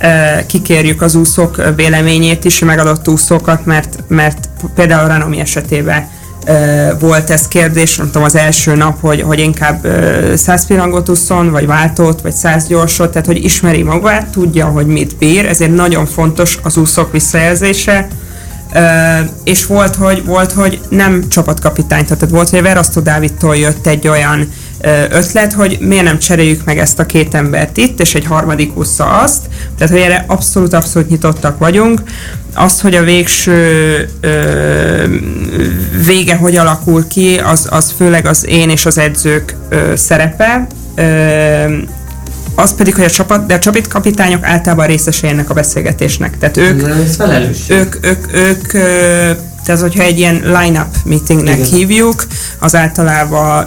[0.00, 0.06] ö,
[0.46, 6.08] kikérjük az úszók véleményét is, megadott úszókat, mert, mert például Ranomi esetében
[6.98, 11.50] volt ez kérdés, nem tudom, az első nap, hogy, hogy inkább ö, 100 pillangot úszon,
[11.50, 16.06] vagy váltót, vagy 100 gyorsot, tehát hogy ismeri magát, tudja, hogy mit bír, ezért nagyon
[16.06, 18.08] fontos az úszók visszajelzése,
[18.74, 18.80] Ö,
[19.44, 24.48] és volt hogy, volt, hogy nem csapatkapitány, tehát volt, hogy Verasztó Dávidtól jött egy olyan
[25.10, 29.06] ötlet, hogy miért nem cseréljük meg ezt a két embert itt, és egy harmadik ússza
[29.06, 29.46] azt.
[29.78, 32.02] Tehát, hogy erre abszolút, abszolút nyitottak vagyunk.
[32.54, 35.04] Az, hogy a végső ö,
[36.06, 40.66] vége hogy alakul ki, az, az főleg az én és az edzők ö, szerepe.
[40.94, 41.76] Ö,
[42.54, 46.38] az pedig, hogy a csapat, de a csapatkapitányok általában részesei ennek a beszélgetésnek.
[46.38, 47.16] Tehát ők, De Ez
[47.68, 49.30] ők, ők, ők, ö,
[49.64, 51.70] tehát hogyha egy ilyen line-up meetingnek Igen.
[51.70, 52.26] hívjuk,
[52.58, 53.66] az általában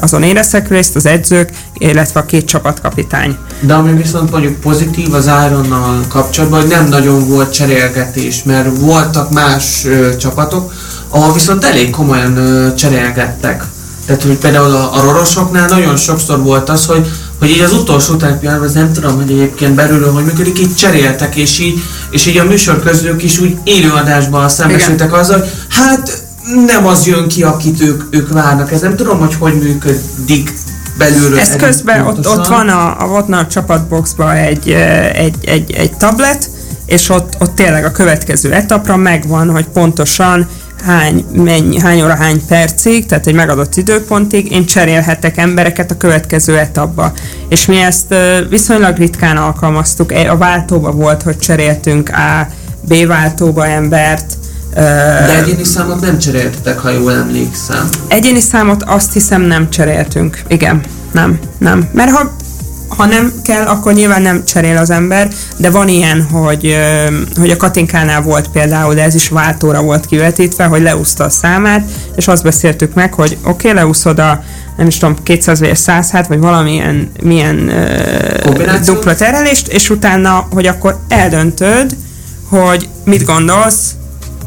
[0.00, 3.36] azon éreztek részt az edzők, illetve a két csapatkapitány.
[3.60, 9.30] De ami viszont mondjuk pozitív az Ironnal kapcsolatban, hogy nem nagyon volt cserélgetés, mert voltak
[9.30, 10.72] más ö, csapatok,
[11.08, 13.64] ahol viszont elég komolyan ö, cserélgettek.
[14.06, 18.14] Tehát, hogy például a, a rorosoknál nagyon sokszor volt az, hogy, hogy így az utolsó
[18.14, 22.36] utáni ez nem tudom, hogy egyébként belülről, hogy működik, így cseréltek, és így, és így
[22.36, 26.24] a műsorközlők is úgy élőadásban szembesültek azzal, hogy hát
[26.66, 28.72] nem az jön ki, akit ők, ők várnak.
[28.72, 30.52] Ez nem tudom, hogy hogy működik
[30.98, 31.38] belülről.
[31.38, 32.38] Ez közben ott, pontosan.
[32.38, 34.70] ott van a, a, ott van a csapatboxban egy,
[35.12, 36.50] egy, egy, egy tablet,
[36.86, 40.48] és ott, ott tényleg a következő etapra megvan, hogy pontosan
[40.84, 46.58] hány, mennyi, hány óra, hány percig, tehát egy megadott időpontig én cserélhetek embereket a következő
[46.58, 47.12] etapba.
[47.48, 48.14] És mi ezt
[48.48, 50.12] viszonylag ritkán alkalmaztuk.
[50.12, 52.48] E- A váltóba volt, hogy cseréltünk A,
[52.80, 54.24] B váltóba embert,
[54.74, 57.88] De egyéni számot nem cseréltetek, ha jól emlékszem.
[58.08, 60.42] Egyéni számot azt hiszem nem cseréltünk.
[60.48, 60.80] Igen,
[61.12, 61.88] nem, nem.
[61.92, 62.36] Mert ha,
[62.96, 66.76] ha nem kell, akkor nyilván nem cserél az ember, de van ilyen, hogy,
[67.36, 71.90] hogy a Katinkánál volt például, de ez is váltóra volt kivetítve, hogy leúszta a számát,
[72.16, 74.42] és azt beszéltük meg, hogy oké, okay, leúszod a
[74.76, 77.56] nem is tudom, 200 vagy 100 hát, vagy valamilyen milyen
[78.42, 78.96] Kombinációt?
[78.96, 81.96] dupla terelést, és utána, hogy akkor eldöntöd,
[82.48, 83.94] hogy mit gondolsz,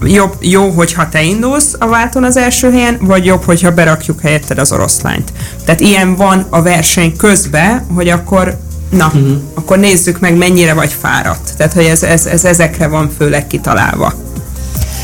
[0.04, 4.58] jobb, jó, hogyha te indulsz a váltón az első helyen, vagy jobb, hogyha berakjuk helyetted
[4.58, 5.34] az oroszlányt.
[5.66, 8.58] Tehát ilyen van a verseny közben, hogy akkor
[8.90, 9.38] na, uh-huh.
[9.54, 11.54] akkor nézzük meg, mennyire vagy fáradt.
[11.58, 14.14] Tehát, hogy ez, ez, ez ezekre van főleg kitalálva.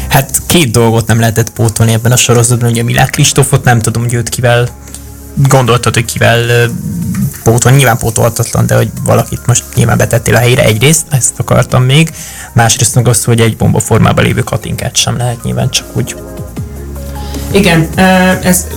[0.10, 4.14] Hát két dolgot nem lehetett pótolni ebben a sorozatban, ugye Milák Kristófot, nem tudom, hogy
[4.14, 4.70] őt kivel
[5.36, 6.70] gondoltad, hogy kivel
[7.46, 11.84] ö, pótolni, nyilván pótolhatatlan, de hogy valakit most nyilván betettél a helyre egyrészt, ezt akartam
[11.84, 12.12] még,
[12.54, 16.16] másrészt meg az, hogy egy bomba formában lévő katinkát sem lehet nyilván csak úgy.
[17.52, 17.90] Igen,
[18.44, 18.68] ez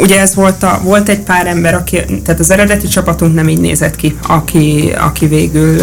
[0.00, 3.60] ugye ez volt, a, volt egy pár ember, aki, tehát az eredeti csapatunk nem így
[3.60, 5.76] nézett ki, aki, aki végül,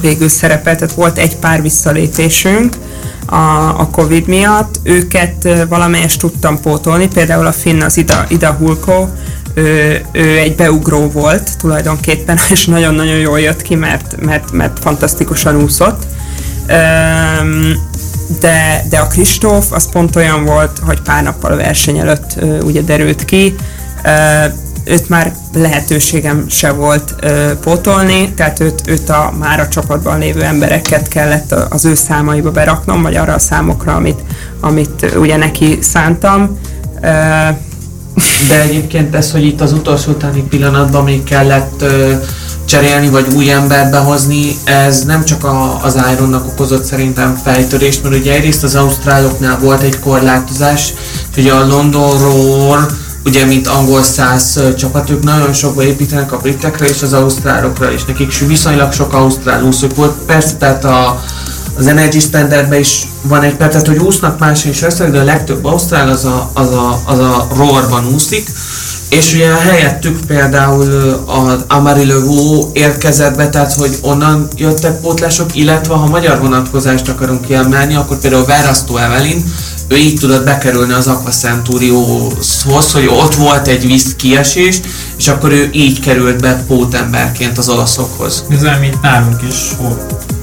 [0.00, 2.76] végül szerepelt, tehát volt egy pár visszalépésünk
[3.26, 9.08] a, a Covid miatt, őket valamelyest tudtam pótolni, például a Finn az Ida, Ida Hulko,
[9.54, 15.62] ő, ő egy beugró volt tulajdonképpen, és nagyon-nagyon jól jött ki, mert, mert, mert fantasztikusan
[15.62, 16.02] úszott.
[18.40, 22.82] De, de a Kristóf az pont olyan volt, hogy pár nappal a verseny előtt ugye
[22.82, 23.54] derült ki,
[24.84, 30.42] őt már lehetőségem se volt ö, pótolni, tehát őt, őt a már a csapatban lévő
[30.42, 34.20] embereket kellett az ő számaiba beraknom, vagy arra a számokra, amit,
[34.60, 36.58] amit ugye neki szántam.
[37.00, 37.08] Ö,
[38.48, 42.12] de egyébként ez, hogy itt az utolsó utáni pillanatban még kellett ö,
[42.64, 48.14] cserélni, vagy új embert behozni, ez nem csak a, az Ironnak okozott szerintem fejtörést, mert
[48.14, 50.92] ugye egyrészt az ausztráloknál volt egy korlátozás,
[51.36, 52.86] ugye a Londonról
[53.24, 58.04] ugye mint angol száz csapat, ők nagyon sokba építenek a britekre és az ausztrálokra is.
[58.04, 60.12] Nekik viszonylag sok ausztrál úszók volt.
[60.26, 61.24] Persze, tehát a,
[61.78, 65.24] az Energy Standardben is van egy perc, tehát hogy úsznak más is vesznek, de a
[65.24, 68.48] legtöbb ausztrál az a, az a, az a roarban úszik.
[69.10, 70.92] És ugye helyettük például
[71.26, 77.94] az Amarillo érkezett be, tehát hogy onnan jöttek pótlások, illetve ha magyar vonatkozást akarunk kiemelni,
[77.94, 79.44] akkor például Verasztó Evelyn,
[79.88, 84.80] ő így tudott bekerülni az Aqua Centuriohoz, hogy ott volt egy víz kiesés,
[85.18, 88.44] és akkor ő így került be pótemberként az olaszokhoz.
[88.50, 90.33] Ez mint nálunk is volt.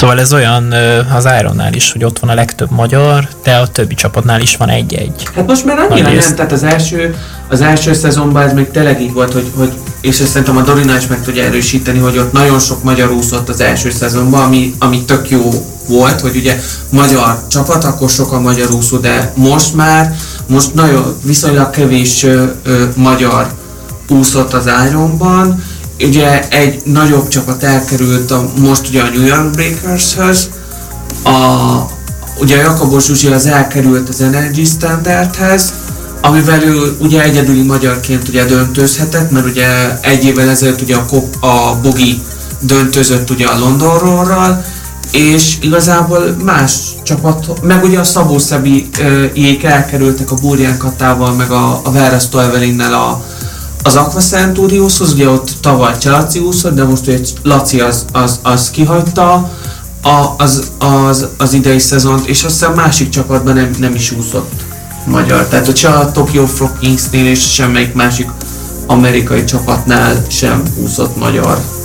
[0.00, 0.74] Szóval ez olyan
[1.14, 4.68] az Ironnál is, hogy ott van a legtöbb magyar, de a többi csapatnál is van
[4.68, 5.28] egy-egy.
[5.34, 7.16] Hát most már annyira nem, tehát az első,
[7.48, 10.96] az első szezonban ez még tényleg így volt, hogy, hogy és ezt szerintem a Dorina
[10.96, 15.04] is meg tudja erősíteni, hogy ott nagyon sok magyar úszott az első szezonban, ami, ami
[15.04, 15.50] tök jó
[15.88, 16.60] volt, hogy ugye
[16.90, 20.14] magyar csapat, akkor sokan magyar úszó, de most már,
[20.46, 23.52] most nagyon viszonylag kevés ö, ö, magyar
[24.08, 25.62] úszott az Ironban,
[26.02, 30.48] ugye egy nagyobb csapat elkerült a, most ugye a New York Breakers-höz,
[31.24, 31.30] a,
[32.40, 35.72] ugye a Jakabos Zsuzsi az elkerült az Energy Standardhez,
[36.20, 41.44] amivel ő ugye egyedüli magyarként ugye döntőzhetett, mert ugye egy évvel ezelőtt ugye a, Kop,
[41.44, 42.22] a Bogi
[42.60, 44.64] döntözött ugye a Londonról,
[45.12, 46.72] és igazából más
[47.02, 48.88] csapat, meg ugye a Szabó Szebi
[49.34, 53.24] jék elkerültek a Burján Katával, meg a, a Verasztó Evelinnel a,
[53.82, 58.70] az Aqua Centurioshoz, ugye ott tavaly Cselaci úszott, de most ugye Laci az, az, az
[58.70, 59.50] kihagyta
[60.02, 64.52] a, az, az, az idei szezont, és azt hiszem másik csapatban nem, nem is úszott
[65.04, 65.46] magyar.
[65.46, 68.30] Tehát hogy se a Tokyo Frog Kingsnél és semmelyik másik
[68.86, 71.79] amerikai csapatnál sem úszott magyar.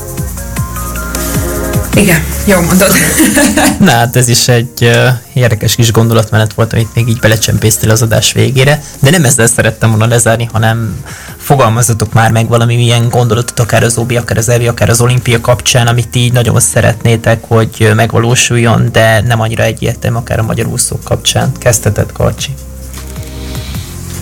[1.95, 2.91] Igen, jó mondod.
[3.79, 8.01] Na hát ez is egy uh, érdekes kis gondolatmenet volt, amit még így belecsempésztél az
[8.01, 11.03] adás végére, de nem ezzel szerettem volna lezárni, hanem
[11.37, 15.41] fogalmazzatok már meg valami milyen gondolatot, akár az OBI, akár az EVI, akár az olimpia
[15.41, 21.03] kapcsán, amit így nagyon szeretnétek, hogy megvalósuljon, de nem annyira egyértelmű, akár a magyar úszók
[21.03, 21.51] kapcsán.
[21.59, 22.53] Kezdheted, Karcsi.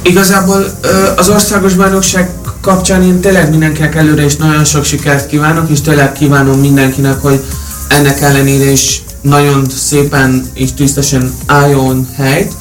[0.02, 0.66] Igazából
[1.16, 2.30] az országos bajnokság
[2.62, 7.44] kapcsán én tényleg mindenkinek előre is nagyon sok sikert kívánok, és tényleg kívánom mindenkinek, hogy
[7.94, 12.54] ennek ellenére is nagyon szépen és tisztesen álljon helyt.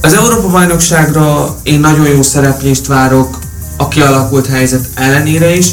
[0.00, 3.38] Az Európa bajnokságra én nagyon jó szereplést várok
[3.76, 5.66] a kialakult helyzet ellenére is.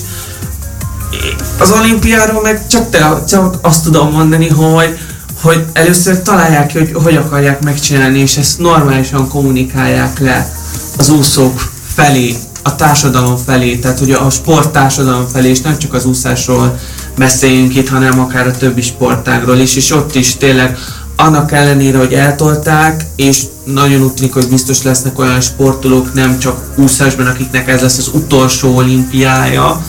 [1.58, 4.98] Az olimpiáról meg csak, te, csak azt tudom mondani, hogy,
[5.42, 10.52] hogy először találják ki, hogy hogy akarják megcsinálni, és ezt normálisan kommunikálják le
[10.98, 16.06] az úszók felé, a társadalom felé, tehát hogy a sporttársadalom felé, és nem csak az
[16.06, 16.80] úszásról
[17.18, 20.78] beszéljünk itt, hanem akár a többi sportágról is, és ott is tényleg
[21.16, 27.28] annak ellenére, hogy eltolták, és nagyon úgy hogy biztos lesznek olyan sportolók, nem csak úszásban,
[27.28, 29.86] akiknek ez lesz az utolsó olimpiája.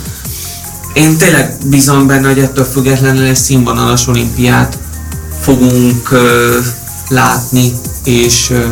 [0.92, 4.78] Én tényleg bízom benne, hogy ettől függetlenül egy színvonalas olimpiát
[5.40, 6.20] fogunk uh,
[7.09, 7.72] látni,
[8.05, 8.64] és uh,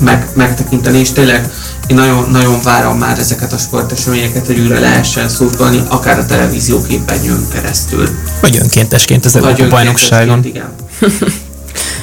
[0.00, 1.50] meg, megtekinteni, és tényleg
[1.86, 6.82] én nagyon, nagyon várom már ezeket a sporteseményeket, hogy újra lehessen szurkolni, akár a televízió
[6.82, 8.08] képernyőn keresztül.
[8.40, 10.44] Vagy önkéntesként az Európa bajnokságon.
[10.44, 10.74] Igen.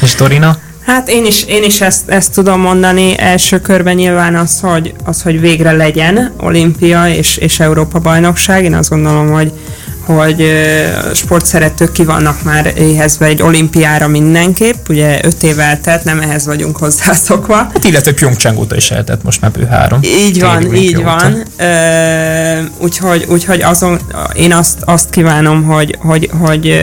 [0.01, 0.57] És Torina?
[0.85, 3.17] Hát én is, én is ezt, ezt tudom mondani.
[3.17, 8.63] Első körben nyilván az, hogy, az, hogy végre legyen olimpia és, és Európa bajnokság.
[8.63, 9.51] Én azt gondolom, hogy,
[10.05, 10.51] hogy
[11.13, 16.77] sportszeretők ki vannak már éhezve egy olimpiára mindenképp, ugye öt év eltelt, nem ehhez vagyunk
[16.77, 17.55] hozzászokva.
[17.55, 19.99] Hát illetve Pyeongchang óta is eltett most már bő három.
[20.03, 21.43] Így van, így van.
[22.77, 23.99] úgyhogy, úgyhogy azon,
[24.33, 26.79] én azt, azt kívánom, hogy, hogy, hogy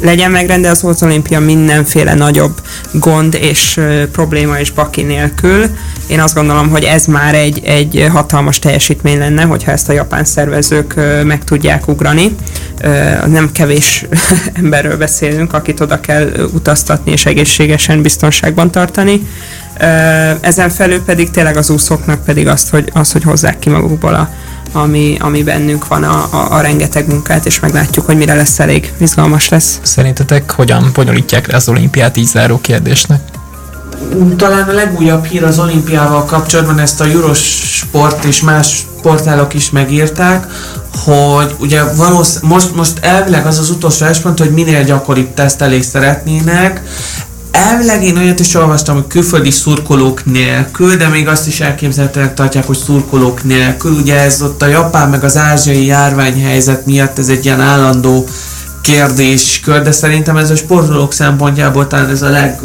[0.00, 2.60] legyen megrendelve az olimpia mindenféle nagyobb
[2.92, 5.66] gond és ö, probléma és baki nélkül.
[6.06, 10.24] Én azt gondolom, hogy ez már egy, egy hatalmas teljesítmény lenne, hogyha ezt a japán
[10.24, 12.36] szervezők ö, meg tudják ugrani.
[12.80, 14.06] Ö, nem kevés
[14.62, 19.26] emberről beszélünk, akit oda kell utaztatni és egészségesen biztonságban tartani.
[20.40, 24.30] Ezen felül pedig tényleg az úszóknak pedig azt, hogy, az, hogy hozzák ki magukból a,
[24.76, 28.92] ami, ami bennünk van a, a, a rengeteg munkát, és meglátjuk, hogy mire lesz elég.
[28.96, 29.78] Izgalmas lesz.
[29.82, 33.20] Szerintetek hogyan bonyolítják le az olimpiát így záró kérdésnek?
[34.36, 40.46] Talán a legújabb hír az olimpiával kapcsolatban ezt a Eurosport és más portálok is megírták,
[41.04, 46.82] hogy ugye valósz, most, most elvileg az az utolsó espont, hogy minél gyakoribb tesztelést szeretnének,
[47.56, 52.66] Elvileg én olyat is olvastam, hogy külföldi szurkolók nélkül, de még azt is elképzelhetőnek tartják,
[52.66, 53.92] hogy szurkolók nélkül.
[53.92, 58.26] Ugye ez ott a japán meg az ázsiai járványhelyzet miatt ez egy ilyen állandó
[58.80, 62.60] kérdéskör, de szerintem ez a sportolók szempontjából talán ez a leg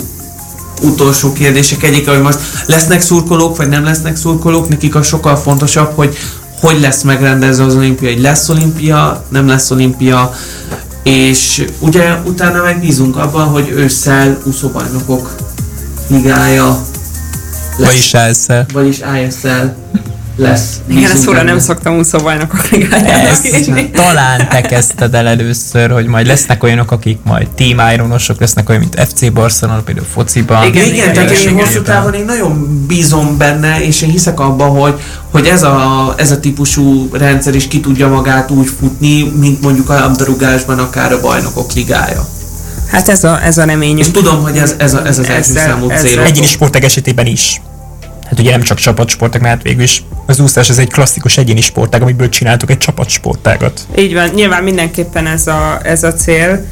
[0.81, 5.91] utolsó kérdések egyik, hogy most lesznek szurkolók, vagy nem lesznek szurkolók, nekik a sokkal fontosabb,
[5.95, 6.18] hogy
[6.61, 10.34] hogy lesz megrendezve az olimpia, hogy lesz olimpia, nem lesz olimpia,
[11.03, 15.36] és ugye utána megbízunk abban, hogy ősszel úszóbajnokok
[16.07, 16.86] ligája
[17.78, 17.88] lesz.
[17.88, 18.65] Vagyis elszel.
[18.73, 19.65] Vagyis ISL
[20.41, 20.80] lesz.
[20.88, 23.89] Igen, ezt Bízunk óra nem szoktam úszóbajnokok ligájának Ezt írni.
[23.89, 28.81] talán te kezdted el először, hogy majd lesznek olyanok, akik majd Team Ironosok lesznek olyan,
[28.81, 30.68] mint FC Barcelona, például fociban.
[30.68, 34.69] Igen, Igen, igen, tehát én hosszú távon én nagyon bízom benne, és én hiszek abban,
[34.69, 35.01] hogy,
[35.31, 39.89] hogy ez, a, ez a típusú rendszer is ki tudja magát úgy futni, mint mondjuk
[39.89, 42.27] a labdarúgásban akár a bajnokok ligája.
[42.88, 43.99] Hát ez a, ez a reményünk.
[43.99, 46.19] És tudom, hogy ez, ez, a, ez az első számú cél.
[46.19, 47.61] Egyéni sportek esetében is.
[48.32, 51.62] Hát ugye nem csak csapatsportok, mert hát végül is az úszás ez egy klasszikus egyéni
[51.62, 53.88] sportág, amiből csináltuk egy csapatsportágat.
[53.98, 56.66] Így van, nyilván mindenképpen ez a, ez a cél,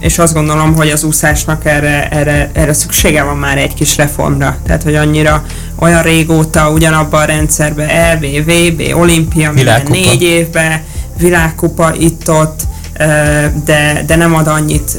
[0.00, 4.58] és azt gondolom, hogy az úszásnak erre, erre, erre szüksége van már egy kis reformra.
[4.66, 5.44] Tehát, hogy annyira
[5.78, 10.82] olyan régóta ugyanabban a rendszerben EV, VB, olimpia, minden négy évben,
[11.18, 12.60] világkupa itt-ott,
[13.64, 14.96] de, de nem ad annyit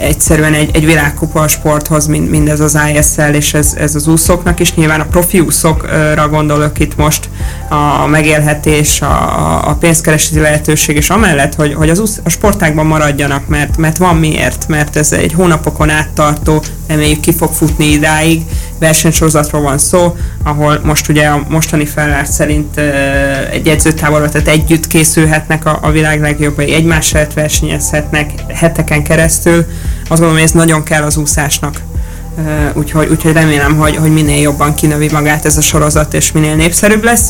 [0.00, 4.06] egyszerűen egy, egy világkupa a sporthoz, mint, mint ez az ISL, és ez, ez az
[4.06, 4.74] úszóknak is.
[4.74, 7.28] Nyilván a profi úszókra gondolok itt most
[7.68, 13.48] a megélhetés, a, a pénzkereseti lehetőség, és amellett, hogy, hogy az úsz, a sportágban maradjanak,
[13.48, 18.42] mert, mert van miért, mert ez egy hónapokon áttartó, reméljük ki fog futni idáig,
[18.78, 22.80] versenysorozatról van szó, ahol most ugye a mostani felállás szerint
[23.50, 29.56] egy edzőtáborban, tehát együtt készülhetnek a, a világ legjobbai, egymás versenyezhetnek heteken keresztül.
[30.00, 31.80] Azt gondolom, hogy ez nagyon kell az úszásnak.
[32.74, 37.04] Úgyhogy, úgyhogy remélem, hogy, hogy minél jobban kinövi magát ez a sorozat, és minél népszerűbb
[37.04, 37.28] lesz,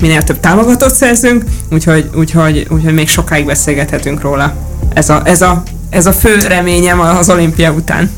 [0.00, 4.54] minél több támogatót szerzünk, úgyhogy, úgyhogy, úgyhogy még sokáig beszélgethetünk róla.
[4.94, 8.10] Ez a, ez a, ez a fő reményem az olimpia után.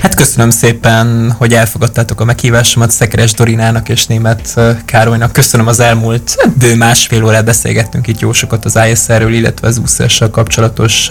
[0.00, 5.32] Hát köszönöm szépen, hogy elfogadtátok a meghívásomat Szekeres Dorinának és német Károlynak.
[5.32, 10.30] Köszönöm az elmúlt bő másfél órát beszélgettünk itt jó sokat az ISR-ről, illetve az úszással
[10.30, 11.08] kapcsolatos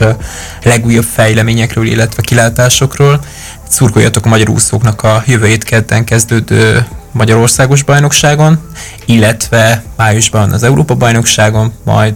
[0.64, 3.20] legújabb fejleményekről, illetve kilátásokról.
[3.70, 8.60] Szurkoljatok a magyar úszóknak a jövő hét kedden kezdődő Magyarországos bajnokságon,
[9.06, 12.16] illetve májusban az Európa bajnokságon, majd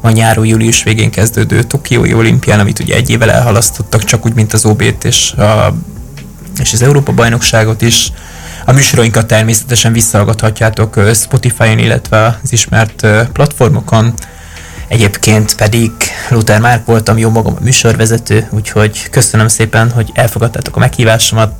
[0.00, 4.52] a nyáron július végén kezdődő Tokiói olimpián, amit ugye egy évvel elhalasztottak, csak úgy, mint
[4.52, 5.74] az OB-t és, a,
[6.60, 8.12] és az Európa bajnokságot is.
[8.64, 14.14] A műsoroinkat természetesen visszahallgathatjátok Spotify-on, illetve az ismert platformokon.
[14.88, 15.90] Egyébként pedig
[16.30, 21.52] Luther Márk voltam, jó magam a műsorvezető, úgyhogy köszönöm szépen, hogy elfogadtátok a meghívásomat,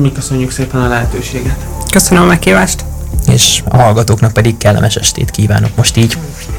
[0.00, 1.66] Mi köszönjük szépen a lehetőséget.
[1.90, 2.84] Köszönöm a meghívást!
[3.26, 5.76] és a hallgatóknak pedig kellemes estét kívánok.
[5.76, 6.16] Most így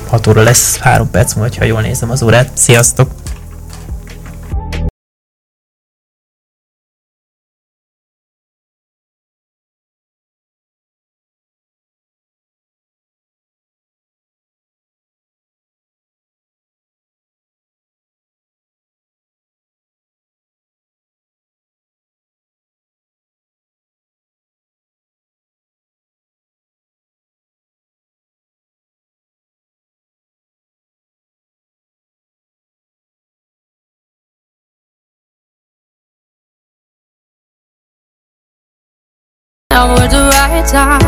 [0.08, 2.52] 6 óra lesz, 3 perc múlva, ha jól nézem az órát.
[2.54, 3.12] Sziasztok!
[40.72, 41.06] die.